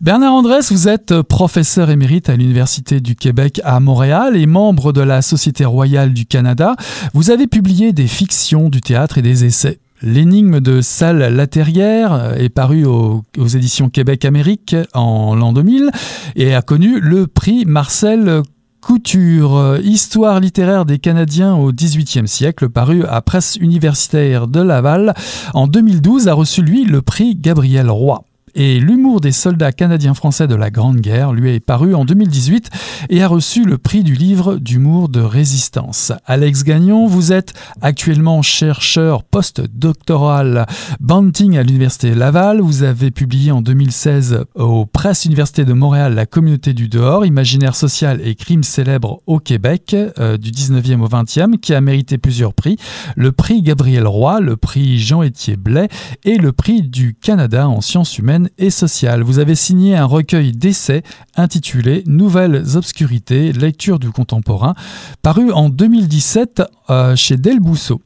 Bernard 0.00 0.34
Andrès, 0.34 0.72
vous 0.72 0.88
êtes 0.88 1.22
professeur 1.22 1.90
émérite 1.90 2.28
à 2.28 2.36
l'Université 2.36 3.00
du 3.00 3.14
Québec 3.14 3.60
à 3.64 3.80
Montréal 3.80 4.36
et 4.36 4.46
membre 4.46 4.92
de 4.92 5.00
la 5.00 5.22
Société 5.22 5.64
royale 5.64 6.12
du 6.12 6.26
Canada. 6.26 6.76
Vous 7.14 7.30
avez 7.30 7.46
publié 7.46 7.92
des 7.92 8.06
fictions, 8.06 8.68
du 8.68 8.80
théâtre 8.80 9.18
et 9.18 9.22
des 9.22 9.44
essais. 9.44 9.78
L'énigme 10.02 10.58
de 10.60 10.80
Salle 10.80 11.18
Laterrière 11.18 12.34
est 12.36 12.48
paru 12.48 12.84
aux, 12.84 13.22
éditions 13.38 13.88
Québec-Amérique 13.88 14.74
en 14.94 15.36
l'an 15.36 15.52
2000 15.52 15.90
et 16.34 16.54
a 16.54 16.62
connu 16.62 16.98
le 16.98 17.28
prix 17.28 17.64
Marcel 17.64 18.42
Couture, 18.80 19.78
Histoire 19.84 20.40
littéraire 20.40 20.84
des 20.86 20.98
Canadiens 20.98 21.54
au 21.54 21.70
XVIIIe 21.70 22.26
siècle, 22.26 22.68
paru 22.68 23.04
à 23.08 23.20
Presse 23.22 23.54
universitaire 23.54 24.48
de 24.48 24.60
Laval 24.60 25.14
en 25.54 25.68
2012, 25.68 26.26
a 26.26 26.34
reçu 26.34 26.62
lui 26.62 26.84
le 26.84 27.00
prix 27.00 27.36
Gabriel 27.36 27.88
Roy 27.88 28.24
et 28.54 28.80
L'humour 28.80 29.20
des 29.20 29.32
soldats 29.32 29.72
canadiens-français 29.72 30.46
de 30.46 30.54
la 30.54 30.70
Grande 30.70 31.00
Guerre 31.00 31.32
lui 31.32 31.54
est 31.54 31.60
paru 31.60 31.94
en 31.94 32.04
2018 32.04 32.70
et 33.10 33.22
a 33.22 33.28
reçu 33.28 33.64
le 33.64 33.78
prix 33.78 34.02
du 34.02 34.14
livre 34.14 34.56
d'humour 34.56 35.08
de 35.08 35.20
résistance. 35.20 36.12
Alex 36.26 36.64
Gagnon, 36.64 37.06
vous 37.06 37.32
êtes 37.32 37.52
actuellement 37.80 38.42
chercheur 38.42 39.22
post-doctoral 39.22 40.66
Banting 41.00 41.56
à 41.56 41.62
l'Université 41.62 42.14
Laval. 42.14 42.60
Vous 42.60 42.82
avez 42.82 43.10
publié 43.10 43.52
en 43.52 43.62
2016 43.62 44.44
aux 44.54 44.86
Presses 44.86 45.24
Université 45.24 45.64
de 45.64 45.72
Montréal 45.72 46.14
La 46.14 46.26
communauté 46.26 46.74
du 46.74 46.88
dehors, 46.88 47.24
imaginaire 47.24 47.76
social 47.76 48.20
et 48.22 48.34
crimes 48.34 48.64
célèbres 48.64 49.22
au 49.26 49.38
Québec 49.38 49.96
euh, 50.18 50.36
du 50.36 50.50
19e 50.50 51.00
au 51.00 51.08
20e 51.08 51.58
qui 51.58 51.74
a 51.74 51.80
mérité 51.80 52.18
plusieurs 52.18 52.54
prix. 52.54 52.76
Le 53.16 53.32
prix 53.32 53.62
Gabriel 53.62 54.06
Roy, 54.06 54.40
le 54.40 54.56
prix 54.56 54.98
Jean-Étier 54.98 55.56
Blais 55.56 55.88
et 56.24 56.36
le 56.36 56.52
prix 56.52 56.82
du 56.82 57.14
Canada 57.14 57.68
en 57.68 57.80
sciences 57.80 58.18
humaines 58.18 58.41
et 58.58 58.70
sociale. 58.70 59.22
Vous 59.22 59.38
avez 59.38 59.54
signé 59.54 59.96
un 59.96 60.04
recueil 60.04 60.52
d'essais 60.52 61.02
intitulé 61.36 62.02
Nouvelles 62.06 62.76
obscurités, 62.76 63.52
lecture 63.52 63.98
du 63.98 64.10
contemporain, 64.10 64.74
paru 65.22 65.50
en 65.52 65.68
2017 65.68 66.62
euh, 66.90 67.16
chez 67.16 67.36
Del 67.36 67.60
Bousseau. 67.60 68.00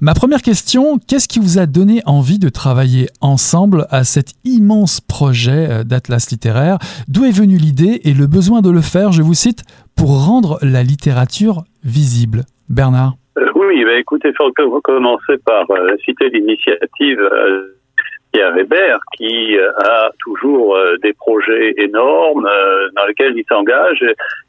Ma 0.00 0.14
première 0.14 0.42
question, 0.42 0.98
qu'est-ce 0.98 1.28
qui 1.28 1.38
vous 1.38 1.58
a 1.58 1.66
donné 1.66 2.02
envie 2.06 2.38
de 2.38 2.48
travailler 2.48 3.06
ensemble 3.20 3.86
à 3.90 4.04
cet 4.04 4.32
immense 4.44 5.00
projet 5.00 5.68
euh, 5.70 5.84
d'Atlas 5.84 6.30
littéraire? 6.30 6.78
D'où 7.08 7.24
est 7.24 7.36
venue 7.36 7.56
l'idée 7.56 8.00
et 8.04 8.14
le 8.14 8.26
besoin 8.26 8.60
de 8.60 8.70
le 8.70 8.80
faire, 8.80 9.12
je 9.12 9.22
vous 9.22 9.34
cite, 9.34 9.62
pour 9.96 10.26
rendre 10.26 10.58
la 10.62 10.82
littérature 10.82 11.62
visible? 11.84 12.42
Bernard? 12.68 13.14
Euh, 13.38 13.46
Oui, 13.54 13.84
bah 13.84 13.98
écoutez, 13.98 14.28
il 14.28 14.34
faut 14.36 14.80
commencer 14.82 15.38
par 15.44 15.66
citer 16.04 16.28
l'initiative 16.30 17.18
Pierre 18.32 18.56
Hébert, 18.56 18.98
qui 19.16 19.58
euh, 19.58 19.70
a 19.84 20.10
toujours 20.18 20.74
euh, 20.74 20.96
des 21.02 21.12
projets 21.12 21.74
énormes 21.76 22.46
euh, 22.46 22.88
dans 22.96 23.04
lesquels 23.06 23.36
il 23.36 23.44
s'engage 23.46 24.04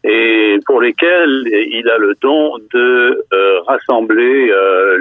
et 0.06 0.58
pour 0.66 0.82
lesquels 0.82 1.44
il 1.48 1.88
a 1.90 1.98
le 1.98 2.16
don 2.22 2.58
de 2.74 3.26
rassembler 3.68 4.52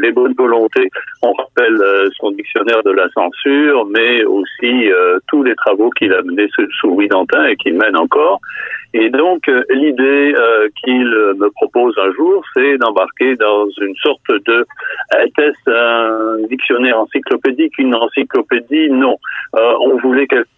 les 0.01 0.13
bonnes 0.13 0.35
volontés. 0.39 0.89
On 1.23 1.33
rappelle 1.33 1.83
son 2.21 2.31
dictionnaire 2.31 2.85
de 2.85 2.93
la 2.93 3.09
censure, 3.11 3.85
mais 3.87 4.23
aussi 4.25 4.89
tous 5.27 5.43
les 5.43 5.57
travaux 5.57 5.91
qu'il 5.91 6.13
a 6.13 6.23
menés 6.23 6.49
sous 6.55 6.87
Louis 6.87 7.09
Dantin 7.09 7.47
et 7.47 7.57
qu'il 7.57 7.75
mène 7.75 7.97
encore. 7.97 8.41
Et 8.95 9.09
donc, 9.09 9.49
euh, 9.49 9.63
l'idée 9.71 10.35
euh, 10.37 10.69
qu'il 10.77 11.07
me 11.07 11.51
propose 11.51 11.95
un 11.99 12.13
jour, 12.13 12.45
c'est 12.55 12.77
d'embarquer 12.79 13.37
dans 13.37 13.67
une 13.81 13.97
sorte 13.97 14.31
de... 14.47 14.67
Était-ce 15.25 15.71
un 15.71 16.47
dictionnaire 16.49 16.99
encyclopédique, 16.99 17.79
une 17.79 17.95
encyclopédie 17.95 18.91
Non. 18.91 19.17
Euh, 19.57 19.75
on 19.81 19.97
voulait 19.99 20.27
quelque 20.27 20.49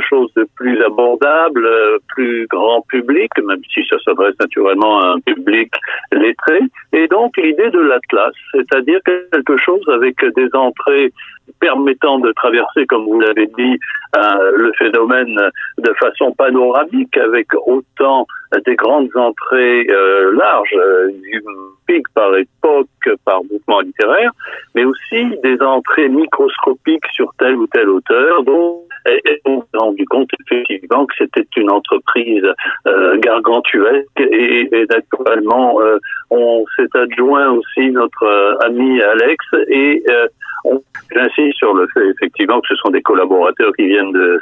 chose 0.00 0.32
de 0.34 0.46
plus 0.56 0.82
abordable, 0.82 1.68
plus 2.08 2.46
grand 2.48 2.82
public, 2.88 3.30
même 3.42 3.60
si 3.72 3.84
ça 3.88 3.96
s'adresse 4.04 4.34
naturellement 4.40 5.00
à 5.00 5.14
un 5.14 5.20
public 5.20 5.70
lettré. 6.12 6.60
Et 6.92 7.08
donc 7.08 7.36
l'idée 7.36 7.70
de 7.70 7.80
l'Atlas, 7.80 8.32
c'est-à-dire 8.52 9.00
quelque 9.04 9.56
chose 9.56 9.82
avec 9.88 10.16
des 10.36 10.48
entrées 10.54 11.12
permettant 11.60 12.18
de 12.18 12.32
traverser, 12.32 12.86
comme 12.86 13.04
vous 13.04 13.20
l'avez 13.20 13.46
dit, 13.46 13.78
euh, 14.16 14.52
le 14.56 14.72
phénomène 14.78 15.36
de 15.78 15.92
façon 16.00 16.32
panoramique, 16.32 17.16
avec 17.16 17.48
autant 17.66 18.26
des 18.64 18.76
grandes 18.76 19.10
entrées 19.16 19.86
euh, 19.90 20.32
larges, 20.36 20.74
euh, 20.76 21.08
du 21.08 21.42
pic 21.86 22.06
par 22.14 22.34
époque, 22.36 22.88
par 23.24 23.42
mouvement 23.44 23.80
littéraire, 23.80 24.32
mais 24.74 24.84
aussi 24.84 25.36
des 25.42 25.60
entrées 25.60 26.08
microscopiques 26.08 27.06
sur 27.14 27.32
tel 27.38 27.56
ou 27.56 27.66
tel 27.68 27.88
auteur, 27.88 28.42
dont 28.44 28.82
on 29.44 29.60
s'est 29.60 29.78
rendu 29.78 30.06
compte 30.06 30.30
effectivement 30.40 31.04
que 31.04 31.14
c'était 31.18 31.46
une 31.58 31.70
entreprise 31.70 32.46
gargantuesque 33.18 34.18
et, 34.18 34.68
et 34.72 34.86
naturellement 34.86 35.78
on 36.30 36.64
s'est 36.74 36.88
adjoint 36.94 37.50
aussi 37.50 37.90
notre 37.90 38.58
ami 38.64 39.02
Alex 39.02 39.44
et 39.68 40.02
J'insiste 41.14 41.58
sur 41.58 41.74
le 41.74 41.86
fait 41.92 42.08
effectivement 42.08 42.60
que 42.60 42.68
ce 42.68 42.76
sont 42.76 42.90
des 42.90 43.02
collaborateurs 43.02 43.72
qui 43.76 43.86
viennent 43.86 44.12
de, 44.12 44.40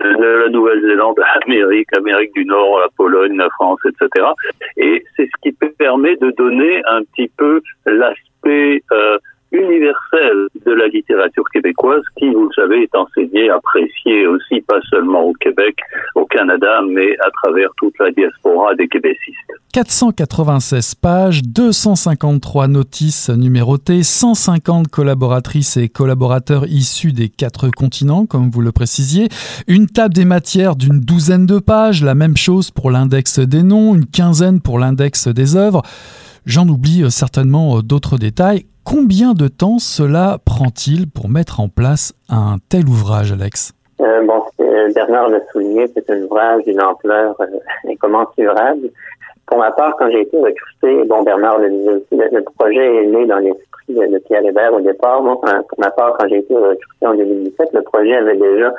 la 0.00 0.48
Nouvelle-Zélande, 0.48 1.16
l'Amérique, 1.18 1.88
l'Amérique 1.92 2.32
du 2.34 2.44
Nord, 2.44 2.78
la 2.78 2.88
Pologne, 2.96 3.36
la 3.36 3.48
France, 3.50 3.80
etc. 3.84 4.26
Et 4.76 5.04
c'est 5.16 5.26
ce 5.26 5.42
qui 5.42 5.52
permet 5.78 6.16
de 6.16 6.30
donner 6.30 6.80
un 6.86 7.02
petit 7.02 7.30
peu 7.36 7.60
l'aspect 7.88 8.82
euh, 8.92 9.18
universel 9.52 10.48
de 10.66 10.72
la 10.72 10.88
littérature 10.88 11.44
québécoise 11.52 12.02
qui, 12.18 12.28
vous 12.30 12.48
le 12.48 12.54
savez, 12.54 12.82
est 12.82 12.94
enseigné, 12.94 13.48
apprécié 13.48 14.26
aussi, 14.26 14.60
pas 14.60 14.80
seulement 14.90 15.22
au 15.22 15.32
Québec, 15.34 15.76
au 16.14 16.26
Canada, 16.26 16.80
mais 16.86 17.16
à 17.20 17.30
travers 17.42 17.70
toute 17.78 17.94
la 17.98 18.10
diaspora 18.10 18.74
des 18.74 18.88
québécistes. 18.88 19.36
496 19.72 20.94
pages, 20.96 21.42
253 21.42 22.68
notices 22.68 23.30
numérotées, 23.30 24.02
150 24.02 24.88
collaboratrices 24.88 25.76
et 25.78 25.88
collaborateurs 25.88 26.66
issus 26.66 27.12
des 27.12 27.28
quatre 27.28 27.70
continents, 27.70 28.26
comme 28.26 28.50
vous 28.50 28.60
le 28.60 28.72
précisiez, 28.72 29.28
une 29.66 29.86
table 29.86 30.14
des 30.14 30.24
matières 30.26 30.76
d'une 30.76 31.00
douzaine 31.00 31.46
de 31.46 31.58
pages, 31.58 32.02
la 32.02 32.14
même 32.14 32.36
chose 32.36 32.70
pour 32.70 32.90
l'index 32.90 33.38
des 33.38 33.62
noms, 33.62 33.94
une 33.94 34.06
quinzaine 34.06 34.60
pour 34.60 34.78
l'index 34.78 35.28
des 35.28 35.56
œuvres. 35.56 35.82
J'en 36.48 36.66
oublie 36.66 37.02
euh, 37.04 37.10
certainement 37.10 37.76
euh, 37.76 37.82
d'autres 37.82 38.16
détails. 38.16 38.64
Combien 38.82 39.34
de 39.34 39.48
temps 39.48 39.76
cela 39.78 40.38
prend-il 40.46 41.06
pour 41.06 41.28
mettre 41.28 41.60
en 41.60 41.68
place 41.68 42.14
un 42.30 42.56
tel 42.70 42.88
ouvrage, 42.88 43.32
Alex? 43.32 43.74
Euh, 44.00 44.24
bon, 44.24 44.42
Bernard 44.94 45.28
l'a 45.28 45.40
souligné, 45.52 45.88
c'est 45.94 46.08
un 46.08 46.22
ouvrage 46.22 46.64
d'une 46.64 46.80
ampleur 46.80 47.36
incommensurable. 47.86 48.88
Pour 49.44 49.58
ma 49.58 49.72
part, 49.72 49.94
quand 49.98 50.08
j'ai 50.10 50.22
été 50.22 50.38
recruté, 50.38 51.04
bon, 51.04 51.22
Bernard 51.22 51.58
le 51.58 51.68
disait 51.68 51.90
aussi, 51.90 52.16
le, 52.32 52.42
projet 52.58 53.02
est 53.02 53.06
né 53.08 53.26
dans 53.26 53.40
l'esprit 53.40 53.94
de, 53.94 54.18
Pierre 54.20 54.46
Hébert 54.46 54.72
au 54.72 54.80
départ. 54.80 55.22
Moi, 55.22 55.38
pour 55.42 55.78
ma 55.78 55.90
part, 55.90 56.16
quand 56.18 56.28
j'ai 56.30 56.38
été 56.38 56.54
recruté 56.54 57.06
en 57.06 57.14
2017, 57.14 57.74
le 57.74 57.82
projet 57.82 58.16
avait 58.16 58.38
déjà 58.38 58.72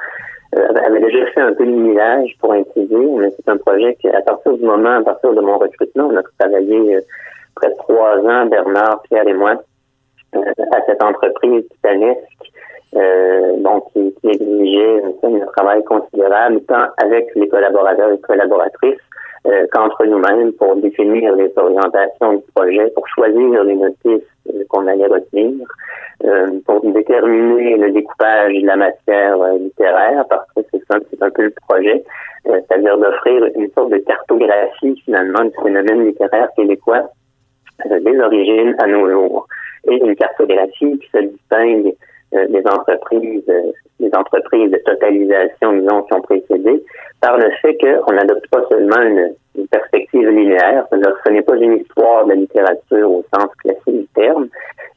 fait 1.36 1.42
un 1.42 1.54
peu 1.54 1.68
de 1.68 1.72
millage 1.72 2.36
pour 2.40 2.52
inciter, 2.54 2.96
mais 3.20 3.30
c'est 3.30 3.48
un 3.48 3.58
projet 3.58 3.96
qui, 4.02 4.10
à 4.10 4.22
partir 4.22 4.54
du 4.54 4.66
moment, 4.66 4.96
à 4.96 5.04
partir 5.04 5.36
de 5.36 5.42
mon 5.42 5.60
recrutement, 5.60 6.10
on 6.12 6.18
a 6.18 6.24
travaillé 6.40 7.00
près 7.56 7.70
de 7.70 7.76
trois 7.78 8.18
ans, 8.18 8.46
Bernard, 8.46 9.02
Pierre 9.04 9.28
et 9.28 9.34
moi, 9.34 9.56
euh, 10.36 10.44
à 10.74 10.82
cette 10.86 11.04
entreprise 11.04 11.68
titanesque, 11.70 12.20
euh, 12.96 13.58
donc 13.58 13.92
qui, 13.94 14.14
qui 14.22 14.28
exigeait 14.30 15.04
un 15.24 15.46
travail 15.56 15.84
considérable, 15.84 16.62
tant 16.68 16.88
avec 16.98 17.28
les 17.36 17.48
collaborateurs 17.48 18.12
et 18.12 18.20
collaboratrices 18.20 19.00
euh, 19.48 19.66
qu'entre 19.72 20.06
nous-mêmes 20.06 20.52
pour 20.54 20.76
définir 20.76 21.34
les 21.36 21.50
orientations 21.56 22.34
du 22.34 22.44
projet, 22.54 22.90
pour 22.90 23.08
choisir 23.08 23.64
les 23.64 23.76
notices 23.76 24.28
euh, 24.54 24.64
qu'on 24.68 24.86
allait 24.86 25.08
retenir, 25.08 25.66
euh, 26.26 26.60
pour 26.66 26.82
déterminer 26.82 27.78
le 27.78 27.92
découpage 27.92 28.54
de 28.54 28.66
la 28.66 28.76
matière 28.76 29.38
littéraire, 29.54 30.26
parce 30.30 30.46
que 30.54 30.62
c'est 30.72 30.82
un, 30.94 31.00
un 31.26 31.30
peu 31.30 31.44
le 31.44 31.54
projet, 31.70 32.04
c'est-à-dire 32.44 32.98
d'offrir 32.98 33.46
une 33.56 33.72
sorte 33.72 33.92
de 33.92 33.98
cartographie 34.00 35.02
finalement 35.06 35.46
du 35.46 35.54
phénomène 35.64 36.06
littéraire 36.06 36.50
québécois 36.58 37.10
des 37.86 38.20
origines 38.20 38.76
à 38.80 38.88
nos 38.88 39.10
jours. 39.10 39.48
Et 39.90 39.96
une 39.96 40.16
cartographie 40.16 41.00
qui 41.00 41.10
se 41.12 41.24
distingue 41.24 41.94
euh, 42.36 42.48
des 42.48 42.62
entreprises, 42.68 43.44
euh, 43.50 43.72
des 44.00 44.12
entreprises 44.14 44.72
de 44.72 44.78
totalisation, 44.86 45.74
disons, 45.74 46.04
qui 46.04 46.14
ont 46.14 46.22
précédé, 46.22 46.84
par 47.22 47.38
le 47.38 47.50
fait 47.62 47.78
qu'on 47.78 48.14
n'adopte 48.14 48.48
pas 48.50 48.64
seulement 48.70 49.02
une, 49.02 49.34
perspective 49.72 50.30
linéaire, 50.30 50.86
que 50.90 50.98
ce 51.26 51.32
n'est 51.32 51.42
pas 51.42 51.58
une 51.58 51.78
histoire 51.78 52.24
de 52.26 52.30
la 52.30 52.36
littérature 52.36 53.12
au 53.12 53.26
sens 53.34 53.50
classique 53.58 54.00
du 54.00 54.08
terme, 54.16 54.48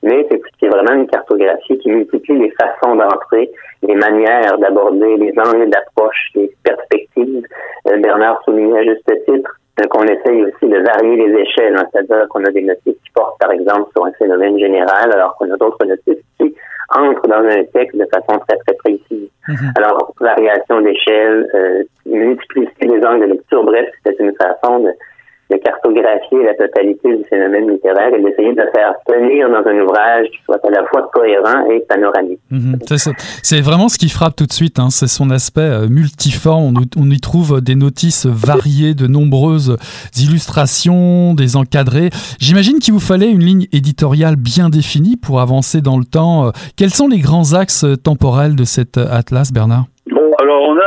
mais 0.04 0.26
c'est 0.60 0.68
vraiment 0.68 0.92
une 0.92 1.08
cartographie 1.08 1.78
qui 1.78 1.90
multiplie 1.90 2.38
les 2.38 2.50
façons 2.50 2.94
d'entrer, 2.94 3.50
les 3.82 3.94
manières 3.96 4.56
d'aborder, 4.58 5.16
les 5.16 5.32
angles 5.36 5.68
d'approche, 5.68 6.30
les 6.36 6.50
perspectives. 6.62 7.44
Euh, 7.88 7.96
Bernard 7.98 8.40
soulignait 8.44 8.78
à 8.78 8.84
juste 8.84 9.10
titre 9.26 9.58
qu'on 9.90 10.04
essaye 10.04 10.44
aussi 10.44 10.68
de 10.68 10.78
varier 10.78 11.26
les 11.26 11.40
échelles, 11.40 11.76
hein. 11.76 11.86
c'est-à-dire 11.92 12.28
qu'on 12.28 12.44
a 12.44 12.50
des 12.50 12.62
notices 12.62 12.96
qui 13.02 13.10
portent, 13.14 13.38
par 13.40 13.50
exemple, 13.52 13.90
sur 13.92 14.04
un 14.04 14.12
phénomène 14.12 14.58
général, 14.58 15.12
alors 15.12 15.36
qu'on 15.36 15.50
a 15.50 15.56
d'autres 15.56 15.84
notices 15.86 16.22
qui 16.38 16.54
entrent 16.94 17.26
dans 17.26 17.44
un 17.44 17.64
texte 17.72 17.96
de 17.96 18.06
façon 18.12 18.38
très, 18.46 18.58
très 18.58 18.74
précise. 18.74 19.30
Mm-hmm. 19.48 19.78
Alors, 19.78 20.12
variation 20.20 20.80
d'échelle, 20.82 21.48
euh, 21.54 21.82
multiplicité 22.06 22.86
des 22.86 23.04
angles 23.06 23.28
de 23.28 23.32
lecture, 23.32 23.64
bref, 23.64 23.88
c'est 24.04 24.18
une 24.20 24.34
façon 24.34 24.80
de, 24.80 24.90
de 25.52 25.58
cartographier 25.58 26.42
la 26.44 26.54
totalité 26.54 27.16
du 27.16 27.24
phénomène 27.24 27.70
littéraire 27.70 28.12
et 28.14 28.22
d'essayer 28.22 28.52
de 28.52 28.62
faire 28.74 28.94
tenir 29.06 29.48
dans 29.50 29.68
un 29.68 29.80
ouvrage 29.80 30.26
qui 30.30 30.38
soit 30.44 30.60
à 30.64 30.70
la 30.70 30.84
fois 30.86 31.10
cohérent 31.12 31.66
et 31.70 31.80
panoramique. 31.80 32.40
Mhm. 32.50 32.78
c'est 33.42 33.60
vraiment 33.60 33.88
ce 33.88 33.98
qui 33.98 34.08
frappe 34.08 34.36
tout 34.36 34.46
de 34.46 34.52
suite, 34.52 34.78
hein. 34.78 34.88
c'est 34.90 35.08
son 35.08 35.30
aspect 35.30 35.60
euh, 35.60 35.88
multiforme. 35.88 36.74
On, 36.96 37.10
y 37.10 37.20
trouve 37.20 37.60
des 37.60 37.74
notices 37.74 38.26
variées, 38.26 38.94
de 38.94 39.06
nombreuses 39.06 39.76
illustrations, 40.18 41.34
des 41.34 41.56
encadrés. 41.56 42.10
J'imagine 42.38 42.78
qu'il 42.78 42.94
vous 42.94 43.00
fallait 43.00 43.30
une 43.30 43.44
ligne 43.44 43.66
éditoriale 43.72 44.36
bien 44.36 44.70
définie 44.70 45.16
pour 45.16 45.40
avancer 45.40 45.80
dans 45.80 45.98
le 45.98 46.04
temps. 46.04 46.50
Quels 46.76 46.90
sont 46.90 47.08
les 47.08 47.18
grands 47.18 47.52
axes 47.52 47.86
temporels 48.02 48.56
de 48.56 48.64
cet 48.64 48.96
atlas, 48.96 49.52
Bernard? 49.52 49.84
Alors 50.42 50.62
on 50.68 50.76
a 50.76 50.80
euh, 50.80 50.81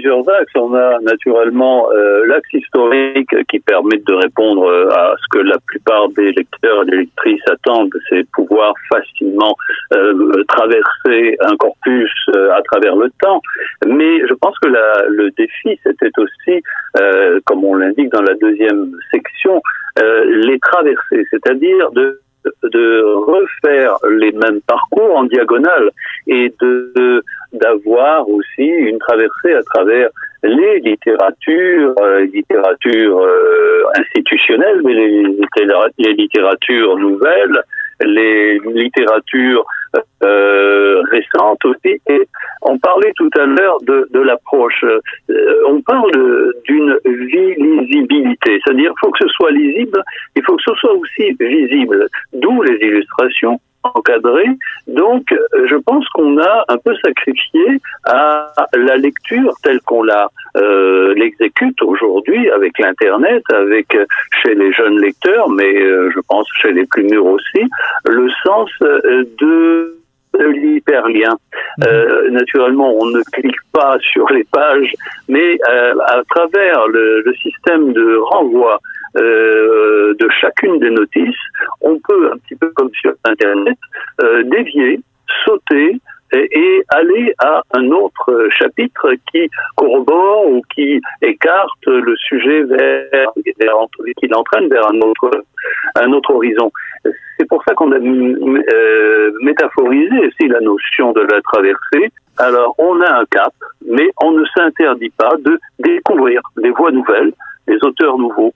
plusieurs 0.00 0.28
axes. 0.28 0.52
On 0.54 0.74
a 0.74 0.98
naturellement 1.00 1.90
euh, 1.92 2.26
l'axe 2.26 2.52
historique 2.52 3.34
qui 3.48 3.60
permet 3.60 3.98
de 3.98 4.14
répondre 4.14 4.64
euh, 4.64 4.88
à 4.88 5.14
ce 5.20 5.38
que 5.38 5.42
la 5.44 5.56
plupart 5.66 6.08
des 6.10 6.32
lecteurs 6.32 6.82
et 6.82 6.86
des 6.86 6.96
lectrices 6.96 7.42
attendent, 7.50 7.92
c'est 8.08 8.26
pouvoir 8.32 8.74
facilement 8.92 9.54
traverser 10.48 11.36
un 11.40 11.56
corpus 11.56 12.12
à 12.52 12.62
travers 12.62 12.94
le 12.96 13.10
temps. 13.20 13.40
Mais 13.86 14.20
je 14.26 14.34
pense 14.34 14.56
que 14.60 14.68
le 14.68 15.30
défi, 15.36 15.78
c'était 15.84 16.12
aussi, 16.18 16.62
comme 17.44 17.64
on 17.64 17.74
l'indique 17.74 18.10
dans 18.10 18.22
la 18.22 18.34
deuxième 18.34 18.92
section, 19.10 19.60
les 20.00 20.58
traverser, 20.60 21.26
c'est-à-dire 21.30 21.90
de 21.92 22.20
de 22.62 23.02
refaire 23.02 23.96
les 24.08 24.32
mêmes 24.32 24.60
parcours 24.66 25.16
en 25.16 25.24
diagonale 25.24 25.90
et 26.26 26.52
de 26.60 27.22
d'avoir 27.52 28.28
aussi 28.28 28.62
une 28.64 28.98
traversée 28.98 29.54
à 29.54 29.62
travers 29.62 30.08
les 30.42 30.80
littératures, 30.80 31.94
euh, 32.00 32.24
littératures 32.32 33.20
euh, 33.20 33.82
institutionnelles, 33.98 34.80
mais 34.84 34.94
les, 34.94 36.12
littératures 36.14 36.96
nouvelles, 36.96 37.62
les 38.00 38.58
littératures 38.60 39.66
euh, 40.24 41.02
récentes 41.10 41.64
aussi. 41.64 42.00
Et 42.08 42.28
on 42.62 42.78
parlait 42.78 43.12
tout 43.16 43.30
à 43.36 43.46
l'heure 43.46 43.78
de, 43.82 44.08
de 44.10 44.20
l'approche. 44.20 44.84
Euh, 44.84 45.62
on 45.68 45.80
parle 45.82 46.10
d'une 46.64 46.98
visibilité, 47.04 48.60
c'est-à-dire 48.64 48.92
faut 49.00 49.10
que 49.10 49.18
ce 49.22 49.28
soit 49.28 49.50
lisible, 49.50 50.02
il 50.36 50.42
faut 50.44 50.56
que 50.56 50.62
ce 50.62 50.74
soit 50.74 50.94
aussi 50.94 51.32
visible, 51.38 52.08
d'où 52.32 52.62
les 52.62 52.76
illustrations 52.76 53.60
encadrées. 53.82 54.50
Donc, 54.86 55.34
je 55.66 55.76
pense 55.76 56.06
qu'on 56.10 56.38
a 56.38 56.64
un 56.68 56.76
peu 56.78 56.94
sacrifié 57.02 57.80
à 58.04 58.52
la 58.74 58.96
lecture 58.96 59.54
telle 59.62 59.80
qu'on 59.80 60.02
la 60.02 60.28
euh, 60.56 61.14
l'exécute 61.14 61.80
aujourd'hui 61.82 62.50
avec 62.50 62.78
l'internet, 62.78 63.42
avec 63.52 63.96
chez 64.42 64.54
les 64.54 64.72
jeunes 64.72 65.00
lecteurs, 65.00 65.48
mais 65.48 65.80
euh, 65.80 66.10
je 66.14 66.20
pense 66.28 66.46
chez 66.60 66.72
les 66.72 66.84
plus 66.86 67.04
mûrs 67.04 67.26
aussi, 67.26 67.62
le 68.06 68.28
sens 68.44 68.70
de 68.80 69.96
l'hyperlien. 70.38 71.36
Euh, 71.84 72.30
naturellement, 72.30 72.92
on 73.00 73.06
ne 73.06 73.22
clique 73.32 73.60
pas 73.72 73.96
sur 74.12 74.28
les 74.30 74.44
pages, 74.44 74.92
mais 75.28 75.58
euh, 75.68 75.94
à 76.06 76.22
travers 76.28 76.86
le, 76.88 77.22
le, 77.22 77.34
système 77.34 77.92
de 77.92 78.16
renvoi 78.16 78.80
euh, 79.16 80.14
de 80.18 80.28
chacune 80.40 80.78
des 80.78 80.90
notices, 80.90 81.34
on 81.80 81.98
peut, 81.98 82.30
un 82.32 82.38
petit 82.38 82.56
peu 82.56 82.70
comme 82.70 82.90
sur 82.94 83.12
Internet, 83.24 83.78
euh, 84.22 84.42
dévier, 84.44 85.00
sauter, 85.44 86.00
et, 86.32 86.84
aller 86.88 87.34
à 87.38 87.62
un 87.72 87.90
autre 87.90 88.48
chapitre 88.58 89.12
qui 89.30 89.48
corrobore 89.76 90.46
ou 90.48 90.62
qui 90.74 91.00
écarte 91.22 91.86
le 91.86 92.14
sujet 92.16 92.62
vers, 92.62 93.32
qui 94.18 94.28
l'entraîne 94.28 94.68
vers 94.68 94.88
un 94.90 95.00
autre, 95.00 95.30
un 95.96 96.12
autre 96.12 96.34
horizon. 96.34 96.70
C'est 97.38 97.48
pour 97.48 97.62
ça 97.64 97.74
qu'on 97.74 97.92
a 97.92 97.96
euh, 97.96 99.32
métaphorisé 99.42 100.18
aussi 100.18 100.48
la 100.48 100.60
notion 100.60 101.12
de 101.12 101.22
la 101.22 101.40
traversée. 101.42 102.12
Alors, 102.38 102.74
on 102.78 103.00
a 103.00 103.20
un 103.20 103.24
cap, 103.30 103.54
mais 103.86 104.10
on 104.22 104.32
ne 104.32 104.44
s'interdit 104.56 105.10
pas 105.10 105.32
de 105.44 105.58
découvrir 105.78 106.40
des 106.58 106.70
voies 106.70 106.92
nouvelles, 106.92 107.32
des 107.66 107.78
auteurs 107.82 108.18
nouveaux, 108.18 108.52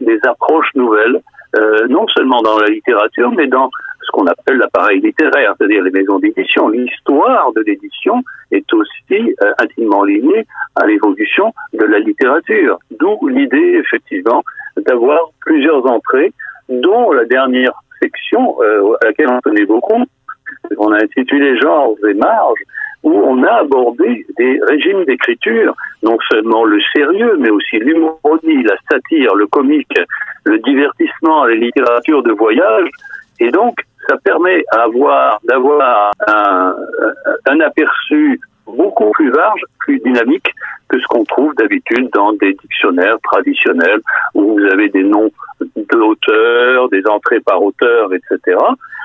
des 0.00 0.18
approches 0.26 0.72
nouvelles, 0.74 1.20
euh, 1.56 1.86
non 1.88 2.06
seulement 2.08 2.40
dans 2.42 2.58
la 2.58 2.68
littérature, 2.68 3.30
mais 3.32 3.46
dans 3.46 3.70
ce 4.08 4.12
qu'on 4.12 4.26
appelle 4.26 4.56
l'appareil 4.56 5.00
littéraire, 5.00 5.54
c'est-à-dire 5.58 5.82
les 5.82 5.90
maisons 5.90 6.18
d'édition. 6.18 6.68
L'histoire 6.68 7.52
de 7.52 7.60
l'édition 7.60 8.22
est 8.50 8.72
aussi 8.72 9.34
euh, 9.42 9.52
intimement 9.58 10.04
liée 10.04 10.46
à 10.76 10.86
l'évolution 10.86 11.52
de 11.74 11.84
la 11.84 11.98
littérature, 11.98 12.78
d'où 12.98 13.28
l'idée 13.28 13.80
effectivement 13.84 14.42
d'avoir 14.78 15.20
plusieurs 15.40 15.86
entrées, 15.86 16.32
dont 16.68 17.12
la 17.12 17.24
dernière 17.24 17.72
section 18.02 18.56
euh, 18.62 18.94
à 19.02 19.06
laquelle 19.06 19.28
on 19.30 19.40
tenait 19.40 19.66
beaucoup, 19.66 20.02
on 20.78 20.92
a 20.92 21.02
intitulé 21.02 21.58
Genres 21.60 21.96
et 22.08 22.14
marges, 22.14 22.62
où 23.02 23.12
on 23.12 23.42
a 23.44 23.60
abordé 23.60 24.26
des 24.38 24.58
régimes 24.66 25.04
d'écriture, 25.04 25.74
non 26.02 26.16
seulement 26.30 26.64
le 26.64 26.80
sérieux, 26.94 27.36
mais 27.38 27.50
aussi 27.50 27.78
l'humorodie, 27.78 28.62
la 28.64 28.76
satire, 28.90 29.34
le 29.34 29.46
comique, 29.46 30.00
le 30.44 30.58
divertissement, 30.58 31.44
la 31.44 31.54
littérature 31.54 32.22
de 32.22 32.32
voyage, 32.32 32.88
et 33.40 33.50
donc 33.50 33.76
ça 34.08 34.16
permet 34.24 34.64
avoir 34.70 35.38
d'avoir 35.44 36.12
un, 36.26 36.74
un 37.46 37.60
aperçu 37.60 38.40
beaucoup 38.66 39.10
plus 39.12 39.30
large, 39.30 39.60
plus 39.80 39.98
dynamique 40.00 40.54
que 40.88 40.98
ce 40.98 41.06
qu'on 41.06 41.24
trouve 41.24 41.54
d'habitude 41.54 42.08
dans 42.14 42.32
des 42.34 42.54
dictionnaires 42.54 43.18
traditionnels 43.22 44.00
où 44.34 44.58
vous 44.58 44.64
avez 44.72 44.88
des 44.88 45.02
noms 45.02 45.30
d'auteurs, 45.92 46.88
des 46.88 47.06
entrées 47.06 47.40
par 47.40 47.62
auteur, 47.62 48.10
etc. 48.14 48.56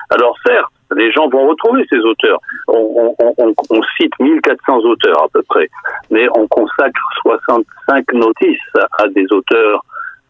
Alors 0.10 0.38
certes, 0.46 0.72
les 0.96 1.12
gens 1.12 1.28
vont 1.30 1.48
retrouver 1.48 1.86
ces 1.90 2.00
auteurs. 2.00 2.40
On, 2.68 3.16
on, 3.20 3.34
on, 3.38 3.54
on, 3.70 3.82
cite 3.98 4.14
1400 4.20 4.78
auteurs 4.80 5.24
à 5.24 5.28
peu 5.34 5.42
près, 5.44 5.70
mais 6.12 6.28
on 6.36 6.48
consacre 6.48 7.02
65 7.24 8.14
notices 8.14 8.58
à 9.00 9.08
des 9.08 9.26
auteurs 9.32 9.84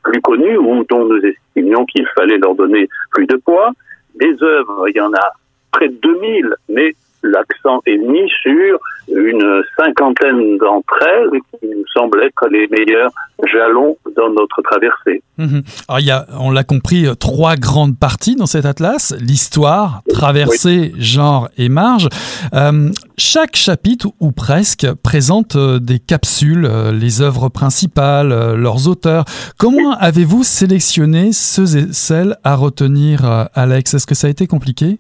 plus 0.03 0.21
connus 0.21 0.57
ou 0.57 0.83
dont 0.89 1.05
nous 1.05 1.21
estimions 1.25 1.85
qu'il 1.85 2.07
fallait 2.15 2.37
leur 2.37 2.55
donner 2.55 2.87
plus 3.11 3.25
de 3.25 3.35
poids. 3.37 3.71
Des 4.15 4.41
œuvres, 4.41 4.87
il 4.89 4.95
y 4.95 5.01
en 5.01 5.13
a 5.13 5.31
près 5.71 5.89
de 5.89 5.95
2000, 5.95 6.55
mais 6.69 6.95
l'accent 7.23 7.81
est 7.85 7.97
mis 7.97 8.29
sur 8.41 8.79
une 9.09 9.63
cinquantaine 9.77 10.57
d'entre 10.57 10.99
elles 11.01 11.39
qui 11.59 11.67
nous 11.67 11.85
semblent 11.93 12.23
être 12.23 12.47
les 12.49 12.67
meilleurs 12.67 13.11
jalons 13.51 13.97
dans 14.15 14.29
notre 14.29 14.61
traversée. 14.61 15.21
Mhm. 15.37 15.63
Alors, 15.87 15.99
il 15.99 16.05
y 16.05 16.11
a, 16.11 16.25
on 16.39 16.51
l'a 16.51 16.63
compris, 16.63 17.05
trois 17.19 17.55
grandes 17.55 17.97
parties 17.97 18.35
dans 18.35 18.45
cet 18.45 18.65
atlas 18.65 19.13
l'histoire, 19.19 20.01
traversée, 20.09 20.91
genre 20.97 21.49
et 21.57 21.69
marge. 21.69 22.07
Euh, 22.53 22.89
chaque 23.17 23.55
chapitre, 23.55 24.07
ou 24.19 24.31
presque, 24.31 24.87
présente 25.03 25.55
euh, 25.55 25.79
des 25.79 25.99
capsules, 25.99 26.65
euh, 26.65 26.91
les 26.91 27.21
œuvres 27.21 27.49
principales, 27.49 28.55
leurs 28.55 28.87
auteurs. 28.87 29.25
Comment 29.57 29.91
avez-vous 29.99 30.43
sélectionné 30.43 31.31
ceux 31.31 31.77
et 31.77 31.93
celles 31.93 32.35
à 32.43 32.55
retenir, 32.55 33.49
Alex? 33.53 33.93
Est-ce 33.93 34.07
que 34.07 34.15
ça 34.15 34.27
a 34.27 34.29
été 34.29 34.47
compliqué? 34.47 34.99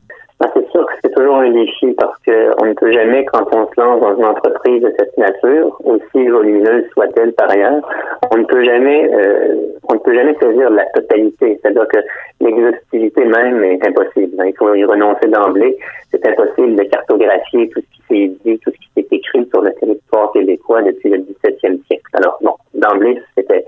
Toujours 1.15 1.37
un 1.37 1.51
défi 1.51 1.82
parce 1.97 2.17
qu'on 2.25 2.65
ne 2.65 2.73
peut 2.73 2.91
jamais, 2.91 3.25
quand 3.25 3.45
on 3.55 3.67
se 3.67 3.79
lance 3.79 4.01
dans 4.01 4.15
une 4.17 4.25
entreprise 4.25 4.81
de 4.81 4.93
cette 4.97 5.17
nature, 5.17 5.79
aussi 5.83 6.27
volumineuse 6.27 6.85
soit-elle 6.93 7.33
par 7.33 7.49
ailleurs, 7.51 7.81
on 8.31 8.37
ne 8.37 8.45
peut 8.45 8.63
jamais, 8.63 9.09
euh, 9.13 9.55
on 9.89 9.95
ne 9.95 9.99
peut 9.99 10.13
jamais 10.13 10.35
saisir 10.41 10.69
la 10.69 10.85
totalité. 10.87 11.59
C'est-à-dire 11.61 11.87
que 11.87 11.99
l'exhaustivité 12.41 13.25
même 13.25 13.63
est 13.63 13.85
impossible. 13.85 14.35
Il 14.45 14.53
faut 14.57 14.73
y 14.75 14.83
renoncer 14.85 15.27
d'emblée. 15.27 15.77
C'est 16.11 16.25
impossible 16.27 16.75
de 16.75 16.83
cartographier 16.83 17.69
tout 17.69 17.81
ce 17.81 17.95
qui 17.95 18.01
s'est 18.09 18.35
dit, 18.45 18.59
tout 18.59 18.71
ce 18.71 18.77
qui 18.77 18.89
s'est 18.95 19.15
écrit 19.15 19.47
sur 19.49 19.61
le 19.61 19.73
territoire 19.73 20.31
québécois 20.33 20.81
depuis 20.81 21.09
le 21.09 21.17
17e 21.17 21.85
siècle. 21.85 22.03
Alors, 22.13 22.37
bon, 22.41 22.55
d'emblée, 22.73 23.21
c'était 23.37 23.65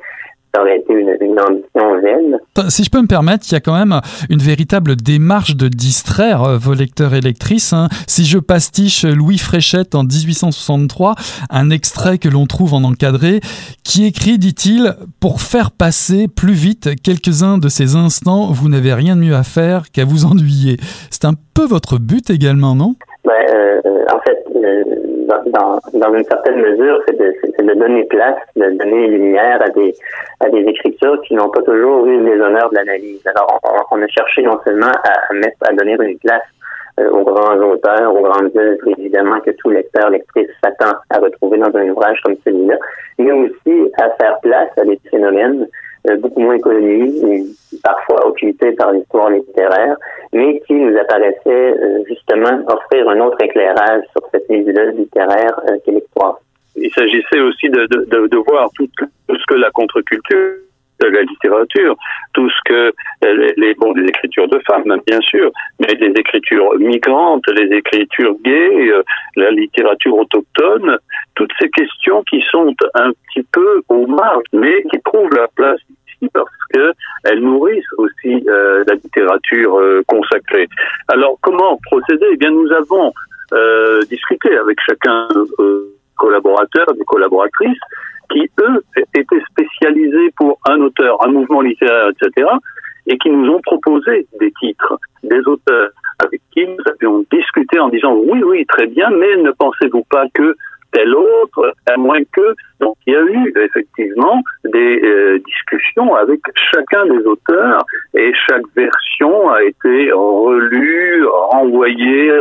ça 0.56 0.62
aurait 0.62 0.78
été 0.78 0.93
une, 0.93 1.10
ambition 1.39 2.01
vaine. 2.01 2.39
Si 2.70 2.84
je 2.84 2.89
peux 2.89 3.01
me 3.01 3.08
permettre, 3.08 3.45
il 3.49 3.53
y 3.53 3.58
a 3.58 3.60
quand 3.60 3.78
même 3.78 3.99
une 4.30 4.39
véritable 4.39 4.95
démarche 4.95 5.56
de 5.56 5.68
distraire 5.68 6.43
euh, 6.43 6.58
vos 6.58 6.74
lecteurs 6.74 7.14
et 7.14 7.20
lectrices. 7.20 7.74
Hein. 7.74 7.89
Si 8.08 8.24
je 8.24 8.39
pastiche 8.39 9.03
Louis 9.03 9.38
Fréchette 9.38 9.95
en 9.95 10.03
1863, 10.03 11.16
un 11.49 11.70
extrait 11.70 12.18
que 12.18 12.30
l'on 12.30 12.45
trouve 12.45 12.74
en 12.74 12.84
encadré, 12.84 13.41
qui 13.84 14.06
écrit, 14.06 14.38
dit-il, 14.38 14.95
pour 15.20 15.41
faire 15.41 15.72
passer 15.72 16.28
plus 16.28 16.53
vite 16.53 16.89
quelques-uns 17.03 17.58
de 17.58 17.68
ces 17.68 17.95
instants, 17.95 18.47
vous 18.51 18.70
n'avez 18.70 18.93
rien 18.93 19.16
de 19.16 19.22
mieux 19.22 19.36
à 19.36 19.43
faire 19.43 19.91
qu'à 19.91 20.06
vous 20.06 20.26
ennuyer. 20.26 20.78
C'est 21.10 21.26
un 21.26 21.34
peu 21.53 21.66
votre 21.66 21.97
but 21.97 22.30
également, 22.30 22.76
non? 22.76 22.95
Ben, 23.26 23.34
euh, 23.53 23.82
En 24.14 24.20
fait, 24.20 24.44
euh, 24.44 24.44
dans, 24.56 25.80
dans, 25.93 26.14
une 26.14 26.24
certaine 26.24 26.62
mesure, 26.62 27.01
c'est 27.08 27.18
de, 27.18 27.34
de, 27.64 27.74
donner 27.74 28.03
place, 28.06 28.38
de 28.56 28.70
donner 28.72 29.08
lumière 29.08 29.62
à 29.62 29.70
des, 29.70 29.93
à 30.39 30.49
des 30.49 30.62
écritures 30.62 31.22
qui 31.22 31.34
n'ont 31.34 31.49
pas 31.49 31.62
toujours 31.62 32.06
eu 32.06 32.24
les 32.24 32.39
honneurs 32.39 32.70
de 32.70 32.76
l'analyse. 32.76 33.22
Alors, 33.26 33.60
on, 33.91 34.01
a 34.01 34.08
cherché 34.08 34.43
non 34.43 34.60
seulement 34.64 34.91
à, 35.03 35.34
mettre, 35.34 35.58
à 35.68 35.74
donner 35.74 35.97
une 35.99 36.18
place 36.20 36.43
euh, 36.99 37.10
aux 37.10 37.24
grands 37.24 37.58
auteurs, 37.58 38.16
aux 38.16 38.22
grandes 38.22 38.51
œuvres, 38.56 38.88
évidemment, 38.97 39.39
que 39.41 39.51
tout 39.51 39.70
lecteur, 39.70 40.10
lectrice 40.10 40.49
s'attend 40.64 40.97
à 41.10 41.20
retrouver 41.20 41.58
dans 41.58 41.76
un 41.76 41.89
ouvrage 41.89 42.20
comme 42.24 42.36
celui-là, 42.45 42.78
mais 43.18 43.32
aussi 43.32 43.91
à 43.99 44.10
faire 44.12 44.39
place 44.41 44.70
à 44.78 44.86
des 44.86 44.99
phénomènes 45.12 45.68
beaucoup 46.20 46.41
moins 46.41 46.60
connus, 46.60 47.12
parfois 47.84 48.28
occultés 48.28 48.72
par 48.74 48.91
l'histoire 48.91 49.30
littéraire, 49.30 49.95
mais 50.34 50.62
qui 50.68 50.74
nous 50.74 50.95
apparaissaient 50.97 51.39
euh, 51.47 52.03
justement 52.08 52.64
offrir 52.68 53.08
un 53.10 53.20
autre 53.22 53.41
éclairage 53.41 54.03
sur 54.12 54.28
cette 54.32 54.49
nébuleuse 54.49 54.95
littéraire 54.95 55.60
euh, 55.70 55.78
qu'est 55.86 55.91
l'histoire. 55.91 56.39
Il 56.76 56.91
s'agissait 56.91 57.39
aussi 57.39 57.70
de, 57.70 57.86
de, 57.86 58.28
de, 58.28 58.38
voir 58.38 58.70
tout, 58.76 58.89
tout, 58.97 59.36
ce 59.36 59.45
que 59.47 59.56
la 59.56 59.72
contre-culture 59.72 60.58
de 61.01 61.08
la 61.08 61.22
littérature, 61.24 61.95
tout 62.34 62.49
ce 62.49 62.60
que 62.66 62.93
les, 63.58 63.74
bon, 63.76 63.93
écritures 63.95 64.47
de 64.47 64.60
femmes, 64.68 64.84
bien 65.08 65.20
sûr, 65.22 65.51
mais 65.80 65.93
les 65.99 66.12
écritures 66.20 66.78
migrantes, 66.80 67.47
les 67.47 67.76
écritures 67.76 68.36
gays, 68.43 68.91
la 69.36 69.51
littérature 69.51 70.16
autochtone, 70.16 70.97
toutes 71.36 71.51
ces 71.60 71.70
questions 71.70 72.24
qui 72.24 72.41
sont 72.49 72.74
un 72.93 73.12
petit 73.12 73.45
peu 73.51 73.82
au 73.89 74.08
marge, 74.08 74.43
mais 74.53 74.84
qui 74.84 74.99
trouvent 75.03 75.34
la 75.36 75.47
place 75.56 75.80
parce 76.34 76.49
qu'elles 76.71 77.39
nourrissent 77.39 77.93
aussi 77.97 78.43
euh, 78.47 78.84
la 78.88 78.95
littérature 78.95 79.78
euh, 79.78 80.03
consacrée. 80.07 80.67
Alors 81.07 81.38
comment 81.41 81.80
procéder? 81.84 82.26
Eh 82.34 82.38
bien 82.38 82.51
nous 82.51 82.71
avons 82.71 83.13
euh, 83.53 84.01
discuté 84.03 84.55
avec 84.57 84.78
chacun 84.86 85.28
collaborateurs, 86.17 86.93
des 86.93 87.05
collaboratrices, 87.05 87.80
qui 88.32 88.49
eux 88.59 88.84
étaient 89.13 89.43
spécialisés 89.51 90.32
pour 90.38 90.59
un 90.67 90.80
auteur, 90.82 91.23
un 91.26 91.32
mouvement 91.32 91.61
littéraire, 91.61 92.09
etc., 92.09 92.47
et 93.07 93.17
qui 93.19 93.30
nous 93.30 93.51
ont 93.51 93.61
proposé 93.61 94.26
des 94.39 94.51
titres, 94.59 94.97
des 95.23 95.39
auteurs 95.45 95.89
avec 96.19 96.41
qui 96.53 96.65
nous 96.65 96.78
avions 96.86 97.26
discuté 97.32 97.80
en 97.80 97.89
disant 97.89 98.13
oui, 98.13 98.41
oui, 98.43 98.65
très 98.65 98.88
bien, 98.88 99.09
mais 99.09 99.36
ne 99.38 99.51
pensez-vous 99.51 100.03
pas 100.09 100.26
que 100.34 100.55
tel 100.95 101.13
autre, 101.13 101.73
à 101.87 101.97
moins 101.97 102.23
que. 102.31 102.55
Donc 102.79 102.95
il 103.05 103.13
y 103.13 103.17
a 103.17 103.21
eu 103.21 103.53
effectivement 103.57 104.41
des 104.63 105.01
euh, 105.03 105.39
discussions 105.45 106.15
avec 106.15 106.39
chacun 106.73 107.05
des 107.05 107.25
auteurs 107.25 107.85
et 108.13 108.31
chaque 108.47 108.65
version 108.75 109.49
a 109.49 109.63
été 109.63 110.11
relue, 110.13 111.25
renvoyée, 111.51 112.31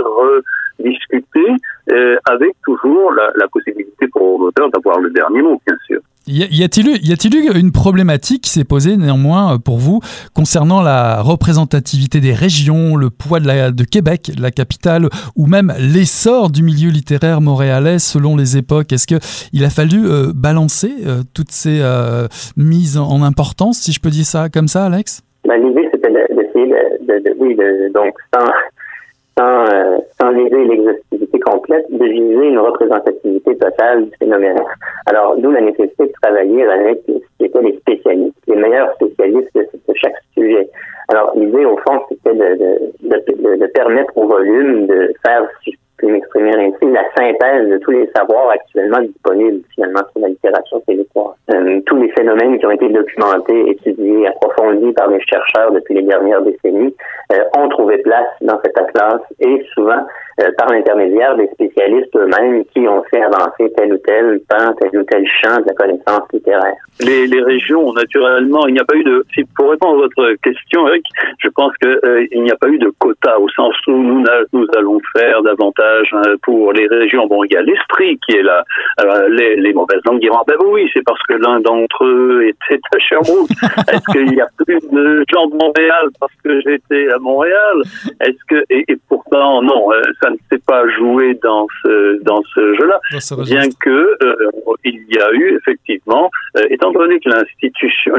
rediscutée, 0.78 1.52
euh, 1.92 2.16
avec 2.28 2.52
toujours 2.64 3.12
la, 3.12 3.32
la 3.36 3.48
possibilité 3.48 4.07
pour 4.09 4.40
l'auteur 4.40 4.70
d'avoir 4.70 5.00
le 5.00 5.11
dernier 5.11 5.42
mot, 5.42 5.61
bien 5.66 5.76
sûr. 5.86 6.00
Y 6.27 6.64
a-t-il 6.64 6.89
eu, 6.89 7.51
eu 7.51 7.61
une 7.61 7.70
problématique 7.70 8.45
qui 8.45 8.51
s'est 8.51 8.64
posée 8.64 8.97
néanmoins 8.97 9.55
euh, 9.55 9.59
pour 9.59 9.77
vous 9.77 10.01
concernant 10.35 10.81
la 10.81 11.20
représentativité 11.20 12.20
des 12.20 12.33
régions, 12.33 12.97
le 12.97 13.11
poids 13.11 13.41
de, 13.41 13.85
Québec, 13.85 14.31
la 14.39 14.51
capitale, 14.51 15.09
ou 15.37 15.47
même 15.47 15.72
l'essor 15.79 16.51
du 16.51 16.62
milieu 16.62 16.89
littéraire 16.91 17.43
montréalais 17.43 17.99
selon 17.99 18.37
les 18.37 18.57
époques? 18.57 18.93
Est-ce 18.93 19.07
que 19.07 19.16
il 19.53 19.64
a 19.64 19.70
fallu 19.70 20.07
euh, 20.07 20.33
balancer 20.35 20.93
euh, 21.07 21.22
toutes 21.35 21.51
ces 21.51 21.83
mises 22.57 22.97
en 22.97 23.22
importance, 23.22 23.79
si 23.79 23.93
je 23.93 24.01
peux 24.01 24.11
dire 24.11 24.25
ça 24.25 24.49
comme 24.49 24.68
ça, 24.68 24.87
Alex? 24.87 25.22
Ben, 25.47 25.57
L'idée, 25.57 25.89
c'était 25.93 26.11
d'essayer 26.11 26.66
de, 26.66 27.37
oui, 27.39 27.57
donc 27.95 28.14
sans, 28.33 28.47
sans, 29.37 29.66
sans 30.18 30.31
l'exhaustivité 30.31 31.14
complète, 31.45 31.86
de 31.90 32.05
viser 32.05 32.49
une 32.49 32.59
représentativité 32.59 33.57
totale 33.57 34.05
du 34.07 34.11
phénomène. 34.18 34.59
Alors, 35.07 35.36
d'où 35.36 35.51
la 35.51 35.61
nécessité 35.61 36.07
de 36.07 36.12
travailler 36.22 36.64
avec 36.66 37.03
ce 37.07 37.12
qui 37.38 37.45
étaient 37.45 37.62
les 37.62 37.76
spécialistes, 37.78 38.36
les 38.47 38.57
meilleurs 38.57 38.92
spécialistes 38.95 39.51
de, 39.55 39.95
chaque 39.95 40.14
sujet. 40.34 40.68
Alors, 41.09 41.32
l'idée, 41.36 41.64
au 41.64 41.76
fond, 41.78 42.01
c'était 42.09 42.34
de, 42.34 43.66
permettre 43.74 44.16
au 44.16 44.26
volume 44.26 44.86
de 44.86 45.12
faire, 45.24 45.47
si 45.62 45.72
je 45.72 45.76
puis 45.97 46.09
m'exprimer 46.09 46.55
ainsi, 46.57 46.92
la 46.92 47.05
synthèse 47.16 47.68
de 47.68 47.78
tous 47.78 47.92
les 47.92 48.09
savoirs 48.14 48.51
actuellement 48.51 49.01
disponibles, 49.01 49.62
finalement, 49.74 50.01
sur 50.12 50.22
la 50.22 50.28
littérature 50.28 50.80
québécoise. 50.86 51.34
Euh, 51.51 51.80
tous 51.86 51.97
les 51.97 52.11
phénomènes 52.12 52.59
qui 52.59 52.66
ont 52.66 52.70
été 52.70 52.88
documentés, 52.88 53.70
étudiés, 53.70 54.26
approfondis 54.26 54.92
par 54.92 55.09
les 55.09 55.20
chercheurs 55.20 55.72
depuis 55.72 55.95
les 55.95 56.03
dernières 56.03 56.42
décennies, 56.42 56.95
ont 57.57 57.68
trouvé 57.68 57.99
place 57.99 58.29
dans 58.41 58.61
cette 58.62 58.79
atlas 58.79 59.20
et 59.41 59.64
souvent 59.75 60.05
euh, 60.41 60.51
par 60.59 60.68
l'intermédiaire 60.68 61.37
des 61.37 61.47
spécialistes 61.53 62.11
eux-mêmes 62.16 62.64
qui 62.75 62.89
ont 62.89 63.05
fait 63.05 63.22
avancer 63.22 63.72
tel 63.77 63.93
ou 63.93 63.99
tel 63.99 64.41
pan, 64.49 64.75
tel 64.81 65.01
ou 65.01 65.05
tel 65.05 65.25
champ 65.41 65.61
de 65.61 65.66
la 65.68 65.75
connaissance 65.75 66.27
littéraire. 66.33 66.75
Les, 66.99 67.29
les 67.29 67.41
régions, 67.41 67.93
naturellement, 67.93 68.66
il 68.66 68.75
n'y 68.75 68.81
a 68.81 68.85
pas 68.85 68.97
eu 68.97 69.05
de... 69.05 69.25
Si 69.33 69.45
pour 69.57 69.70
répondre 69.70 70.03
à 70.03 70.09
votre 70.09 70.35
question, 70.43 70.89
Eric, 70.89 71.07
je 71.39 71.49
pense 71.51 71.72
qu'il 71.77 72.01
euh, 72.05 72.27
n'y 72.33 72.51
a 72.51 72.57
pas 72.57 72.66
eu 72.66 72.79
de 72.79 72.91
quota 72.99 73.39
au 73.39 73.49
sens 73.51 73.77
où 73.87 73.93
nous, 73.93 74.25
nous 74.53 74.66
allons 74.77 75.01
faire 75.16 75.41
davantage 75.43 76.09
hein, 76.12 76.35
pour 76.43 76.72
les 76.72 76.89
régions. 76.89 77.29
Bon, 77.29 77.45
il 77.45 77.53
y 77.53 77.57
a 77.57 77.62
l'esprit 77.62 78.18
qui 78.27 78.37
est 78.37 78.43
là. 78.43 78.64
Alors, 78.99 79.29
les, 79.29 79.55
les 79.55 79.72
mauvaises 79.72 80.01
langues 80.05 80.20
diront, 80.20 80.43
ben 80.49 80.57
oui, 80.66 80.91
c'est 80.93 81.05
parce 81.05 81.22
que 81.29 81.35
l'un 81.35 81.61
d'entre 81.61 82.05
eux 82.05 82.49
était 82.49 82.81
à 82.93 82.99
Sherbrooke. 82.99 83.51
Est-ce 83.93 84.12
qu'il 84.12 84.35
y 84.35 84.41
a 84.41 84.49
plus 84.64 84.81
de 84.91 85.25
gens 85.33 85.47
de 85.47 85.55
Montréal 85.55 86.09
parce 86.18 86.35
que 86.43 86.61
j'étais 86.62 87.07
à 87.15 87.19
Montréal. 87.19 87.77
Est-ce 88.21 88.43
que... 88.49 88.65
Et, 88.71 88.85
et 88.89 88.97
pourtant, 89.09 89.62
non, 89.62 89.93
euh, 89.93 90.03
ça 90.23 90.31
ne 90.31 90.37
s'est 90.49 90.62
pas 90.67 90.87
joué 90.89 91.35
dans 91.43 91.67
ce 91.83 92.23
dans 92.23 92.43
ce 92.55 92.75
jeu-là, 92.75 92.99
bien 93.45 93.69
que 93.81 94.17
euh, 94.23 94.51
il 94.85 95.01
y 95.11 95.19
a 95.19 95.33
eu 95.33 95.57
effectivement, 95.57 96.31
euh, 96.57 96.62
étant 96.71 96.93
donné 96.93 97.19
que 97.21 97.29
l'institution, 97.29 98.15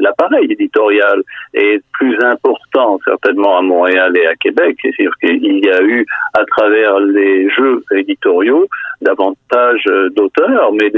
l'appareil 0.00 0.46
éditorial 0.50 1.22
est 1.54 1.82
plus 1.98 2.16
important 2.22 2.98
certainement 3.04 3.58
à 3.58 3.62
Montréal 3.62 4.16
et 4.16 4.26
à 4.26 4.34
Québec, 4.36 4.76
c'est-à-dire 4.82 5.12
qu'il 5.20 5.64
y 5.64 5.70
a 5.70 5.82
eu 5.82 6.06
à 6.34 6.44
travers 6.44 7.00
les 7.00 7.50
jeux 7.50 7.82
éditoriaux 7.94 8.66
davantage 9.00 9.84
d'auteurs, 10.16 10.72
mais 10.72 10.90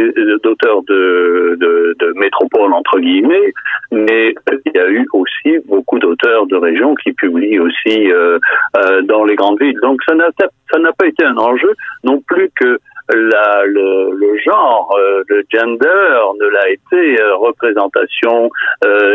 d'auteurs 0.43 0.83
de, 0.85 1.57
de, 1.61 1.97
de 1.99 2.13
métropole 2.17 2.73
entre 2.73 2.99
guillemets, 2.99 3.53
mais 3.91 4.35
il 4.67 4.73
y 4.75 4.79
a 4.79 4.89
eu 4.89 5.07
aussi 5.13 5.59
beaucoup 5.67 5.99
d'auteurs 5.99 6.47
de 6.47 6.57
régions 6.57 6.95
qui 6.95 7.13
publient 7.13 7.40
aussi 7.59 8.11
euh, 8.13 8.39
euh, 8.77 9.03
dans 9.03 9.25
les 9.25 9.37
grandes 9.37 9.61
villes. 9.61 9.79
Donc 9.83 10.01
ça 10.07 10.15
n'a 10.15 10.29
ça 10.71 10.79
n'a 10.79 10.93
pas 10.93 11.07
été 11.07 11.25
un 11.25 11.37
enjeu 11.37 11.75
non 12.05 12.21
plus 12.21 12.51
que 12.55 12.79
le, 13.13 14.39
genre, 14.45 14.97
euh, 14.97 15.25
le 15.29 15.43
gender 15.53 16.21
ne 16.41 16.47
l'a 16.47 16.71
été 16.71 17.17
représentation 17.35 18.51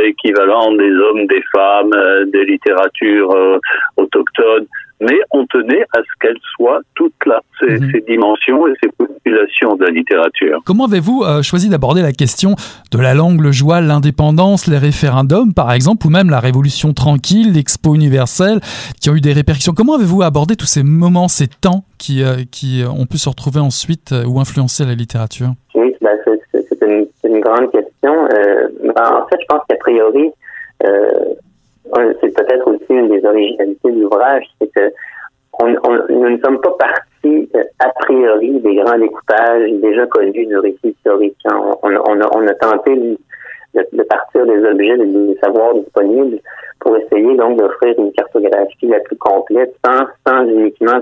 équivalente 0.04 0.78
des 0.78 0.92
hommes, 0.92 1.26
des 1.28 1.42
femmes, 1.54 1.96
des 2.28 2.44
littératures 2.44 3.60
autochtones 3.96 4.68
mais 5.02 5.18
on 5.32 5.46
tenait 5.48 5.84
à 5.94 6.00
ce 6.00 6.20
qu'elle 6.20 6.38
soit 6.56 6.80
toute 6.96 7.14
là, 7.26 7.42
ces, 7.60 7.80
mhm. 7.80 7.92
ces, 7.92 8.02
dimensions 8.02 8.68
et 8.68 8.74
ces 8.82 8.90
populations 8.90 9.76
de 9.76 9.86
la 9.86 9.92
littérature. 9.92 10.62
Comment 10.66 10.86
avez-vous 10.86 11.24
euh, 11.24 11.42
choisi 11.42 11.70
d'aborder 11.70 12.02
la 12.02 12.14
question 12.14 12.56
de 12.92 13.00
la 13.00 13.14
langue, 13.14 13.42
le 13.42 13.52
joie, 13.52 13.82
l'indépendance, 13.82 14.68
les 14.68 14.78
référendums, 14.78 15.54
par 15.54 15.72
exemple, 15.74 16.08
ou 16.08 16.10
même 16.10 16.30
la 16.30 16.40
Révolution 16.40 16.94
tranquille, 16.94 17.54
l'Expo 17.54 17.96
universelle, 17.96 18.60
qui 19.02 19.10
ont 19.10 19.16
eu 19.16 19.22
des 19.22 19.34
répercussions? 19.34 19.74
Comment 19.74 19.96
avez-vous 19.96 20.22
abordé 20.22 20.56
tous 20.56 20.66
ces 20.66 20.84
moments, 20.84 21.28
ces 21.28 21.48
temps 21.48 21.84
qui, 21.98 22.24
euh, 22.24 22.44
qui 22.50 22.82
euh, 22.82 22.90
ont 22.90 23.06
pu 23.06 23.18
se 23.18 23.28
retrouver 23.28 23.60
ensuite 23.60 24.14
ou 24.26 24.40
influencer 24.40 24.86
la 24.86 24.94
littérature? 24.94 25.50
Oui, 25.74 25.94
bah, 26.02 26.12
c'est 26.26 26.86
une, 26.86 27.08
une, 27.26 27.42
grande 27.42 27.72
question. 27.72 28.28
Bah, 28.96 29.24
en 29.24 29.28
fait, 29.28 29.38
je 29.42 29.46
pense 29.48 29.62
qu'a 29.68 29.76
priori, 29.76 30.32
c'est 32.22 32.34
peut-être 32.34 32.68
aussi 32.68 32.86
une 32.90 33.10
des 33.10 33.26
originalités 33.26 33.92
de 33.92 34.02
l'ouvrage, 34.02 34.46
c'est 34.60 34.72
que 34.72 34.92
nous 35.64 36.30
ne 36.30 36.38
sommes 36.44 36.60
pas 36.60 36.76
partis 36.78 37.50
euh, 37.56 37.64
a 37.80 37.90
priori 38.02 38.60
des 38.60 38.76
grands 38.76 38.98
découpages 38.98 39.72
déjà 39.82 40.06
connus 40.08 40.46
de 40.46 40.58
récits 40.58 40.90
historiques. 40.90 41.38
Hein. 41.46 41.60
On, 41.84 41.90
on, 41.90 42.22
a, 42.22 42.30
on, 42.36 42.48
a, 42.48 42.54
tenté 42.56 42.96
de, 42.96 44.04
partir 44.04 44.46
des 44.46 44.64
objets, 44.66 44.98
des 44.98 45.38
savoirs 45.42 45.76
disponibles 45.76 46.40
pour 46.80 46.98
essayer 46.98 47.36
donc 47.36 47.58
d'offrir 47.58 47.98
une 47.98 48.12
cartographie 48.12 48.88
la 48.88 49.00
plus 49.00 49.18
complète 49.18 49.74
sans, 49.86 50.06
sans 50.28 50.46
uniquement 50.46 51.00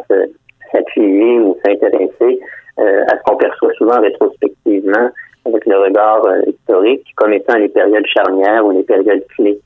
s'appuyer 0.72 1.40
ou 1.40 1.58
s'intéresser 1.66 2.40
euh, 2.80 3.04
à 3.12 3.18
ce 3.18 3.24
qu'on 3.26 3.38
perçoit 3.38 3.74
souvent 3.74 4.00
rétrospectivement 4.00 5.10
avec 5.46 5.66
le 5.66 5.78
regard 5.78 6.26
euh, 6.26 6.42
historique 6.48 7.06
comme 7.16 7.34
étant 7.34 7.58
les 7.58 7.70
périodes 7.70 8.06
charnières 8.08 8.66
ou 8.66 8.72
les 8.72 8.84
périodes 8.84 9.26
clés. 9.36 9.60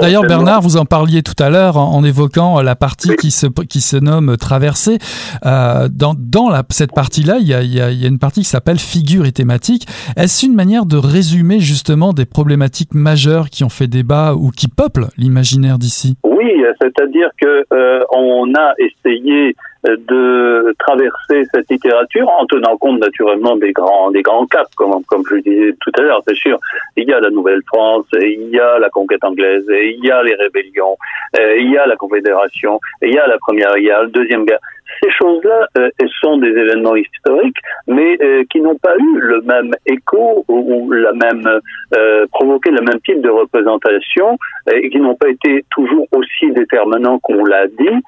D'ailleurs, 0.00 0.22
Bernard, 0.22 0.60
vous 0.60 0.76
en 0.76 0.84
parliez 0.84 1.22
tout 1.22 1.40
à 1.42 1.50
l'heure 1.50 1.76
en, 1.76 2.02
évoquant 2.04 2.60
la 2.60 2.76
partie 2.76 3.14
qui, 3.16 3.30
se, 3.30 3.46
qui 3.46 3.80
se 3.80 3.96
nomme 3.96 4.36
traversée. 4.36 4.98
Euh, 5.46 5.88
dans 5.90 6.14
dans 6.16 6.48
la, 6.50 6.62
cette 6.70 6.92
partie-là, 6.92 7.36
il 7.40 7.46
y 7.46 7.54
a, 7.54 7.62
y, 7.62 7.80
a, 7.80 7.90
y 7.90 8.04
a, 8.04 8.08
une 8.08 8.18
partie 8.18 8.40
qui 8.40 8.48
s'appelle 8.48 8.78
figure 8.78 9.26
et 9.26 9.32
thématique. 9.32 9.86
Est-ce 10.16 10.46
une 10.46 10.54
manière 10.54 10.86
de 10.86 10.96
résumer 10.96 11.60
justement 11.60 12.12
des 12.12 12.26
problématiques 12.26 12.94
majeures 12.94 13.50
qui 13.50 13.64
ont 13.64 13.68
fait 13.68 13.86
débat 13.86 14.34
ou 14.34 14.50
qui 14.50 14.68
peuplent 14.68 15.08
l'imaginaire 15.16 15.78
d'ici? 15.78 16.16
Oui, 16.24 16.50
c'est-à-dire 16.80 17.30
que 17.40 17.64
euh, 17.72 18.00
on 18.12 18.52
a 18.54 18.74
essayé 18.78 19.56
de 19.84 20.74
traverser 20.78 21.44
cette 21.52 21.70
littérature 21.70 22.28
en 22.28 22.46
tenant 22.46 22.76
compte 22.76 23.00
naturellement 23.00 23.56
des 23.56 23.72
grands 23.72 24.10
des 24.10 24.22
grands 24.22 24.46
caps 24.46 24.74
comme 24.76 25.04
comme 25.04 25.22
je 25.28 25.36
disais 25.36 25.74
tout 25.80 25.92
à 25.98 26.02
l'heure 26.02 26.22
c'est 26.26 26.36
sûr. 26.36 26.58
Il 26.96 27.08
y 27.08 27.12
a 27.12 27.20
la 27.20 27.30
Nouvelle-France 27.30 28.06
il 28.14 28.48
y 28.50 28.58
a 28.58 28.78
la 28.78 28.88
conquête 28.90 29.22
anglaise 29.24 29.64
il 29.68 30.04
y 30.04 30.10
a 30.10 30.22
les 30.22 30.34
rébellions 30.34 30.96
il 31.38 31.70
y 31.70 31.76
a 31.76 31.86
la 31.86 31.96
Confédération 31.96 32.80
il 33.02 33.12
y 33.12 33.18
a 33.18 33.26
la 33.26 33.38
première 33.38 33.76
il 33.76 33.84
y 33.84 33.90
a 33.90 34.02
la 34.02 34.08
deuxième 34.08 34.44
guerre 34.44 34.60
ces 35.04 35.10
choses-là 35.10 35.68
euh, 35.78 35.90
sont 36.20 36.38
des 36.38 36.48
événements 36.48 36.96
historiques, 36.96 37.56
mais 37.86 38.16
euh, 38.22 38.44
qui 38.50 38.60
n'ont 38.60 38.78
pas 38.78 38.96
eu 38.96 39.18
le 39.18 39.42
même 39.42 39.72
écho 39.86 40.44
ou, 40.48 40.90
la 40.92 41.12
même 41.12 41.60
euh, 41.96 42.26
provoqué 42.32 42.70
le 42.70 42.80
même 42.80 43.00
type 43.04 43.20
de 43.20 43.28
représentation 43.28 44.38
et 44.72 44.88
qui 44.90 44.98
n'ont 45.00 45.14
pas 45.14 45.28
été 45.28 45.64
toujours 45.70 46.06
aussi 46.12 46.50
déterminants 46.52 47.18
qu'on 47.18 47.44
l'a 47.44 47.66
dit. 47.66 48.00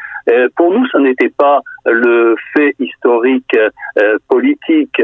pour 0.57 0.72
nous, 0.72 0.86
ce 0.88 0.99
n'était 0.99 1.32
pas 1.36 1.61
le 1.84 2.34
fait 2.53 2.74
historique, 2.80 3.57
politique, 4.28 5.01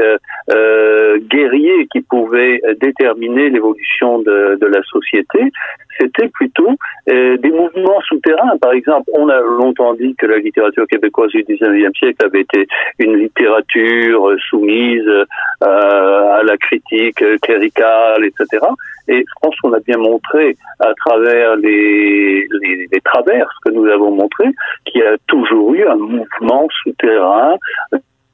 guerrier 1.31 1.87
qui 1.91 2.01
pouvait 2.01 2.61
déterminer 2.81 3.49
l'évolution 3.49 4.19
de, 4.19 4.57
de, 4.59 4.67
la 4.67 4.81
société. 4.83 5.51
C'était 5.99 6.27
plutôt 6.29 6.75
des 7.07 7.51
mouvements 7.51 8.01
souterrains. 8.07 8.57
Par 8.61 8.73
exemple, 8.73 9.09
on 9.13 9.29
a 9.29 9.39
longtemps 9.39 9.93
dit 9.93 10.15
que 10.15 10.25
la 10.25 10.37
littérature 10.37 10.87
québécoise 10.87 11.31
du 11.31 11.43
19e 11.43 11.97
siècle 11.97 12.25
avait 12.25 12.41
été 12.41 12.67
une 12.99 13.17
littérature 13.17 14.35
soumise 14.49 15.07
euh, 15.07 15.25
à 15.61 16.43
la 16.43 16.57
critique 16.57 17.23
cléricale, 17.41 18.25
etc. 18.25 18.65
Et 19.07 19.19
je 19.19 19.33
pense 19.41 19.55
qu'on 19.57 19.73
a 19.73 19.79
bien 19.79 19.97
montré 19.97 20.55
à 20.79 20.93
travers 20.93 21.55
les, 21.57 22.47
les, 22.61 22.87
les 22.91 23.01
traverses 23.01 23.55
que 23.65 23.71
nous 23.71 23.85
avons 23.87 24.11
montrées 24.11 24.51
qu'il 24.85 25.01
y 25.01 25.05
a 25.05 25.17
toujours 25.27 25.73
eu 25.73 25.85
un 25.85 25.95
mouvement 25.95 26.67
souterrain 26.83 27.57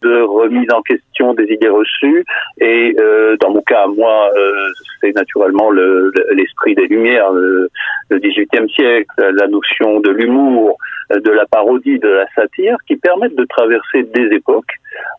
de 0.02 0.22
remise 0.22 0.72
en 0.74 0.82
question 0.82 1.34
des 1.34 1.46
idées 1.46 1.70
reçues. 1.70 2.26
Et 2.60 2.96
euh, 3.00 3.36
dans 3.42 3.52
mon 3.52 3.62
cas, 3.62 3.88
moi, 3.88 4.30
euh, 4.38 4.54
c'est 5.02 5.16
naturellement 5.16 5.72
l'esprit 5.72 6.76
des 6.76 6.88
Lumières, 6.88 7.32
le, 7.32 7.70
le 8.10 8.20
18e 8.20 8.70
siècle, 8.70 9.10
la 9.18 9.48
notion 9.48 10.00
de 10.00 10.12
l'humour, 10.12 10.78
de 11.10 11.32
la 11.32 11.46
parodie, 11.46 12.00
de 12.00 12.10
la 12.10 12.26
satire, 12.36 12.78
qui 12.88 12.96
permettent 12.96 13.36
de 13.36 13.46
traverser 13.46 14.04
des 14.04 14.36
époques 14.36 14.74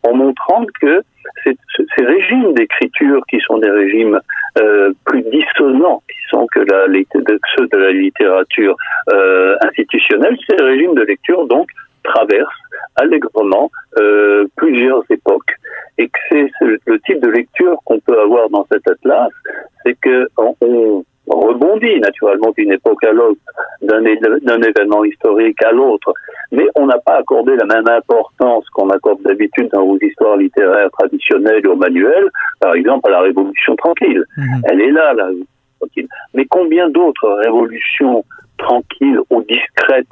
en 0.05 0.15
montrant 0.15 0.65
que 0.81 1.03
ces 1.45 2.05
régimes 2.05 2.55
d'écriture 2.55 3.23
qui 3.29 3.41
sont 3.41 3.59
des 3.59 3.71
régimes 3.71 4.21
euh, 4.59 4.93
plus 5.05 5.23
dissonants, 5.23 6.03
qui 6.09 6.17
sont 6.31 6.47
que 6.53 6.61
ceux 6.61 7.67
de 7.67 7.79
la 7.79 7.93
littérature 7.93 8.77
euh, 9.13 9.57
institutionnelle, 9.63 10.37
ces 10.49 10.63
régimes 10.63 10.95
de 10.95 11.03
lecture 11.03 11.47
donc 11.47 11.69
traversent 12.03 12.49
allègrement 12.97 13.71
euh, 13.99 14.47
plusieurs 14.57 15.03
époques 15.11 15.55
et 15.99 16.09
que 16.09 16.19
c'est 16.29 16.51
le 16.87 17.01
type 17.01 17.21
de 17.21 17.29
lecture 17.29 17.77
qu'on 17.85 18.01
peut 18.01 18.19
avoir 18.21 18.49
dans 18.51 18.67
cet 18.73 18.87
atlas, 18.89 19.31
c'est 19.85 19.97
que 20.01 20.29
on, 20.37 21.05
rebondit 21.27 22.01
naturellement 22.01 22.53
d'une 22.57 22.73
époque 22.73 23.05
à 23.05 23.13
l'autre, 23.13 23.41
d'un 23.83 24.03
événement 24.03 25.05
historique 25.05 25.63
à 25.63 25.71
l'autre, 25.71 26.13
mais 26.51 26.67
on 26.75 26.87
n'a 26.87 26.99
pas 26.99 27.19
accordé 27.19 27.55
la 27.55 27.67
même 27.67 27.89
importance 27.89 28.69
qu'on 28.71 28.91
accorde 28.91 29.23
d'habitude 29.23 29.69
dans 29.73 29.87
vos 29.87 29.99
histoires 30.01 30.37
littéraires 30.37 30.91
traditionnelles 30.91 31.67
ou 31.69 31.77
manuelles, 31.77 32.29
par 32.59 32.75
exemple 32.75 33.09
à 33.09 33.13
la 33.13 33.21
Révolution 33.21 33.77
tranquille. 33.77 34.25
Mhm. 34.37 34.63
Elle 34.65 34.81
est 34.81 34.91
là, 34.91 35.13
la 35.15 35.27
Révolution 35.27 35.55
tranquille. 35.79 36.09
Mais 36.35 36.47
combien 36.47 36.89
d'autres 36.91 37.31
révolutions 37.45 38.25
tranquilles 38.59 39.21
ou 39.31 39.43
discrètes 39.43 40.07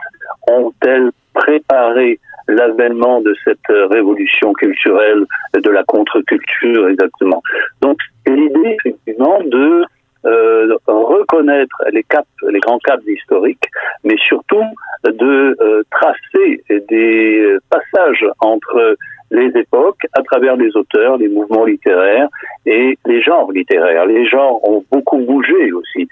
ont-elles 0.49 1.11
préparé 1.35 2.18
l'avènement 2.49 3.21
de 3.21 3.35
cette 3.45 3.59
révolution 3.69 4.53
culturelle, 4.55 5.25
de 5.55 5.71
la 5.71 5.85
contre-culture 5.85 6.89
exactement. 6.89 7.43
Donc 7.81 7.99
l'idée 8.27 8.77
effectivement 8.79 9.41
de 9.45 9.85
euh, 10.27 10.77
reconnaître 10.87 11.85
les 11.93 12.03
caps, 12.03 12.27
les 12.51 12.59
grands 12.61 12.81
caps 12.81 13.07
historiques, 13.07 13.71
mais 14.03 14.17
surtout 14.27 14.65
de 15.05 15.57
euh, 15.61 15.83
tracer 15.91 16.63
des 16.89 17.57
passages 17.71 18.27
entre 18.41 18.97
les 19.31 19.51
époques 19.55 20.07
à 20.15 20.23
travers 20.23 20.57
les 20.57 20.75
auteurs, 20.77 21.19
les 21.19 21.29
mouvements 21.29 21.65
littéraires 21.65 22.29
et 22.67 22.99
les 23.07 23.23
genres 23.23 23.53
littéraires. 23.53 24.07
Les 24.07 24.27
genres 24.27 24.59
ont 24.69 24.85
beaucoup 24.91 25.19
bougé 25.19 25.73
aussi. 25.73 26.09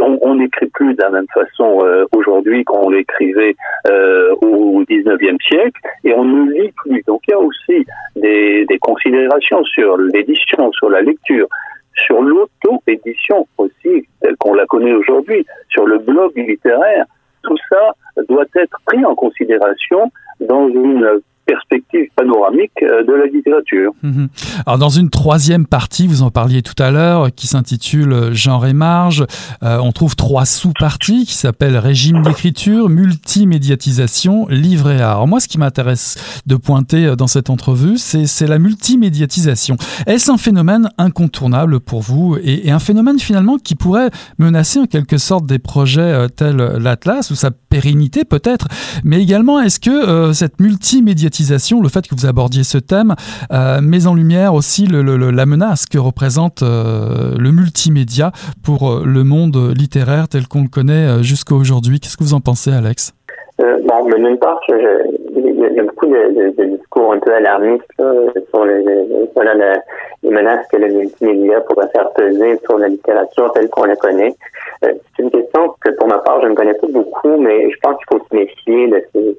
On 0.00 0.34
n'écrit 0.34 0.66
plus 0.66 0.94
de 0.94 1.02
la 1.02 1.10
même 1.10 1.26
façon 1.32 1.84
euh, 1.84 2.04
aujourd'hui 2.12 2.64
qu'on 2.64 2.90
l'écrivait 2.90 3.56
euh, 3.88 4.34
au 4.42 4.82
XIXe 4.88 5.42
siècle 5.46 5.80
et 6.04 6.14
on 6.14 6.24
ne 6.24 6.50
lit 6.52 6.72
plus. 6.72 7.02
Donc 7.06 7.22
il 7.28 7.32
y 7.32 7.34
a 7.34 7.40
aussi 7.40 7.86
des, 8.16 8.64
des 8.66 8.78
considérations 8.78 9.64
sur 9.64 9.96
l'édition, 9.98 10.72
sur 10.72 10.90
la 10.90 11.02
lecture, 11.02 11.48
sur 11.94 12.22
l'auto-édition 12.22 13.46
aussi, 13.58 14.06
telle 14.20 14.36
qu'on 14.38 14.54
la 14.54 14.66
connaît 14.66 14.92
aujourd'hui, 14.94 15.46
sur 15.68 15.86
le 15.86 15.98
blog 15.98 16.32
littéraire. 16.36 17.06
Tout 17.42 17.56
ça 17.68 17.94
doit 18.28 18.46
être 18.56 18.78
pris 18.86 19.04
en 19.04 19.14
considération 19.14 20.10
dans 20.40 20.68
une 20.68 21.20
perspective 21.46 22.08
panoramique 22.16 22.72
de 22.80 23.12
la 23.12 23.26
littérature. 23.26 23.92
Mhm. 24.02 24.28
Alors 24.66 24.78
dans 24.78 24.88
une 24.88 25.10
troisième 25.10 25.66
partie, 25.66 26.06
vous 26.06 26.22
en 26.22 26.30
parliez 26.30 26.62
tout 26.62 26.80
à 26.82 26.90
l'heure, 26.90 27.34
qui 27.34 27.46
s'intitule 27.46 28.32
Genre 28.32 28.66
et 28.66 28.72
marge, 28.72 29.24
on 29.62 29.92
trouve 29.92 30.16
trois 30.16 30.44
sous-parties 30.44 31.24
qui 31.26 31.34
s'appellent 31.34 31.76
régime 31.76 32.22
d'écriture, 32.22 32.88
multimédiatisation, 32.88 34.46
livre 34.48 34.90
et 34.90 35.00
art. 35.00 35.16
Alors 35.16 35.28
moi, 35.28 35.40
ce 35.40 35.48
qui 35.48 35.58
m'intéresse 35.58 36.42
de 36.46 36.56
pointer 36.56 37.14
dans 37.16 37.26
cette 37.26 37.50
entrevue, 37.50 37.98
c'est 37.98 38.46
la 38.46 38.58
multimédiatisation. 38.58 39.76
Est-ce 40.06 40.30
un 40.30 40.38
phénomène 40.38 40.88
incontournable 40.98 41.80
pour 41.80 42.00
vous 42.00 42.36
et, 42.42 42.70
un 42.70 42.78
phénomène 42.78 43.18
finalement 43.18 43.58
qui 43.58 43.74
pourrait 43.76 44.10
menacer 44.38 44.80
en 44.80 44.86
quelque 44.86 45.18
sorte 45.18 45.46
des 45.46 45.58
projets 45.58 46.28
tels 46.34 46.56
l'Atlas 46.56 47.30
ou 47.30 47.34
sa 47.34 47.50
pérennité 47.50 48.24
peut-être, 48.24 48.68
mais 49.04 49.20
également 49.20 49.60
est-ce 49.60 49.80
que 49.80 49.90
euh, 49.90 50.32
cette 50.32 50.60
multimédiatisation, 50.60 51.33
le 51.82 51.88
fait 51.88 52.06
que 52.06 52.14
vous 52.14 52.26
abordiez 52.26 52.64
ce 52.64 52.78
thème, 52.78 53.14
euh, 53.52 53.80
met 53.80 54.06
en 54.06 54.14
lumière 54.14 54.54
aussi 54.54 54.86
la 54.86 55.46
menace 55.46 55.86
que 55.86 55.98
représente 55.98 56.62
euh, 56.62 57.34
le 57.38 57.50
multimédia 57.50 58.32
pour 58.64 59.02
le 59.04 59.24
monde 59.24 59.72
littéraire 59.76 60.28
tel 60.28 60.46
qu'on 60.46 60.62
le 60.62 60.68
connaît 60.68 61.22
jusqu'à 61.22 61.54
aujourd'hui 61.54 62.00
Qu'est-ce 62.00 62.16
que 62.16 62.24
vous 62.24 62.34
en 62.34 62.40
pensez, 62.40 62.72
Alex? 62.72 63.12
Bon, 63.58 64.04
mais 64.08 64.16
d'une 64.16 64.38
part, 64.38 64.60
il 64.68 65.74
y 65.76 65.80
a 65.80 65.82
beaucoup 65.82 66.06
de, 66.06 66.76
discours 66.76 67.12
un 67.12 67.18
peu 67.18 67.32
alarmistes 67.34 67.84
sur 68.50 68.64
les, 68.64 68.82
les, 68.82 70.30
menaces 70.30 70.66
que 70.72 70.76
le 70.76 70.88
multimédia 70.88 71.60
pourrait 71.62 71.88
faire 71.94 72.10
peser 72.12 72.58
sur 72.64 72.78
la 72.78 72.88
littérature 72.88 73.52
telle 73.52 73.68
qu'on 73.70 73.84
la 73.84 73.96
connaît. 73.96 74.34
Euh, 74.84 74.92
c'est 75.16 75.22
une 75.22 75.30
question 75.30 75.74
que 75.80 75.90
pour 75.90 76.08
ma 76.08 76.18
part, 76.18 76.40
je 76.42 76.48
ne 76.48 76.54
connais 76.54 76.74
pas 76.74 76.88
beaucoup, 76.88 77.36
mais 77.38 77.70
je 77.70 77.76
pense 77.82 77.96
qu'il 77.96 78.18
faut 78.18 78.24
se 78.28 78.36
méfier 78.36 78.88
de 78.88 79.02
ces, 79.12 79.38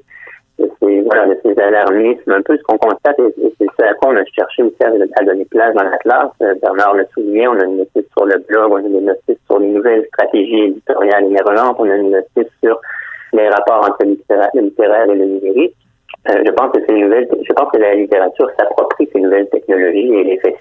de 0.58 0.70
ces, 0.80 1.00
voilà, 1.02 1.26
de 1.26 1.38
ces 1.44 1.58
alarmismes. 1.60 2.30
Un 2.30 2.42
peu 2.42 2.56
ce 2.56 2.62
qu'on 2.62 2.78
constate, 2.78 3.18
et, 3.18 3.52
c'est 3.58 3.66
ça 3.78 3.90
à 3.90 3.94
quoi 3.94 4.10
on 4.12 4.16
a 4.16 4.24
cherché 4.24 4.62
aussi 4.62 4.76
à, 4.82 5.24
donner 5.24 5.44
place 5.46 5.74
dans 5.74 5.84
la 5.84 5.98
classe. 5.98 6.30
Euh, 6.42 6.54
Bernard 6.60 6.94
le 6.94 7.06
souligné, 7.12 7.48
on 7.48 7.58
a 7.58 7.64
une 7.64 7.78
notice 7.78 8.06
sur 8.16 8.26
le 8.26 8.38
blog, 8.48 8.72
on 8.72 8.76
a 8.76 8.80
une 8.80 9.04
notice 9.04 9.38
sur 9.46 9.58
les 9.58 9.68
nouvelles 9.68 10.06
stratégies 10.06 10.64
éditoriales 10.64 11.24
émergentes, 11.24 11.76
on 11.78 11.90
a 11.90 11.96
une 11.96 12.10
notice 12.10 12.52
sur 12.62 12.80
les 13.32 13.48
rapports 13.48 13.84
entre 13.86 14.04
le 14.04 14.60
littéraire, 14.62 15.10
et 15.10 15.14
le 15.14 15.24
numérique. 15.24 15.74
Euh, 16.28 16.42
je 16.44 16.50
pense 16.52 16.72
que 16.72 16.82
c'est 16.86 16.94
nouvelles, 16.94 17.28
je 17.30 17.52
pense 17.52 17.70
que 17.70 17.78
la 17.78 17.94
littérature 17.94 18.50
s'approprie 18.58 19.08
ces 19.12 19.20
nouvelles 19.20 19.48
technologies 19.48 20.12
et 20.12 20.24
les 20.24 20.38
fait 20.38 20.56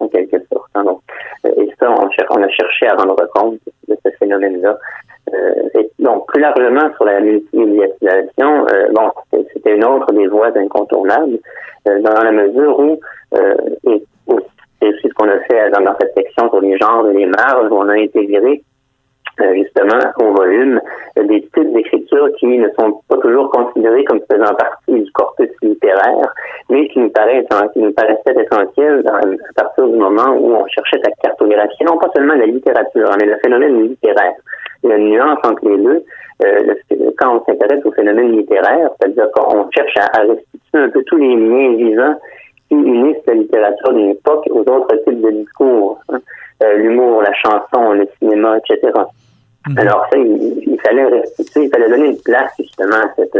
en 0.00 0.08
quelque 0.08 0.36
sorte. 0.52 0.70
Hein. 0.74 0.84
Donc, 0.84 1.00
euh, 1.46 1.62
et 1.62 1.70
ça, 1.80 1.90
on, 1.90 2.08
on, 2.08 2.42
a 2.42 2.48
cherché 2.48 2.88
à 2.88 2.94
rendre 2.94 3.16
compte 3.34 3.58
de 3.88 3.96
ce 4.04 4.10
phénomène-là. 4.18 4.78
Euh, 5.34 5.82
donc, 5.98 6.26
plus 6.28 6.40
largement 6.40 6.92
sur 6.94 7.04
la 7.04 7.20
multimédiatisation, 7.20 8.66
euh, 8.72 8.88
bon, 8.92 9.10
c'était 9.52 9.74
une 9.74 9.84
autre 9.84 10.12
des 10.12 10.26
voies 10.28 10.56
incontournables, 10.56 11.38
euh, 11.88 12.00
dans 12.00 12.22
la 12.22 12.32
mesure 12.32 12.78
où, 12.78 13.00
et 13.84 14.02
c'est 14.80 14.88
aussi 14.88 15.08
ce 15.08 15.14
qu'on 15.14 15.28
a 15.28 15.40
fait 15.40 15.70
dans, 15.70 15.94
cette 16.00 16.14
section 16.16 16.48
sur 16.48 16.60
les 16.60 16.78
genres 16.78 17.08
et 17.10 17.14
les 17.14 17.26
marges, 17.26 17.70
où 17.70 17.74
on 17.74 17.88
a 17.88 17.94
intégré 17.94 18.62
justement 19.54 20.00
au 20.20 20.34
volume 20.34 20.80
des 21.16 21.42
types 21.42 21.72
d'écriture 21.72 22.28
qui 22.38 22.46
ne 22.46 22.68
sont 22.78 23.00
pas 23.08 23.18
toujours 23.18 23.50
considérés 23.50 24.02
comme 24.04 24.20
faisant 24.28 24.52
partie 24.54 25.00
du 25.00 25.10
corpus 25.12 25.50
littéraire, 25.62 26.34
mais 26.70 26.88
qui 26.88 26.98
nous, 26.98 27.10
paraît, 27.10 27.46
qui 27.72 27.78
nous 27.78 27.92
paraissaient 27.92 28.34
essentiels 28.34 29.04
à 29.06 29.62
partir 29.62 29.86
du 29.86 29.96
moment 29.96 30.34
où 30.36 30.54
on 30.54 30.66
cherchait 30.66 31.00
à 31.06 31.10
cartographier 31.22 31.86
non 31.86 31.98
pas 31.98 32.10
seulement 32.16 32.34
la 32.34 32.46
littérature, 32.46 33.10
mais 33.20 33.26
le 33.26 33.36
phénomène 33.38 33.80
littéraire. 33.82 34.34
Il 34.82 34.90
y 34.90 34.92
a 34.92 34.96
une 34.96 35.10
nuance 35.10 35.38
entre 35.44 35.68
les 35.68 35.76
deux. 35.78 36.04
Euh, 36.44 36.74
quand 37.18 37.36
on 37.36 37.44
s'intéresse 37.44 37.84
au 37.84 37.92
phénomène 37.92 38.32
littéraire, 38.32 38.90
c'est-à-dire 39.00 39.28
qu'on 39.32 39.68
cherche 39.70 39.96
à, 39.96 40.20
restituer 40.20 40.78
un 40.78 40.88
peu 40.88 41.02
tous 41.04 41.16
les 41.16 41.34
liens 41.34 41.74
vivants 41.76 42.14
qui 42.68 42.74
unissent 42.74 43.26
la 43.26 43.34
littérature 43.34 43.92
d'une 43.92 44.10
époque 44.10 44.46
aux 44.50 44.60
autres 44.60 44.94
types 45.04 45.20
de 45.20 45.30
discours, 45.30 46.00
hein. 46.10 46.18
euh, 46.62 46.76
l'humour, 46.76 47.22
la 47.22 47.32
chanson, 47.34 47.92
le 47.92 48.06
cinéma, 48.18 48.58
etc. 48.58 48.92
Mhm. 49.68 49.78
Alors 49.78 50.06
ça, 50.12 50.18
il, 50.18 50.78
fallait 50.84 51.06
restituer, 51.06 51.64
il 51.64 51.70
fallait 51.70 51.88
donner 51.88 52.08
une 52.10 52.22
place 52.22 52.52
justement 52.58 52.96
à 52.96 53.12
cette, 53.16 53.36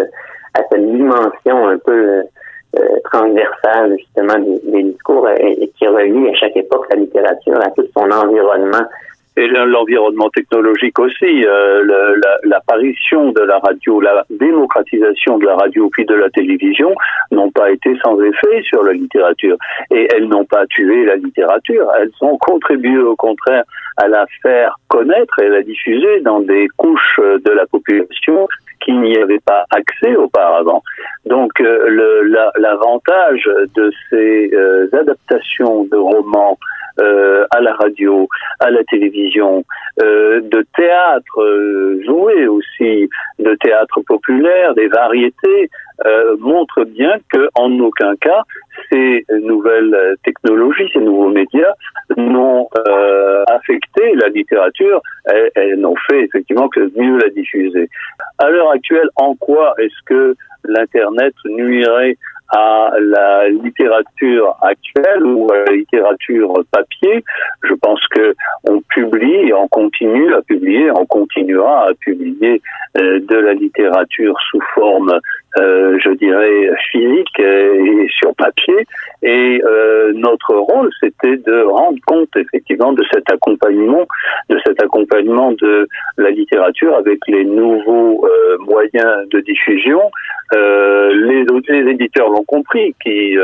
à 0.55 0.61
cette 0.71 0.91
dimension 0.91 1.69
un 1.69 1.79
peu 1.79 2.23
euh, 2.77 2.99
transversale 3.05 3.97
justement 3.97 4.39
des, 4.39 4.83
discours 4.83 5.29
et, 5.31 5.71
qui 5.79 5.87
relie 5.87 6.29
à 6.29 6.35
chaque 6.35 6.57
époque 6.57 6.87
la 6.91 6.97
littérature 6.97 7.61
à 7.61 7.71
tout 7.71 7.87
son 7.97 8.11
environnement 8.11 8.87
et 9.39 9.47
l'environnement 9.47 10.31
technologique 10.31 10.99
aussi, 10.99 11.47
euh, 11.47 12.17
l'apparition 12.43 13.31
de 13.31 13.41
la 13.43 13.59
radio, 13.59 14.01
la 14.01 14.25
démocratisation 14.31 15.39
de 15.39 15.47
la 15.47 15.55
radio 15.55 15.89
puis 15.91 16.05
de 16.05 16.15
la 16.15 16.29
télévision 16.31 16.93
n'ont 17.31 17.51
pas 17.53 17.71
été 17.71 17.97
sans 18.03 18.21
effet 18.21 18.63
sur 18.65 18.83
la 18.83 18.93
littérature. 18.93 19.57
Et 19.93 20.09
elles 20.13 20.27
n'ont 20.27 20.45
pas 20.45 20.67
tué 20.67 21.05
la 21.05 21.15
littérature, 21.17 21.89
elles 22.01 22.11
ont 22.21 22.37
contribué 22.39 22.99
au 22.99 23.15
contraire 23.15 23.63
à 23.97 24.09
la 24.09 24.27
faire 24.43 24.77
connaître 24.89 25.39
et 25.41 25.47
à 25.47 25.51
la 25.51 25.63
diffuser 25.63 26.21
dans 26.21 26.41
des 26.41 26.67
couches 26.77 27.21
de 27.21 27.53
la 27.53 27.67
population 27.67 28.49
qui 28.81 28.93
n'y 28.93 29.17
avaient 29.17 29.41
pas 29.41 29.65
accès 29.71 30.15
auparavant. 30.17 30.83
Donc 31.27 31.53
euh, 31.61 32.51
l'avantage 32.57 33.49
de 33.75 33.93
ces 34.09 34.51
euh, 34.53 34.89
adaptations 34.93 35.85
de 35.85 35.97
romans 35.97 36.59
euh, 37.01 37.47
à 37.51 37.61
la 37.61 37.75
radio, 37.75 38.29
à 38.61 38.71
la 38.71 38.83
télévision, 38.85 39.65
de 39.99 40.65
théâtre 40.77 42.01
joué 42.07 42.47
aussi, 42.47 43.09
de 43.41 43.55
théâtre 43.57 44.01
populaire, 44.07 44.75
des 44.75 44.87
variétés, 44.87 45.71
euh, 46.07 46.37
montrent 46.39 46.85
bien 46.85 47.15
que 47.33 47.49
en 47.55 47.79
aucun 47.81 48.15
cas 48.17 48.43
ces 48.91 49.25
nouvelles 49.43 50.17
technologies, 50.25 50.89
ces 50.93 51.01
nouveaux 51.01 51.31
médias 51.31 51.75
n'ont 52.17 52.69
euh, 52.87 53.45
affecté 53.49 54.15
la 54.15 54.29
littérature, 54.29 55.03
elles, 55.25 55.51
elles 55.55 55.81
n'ont 55.81 55.97
fait 56.09 56.23
effectivement 56.25 56.69
que 56.69 56.91
mieux 56.97 57.19
la 57.19 57.29
diffuser. 57.31 57.89
À 58.39 58.49
l'heure 58.51 58.71
actuelle, 58.71 59.09
en 59.17 59.35
quoi 59.35 59.75
est-ce 59.79 60.05
que 60.07 60.37
l'Internet 60.65 61.35
nuirait 61.45 62.17
à 62.51 62.93
la 62.99 63.49
littérature 63.49 64.57
actuelle 64.63 65.23
ou 65.23 65.49
à 65.53 65.69
la 65.69 65.77
littérature 65.77 66.55
papier? 66.71 67.23
Je 67.65 67.75
pense 67.75 68.01
que 68.09 68.35
on 68.65 68.81
publie 68.89 69.53
on 69.53 69.69
continue 69.69 70.33
à 70.35 70.43
publier, 70.43 70.91
on 70.91 71.07
continuera 71.07 71.89
à 71.89 71.95
publier 71.95 72.63
euh, 72.99 73.21
de 73.21 73.37
la 73.37 73.53
littérature 73.53 74.35
sous 74.51 74.63
forme, 74.75 75.21
euh, 75.57 75.99
je 76.05 76.11
dirais, 76.11 76.71
physique 76.91 77.41
et 77.41 78.07
sur 78.11 78.35
papier. 78.35 78.87
Et 79.23 79.63
euh, 79.65 80.13
notre 80.15 80.55
rôle, 80.55 80.91
c'était 81.01 81.39
de 81.39 81.63
rendre 81.63 81.99
compte 82.07 82.29
effectivement 82.37 82.93
de 82.93 83.03
cet 83.11 83.31
accompagnement, 83.33 84.07
de 84.51 84.59
cet 84.67 84.83
accompagnement 84.83 85.53
de 85.53 85.89
la 86.19 86.31
littérature 86.31 86.95
avec 86.97 87.19
les 87.29 87.45
nouveaux 87.45 88.27
moyens 88.61 89.29
de 89.31 89.41
diffusion. 89.41 90.03
les, 90.53 91.45
les 91.69 91.91
éditeurs 91.93 92.29
l'ont 92.29 92.45
compris, 92.45 92.95
qui 93.03 93.37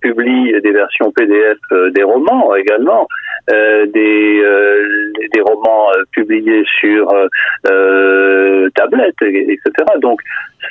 publient 0.00 0.54
des 0.62 0.72
versions 0.72 1.12
PDF 1.12 1.58
des 1.92 2.02
romans 2.02 2.54
également, 2.54 3.06
des, 3.48 4.42
des 5.32 5.40
romans 5.42 5.88
publiés 6.12 6.64
sur 6.80 7.06
tablette, 8.74 9.22
etc. 9.22 9.70
Donc 10.00 10.20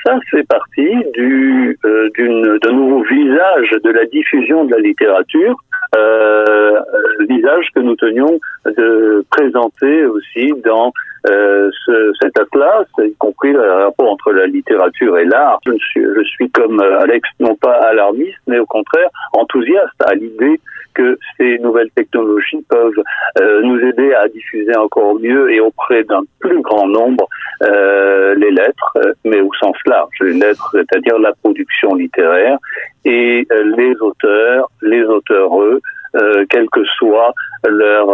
ça 0.06 0.20
fait 0.30 0.48
partie 0.48 0.96
du 1.14 1.78
d'un 1.84 2.72
nouveau 2.72 3.04
visage 3.04 3.72
de 3.84 3.90
la 3.90 4.06
diffusion 4.06 4.66
de 4.66 4.72
la 4.72 4.80
littérature 4.80 5.58
euh, 5.96 6.80
visage 7.28 7.68
que 7.74 7.80
nous 7.80 7.96
tenions 7.96 8.40
de 8.66 9.26
présenter 9.32 10.06
aussi 10.06 10.54
dans 10.64 10.94
euh, 11.30 11.70
ce, 11.86 12.14
cet 12.22 12.40
atlas, 12.40 12.86
y 13.00 13.14
compris 13.16 13.52
le 13.52 13.62
rapport 13.62 14.12
entre 14.12 14.32
la 14.32 14.46
littérature 14.46 15.18
et 15.18 15.26
l'art. 15.26 15.60
Je 15.66 15.74
suis, 15.78 16.04
je 16.04 16.24
suis 16.24 16.50
comme 16.52 16.80
Alex, 16.80 17.28
non 17.40 17.56
pas 17.56 17.74
alarmiste, 17.74 18.38
mais 18.48 18.60
au 18.60 18.66
contraire 18.66 19.10
enthousiaste 19.34 20.02
à 20.06 20.14
l'idée 20.14 20.60
que 20.94 21.18
ces 21.38 21.58
nouvelles 21.60 21.92
technologies 21.96 22.64
peuvent 22.70 23.04
euh, 23.40 23.62
nous 23.62 23.80
aider 23.80 24.14
à 24.14 24.28
diffuser 24.28 24.76
encore 24.76 25.16
mieux 25.16 25.52
et 25.52 25.60
auprès 25.60 26.04
d'un 26.04 26.22
plus 26.40 26.62
grand 26.62 26.88
nombre 26.88 27.28
euh, 27.64 28.36
les 28.36 28.52
lettres, 28.52 28.98
mais 29.26 29.42
au 29.42 29.54
sens 29.60 29.76
large, 29.86 30.16
les 30.22 30.34
lettres, 30.34 30.70
c'est-à-dire 30.72 31.20
la 31.20 31.34
production 31.34 31.96
littéraire 31.96 32.58
et 33.04 33.46
euh, 33.52 33.76
les 33.78 33.94
auteurs, 34.00 34.70
les 34.82 35.04
auteureux, 35.04 35.82
euh, 36.16 36.46
quelles 36.50 36.70
que 36.70 36.84
soient 36.98 37.34
leurs 37.68 38.10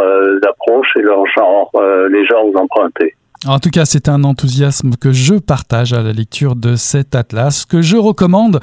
approches 0.48 0.96
et 0.98 1.02
leurs 1.02 1.26
genres, 1.28 1.72
les 2.10 2.26
genres 2.26 2.50
empruntés. 2.56 3.14
En 3.48 3.60
tout 3.60 3.70
cas, 3.70 3.86
c'est 3.86 4.10
un 4.10 4.24
enthousiasme 4.24 4.96
que 4.96 5.12
je 5.12 5.36
partage 5.36 5.94
à 5.94 6.02
la 6.02 6.14
lecture 6.14 6.56
de 6.56 6.76
cet 6.76 7.14
atlas, 7.14 7.66
que 7.66 7.84
je 7.84 7.96
recommande. 7.96 8.60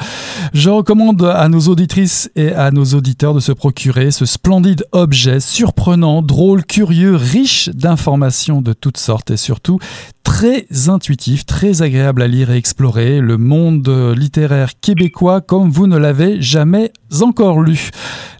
Je 0.55 0.70
recommande 0.70 1.22
à 1.22 1.49
nos 1.49 1.61
auditrices 1.61 2.28
et 2.35 2.53
à 2.53 2.72
nos 2.72 2.85
auditeurs 2.87 3.33
de 3.33 3.39
se 3.39 3.53
procurer 3.53 4.11
ce 4.11 4.26
splendide 4.26 4.85
objet, 4.91 5.39
surprenant, 5.39 6.20
drôle, 6.20 6.64
curieux, 6.64 7.14
riche 7.14 7.68
d'informations 7.68 8.61
de 8.61 8.72
toutes 8.72 8.99
sortes 8.99 9.30
et 9.30 9.37
surtout 9.37 9.78
très 10.24 10.66
intuitif, 10.89 11.47
très 11.47 11.83
agréable 11.83 12.22
à 12.22 12.28
lire 12.28 12.51
et 12.51 12.57
explorer, 12.57 13.20
le 13.20 13.39
monde 13.39 13.89
littéraire 14.16 14.72
québécois 14.80 15.41
comme 15.41 15.70
vous 15.70 15.87
ne 15.87 15.97
l'avez 15.97 16.41
jamais 16.41 16.93
encore 17.20 17.61
lu. 17.61 17.91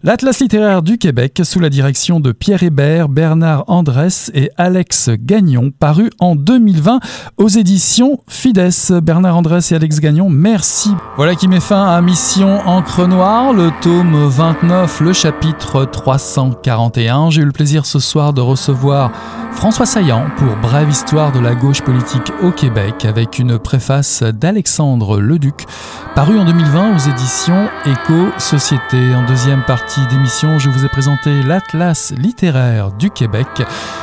L'Atlas 0.03 0.41
littéraire 0.41 0.83
du 0.83 0.99
Québec, 0.99 1.43
sous 1.45 1.61
la 1.61 1.71
direction 1.71 2.19
de 2.19 2.33
Pierre 2.33 2.63
Hébert, 2.63 3.09
Bernard 3.09 3.65
Andrès 3.69 4.31
et 4.35 4.51
Alex 4.57 5.11
Gagnon, 5.11 5.71
paru 5.71 6.11
en 6.19 6.32
2020 6.37 7.01
aux 7.37 7.49
éditions 7.49 8.19
Fides. 8.29 8.71
Bernard 9.03 9.37
Andrès 9.37 9.73
et 9.73 9.75
Alex 9.75 10.01
Gagnon, 10.01 10.29
merci. 10.29 10.91
Voilà 11.17 11.35
qui 11.35 11.49
met 11.49 11.61
fin 11.61 11.87
à 11.87 12.01
Mission 12.01 12.61
Encre 12.67 13.07
Noire, 13.07 13.53
le 13.53 13.71
tome 13.81 14.29
29, 14.29 15.01
le 15.01 15.13
chapitre 15.13 15.85
341. 15.85 17.31
J'ai 17.31 17.43
eu 17.43 17.47
le 17.47 17.53
plaisir 17.53 17.87
ce 17.87 17.99
soir 17.99 18.33
de 18.33 18.41
recevoir 18.41 19.11
François 19.53 19.87
Saillant 19.87 20.27
pour 20.37 20.57
Brève 20.57 20.91
histoire 20.91 21.31
de 21.31 21.39
la 21.39 21.55
gauche 21.55 21.83
politique 21.83 22.33
au 22.43 22.51
Québec 22.51 23.05
avec 23.05 23.39
une 23.39 23.59
préface 23.59 24.23
d'Alexandre 24.23 25.21
Leduc, 25.21 25.67
paru 26.15 26.39
en 26.39 26.45
2020 26.45 26.97
aux 26.97 26.99
éditions 26.99 27.69
Éco-Société. 27.85 29.15
En 29.15 29.25
deuxième 29.25 29.63
partie 29.63 30.05
d'émission, 30.09 30.59
je 30.59 30.69
vous 30.69 30.85
ai 30.85 30.89
présenté 30.89 31.43
l'Atlas 31.43 32.13
littéraire 32.17 32.91
du 32.93 33.11
Québec 33.11 33.47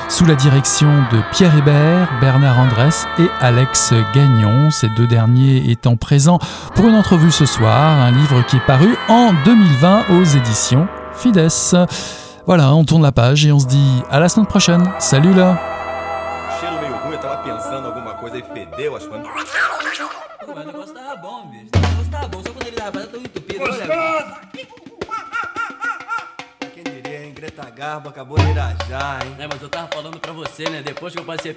sous 0.08 0.26
la 0.26 0.36
direction 0.36 0.90
de 1.12 1.20
Pierre 1.32 1.56
Hébert, 1.58 2.09
Bernard 2.22 2.60
Andrès 2.60 3.08
et 3.20 3.30
Alex 3.42 3.94
Gagnon, 4.14 4.72
ces 4.72 4.90
deux 4.90 5.08
derniers 5.08 5.72
étant 5.72 5.96
présents 5.96 6.40
pour 6.76 6.88
une 6.88 6.96
entrevue 6.96 7.32
ce 7.32 7.46
soir, 7.46 8.02
un 8.02 8.12
livre 8.12 8.42
qui 8.46 8.58
est 8.58 8.66
paru 8.66 8.98
en 9.08 9.34
2020 9.46 10.06
aux 10.10 10.24
éditions 10.24 10.88
Fides. 11.14 11.48
Voilà, 12.46 12.74
on 12.74 12.84
tourne 12.84 13.04
la 13.04 13.12
page 13.12 13.46
et 13.46 13.52
on 13.52 13.60
se 13.60 13.68
dit 13.68 14.04
à 14.10 14.20
la 14.20 14.30
semaine 14.30 14.48
prochaine. 14.48 14.90
Salut 15.00 15.34
là? 15.34 15.58
Greta 27.40 27.72
Garbo 27.72 28.10
acabou 28.10 28.36
de 28.36 28.50
irajar, 28.50 29.20
hein? 29.24 29.36
É, 29.40 29.48
mas 29.48 29.62
eu 29.62 29.70
tava 29.70 29.88
falando 29.94 30.20
pra 30.20 30.34
você, 30.34 30.70
né? 30.70 30.82
Depois 30.82 31.14
que 31.14 31.20
eu 31.20 31.24
passei 31.24 31.52
a 31.52 31.54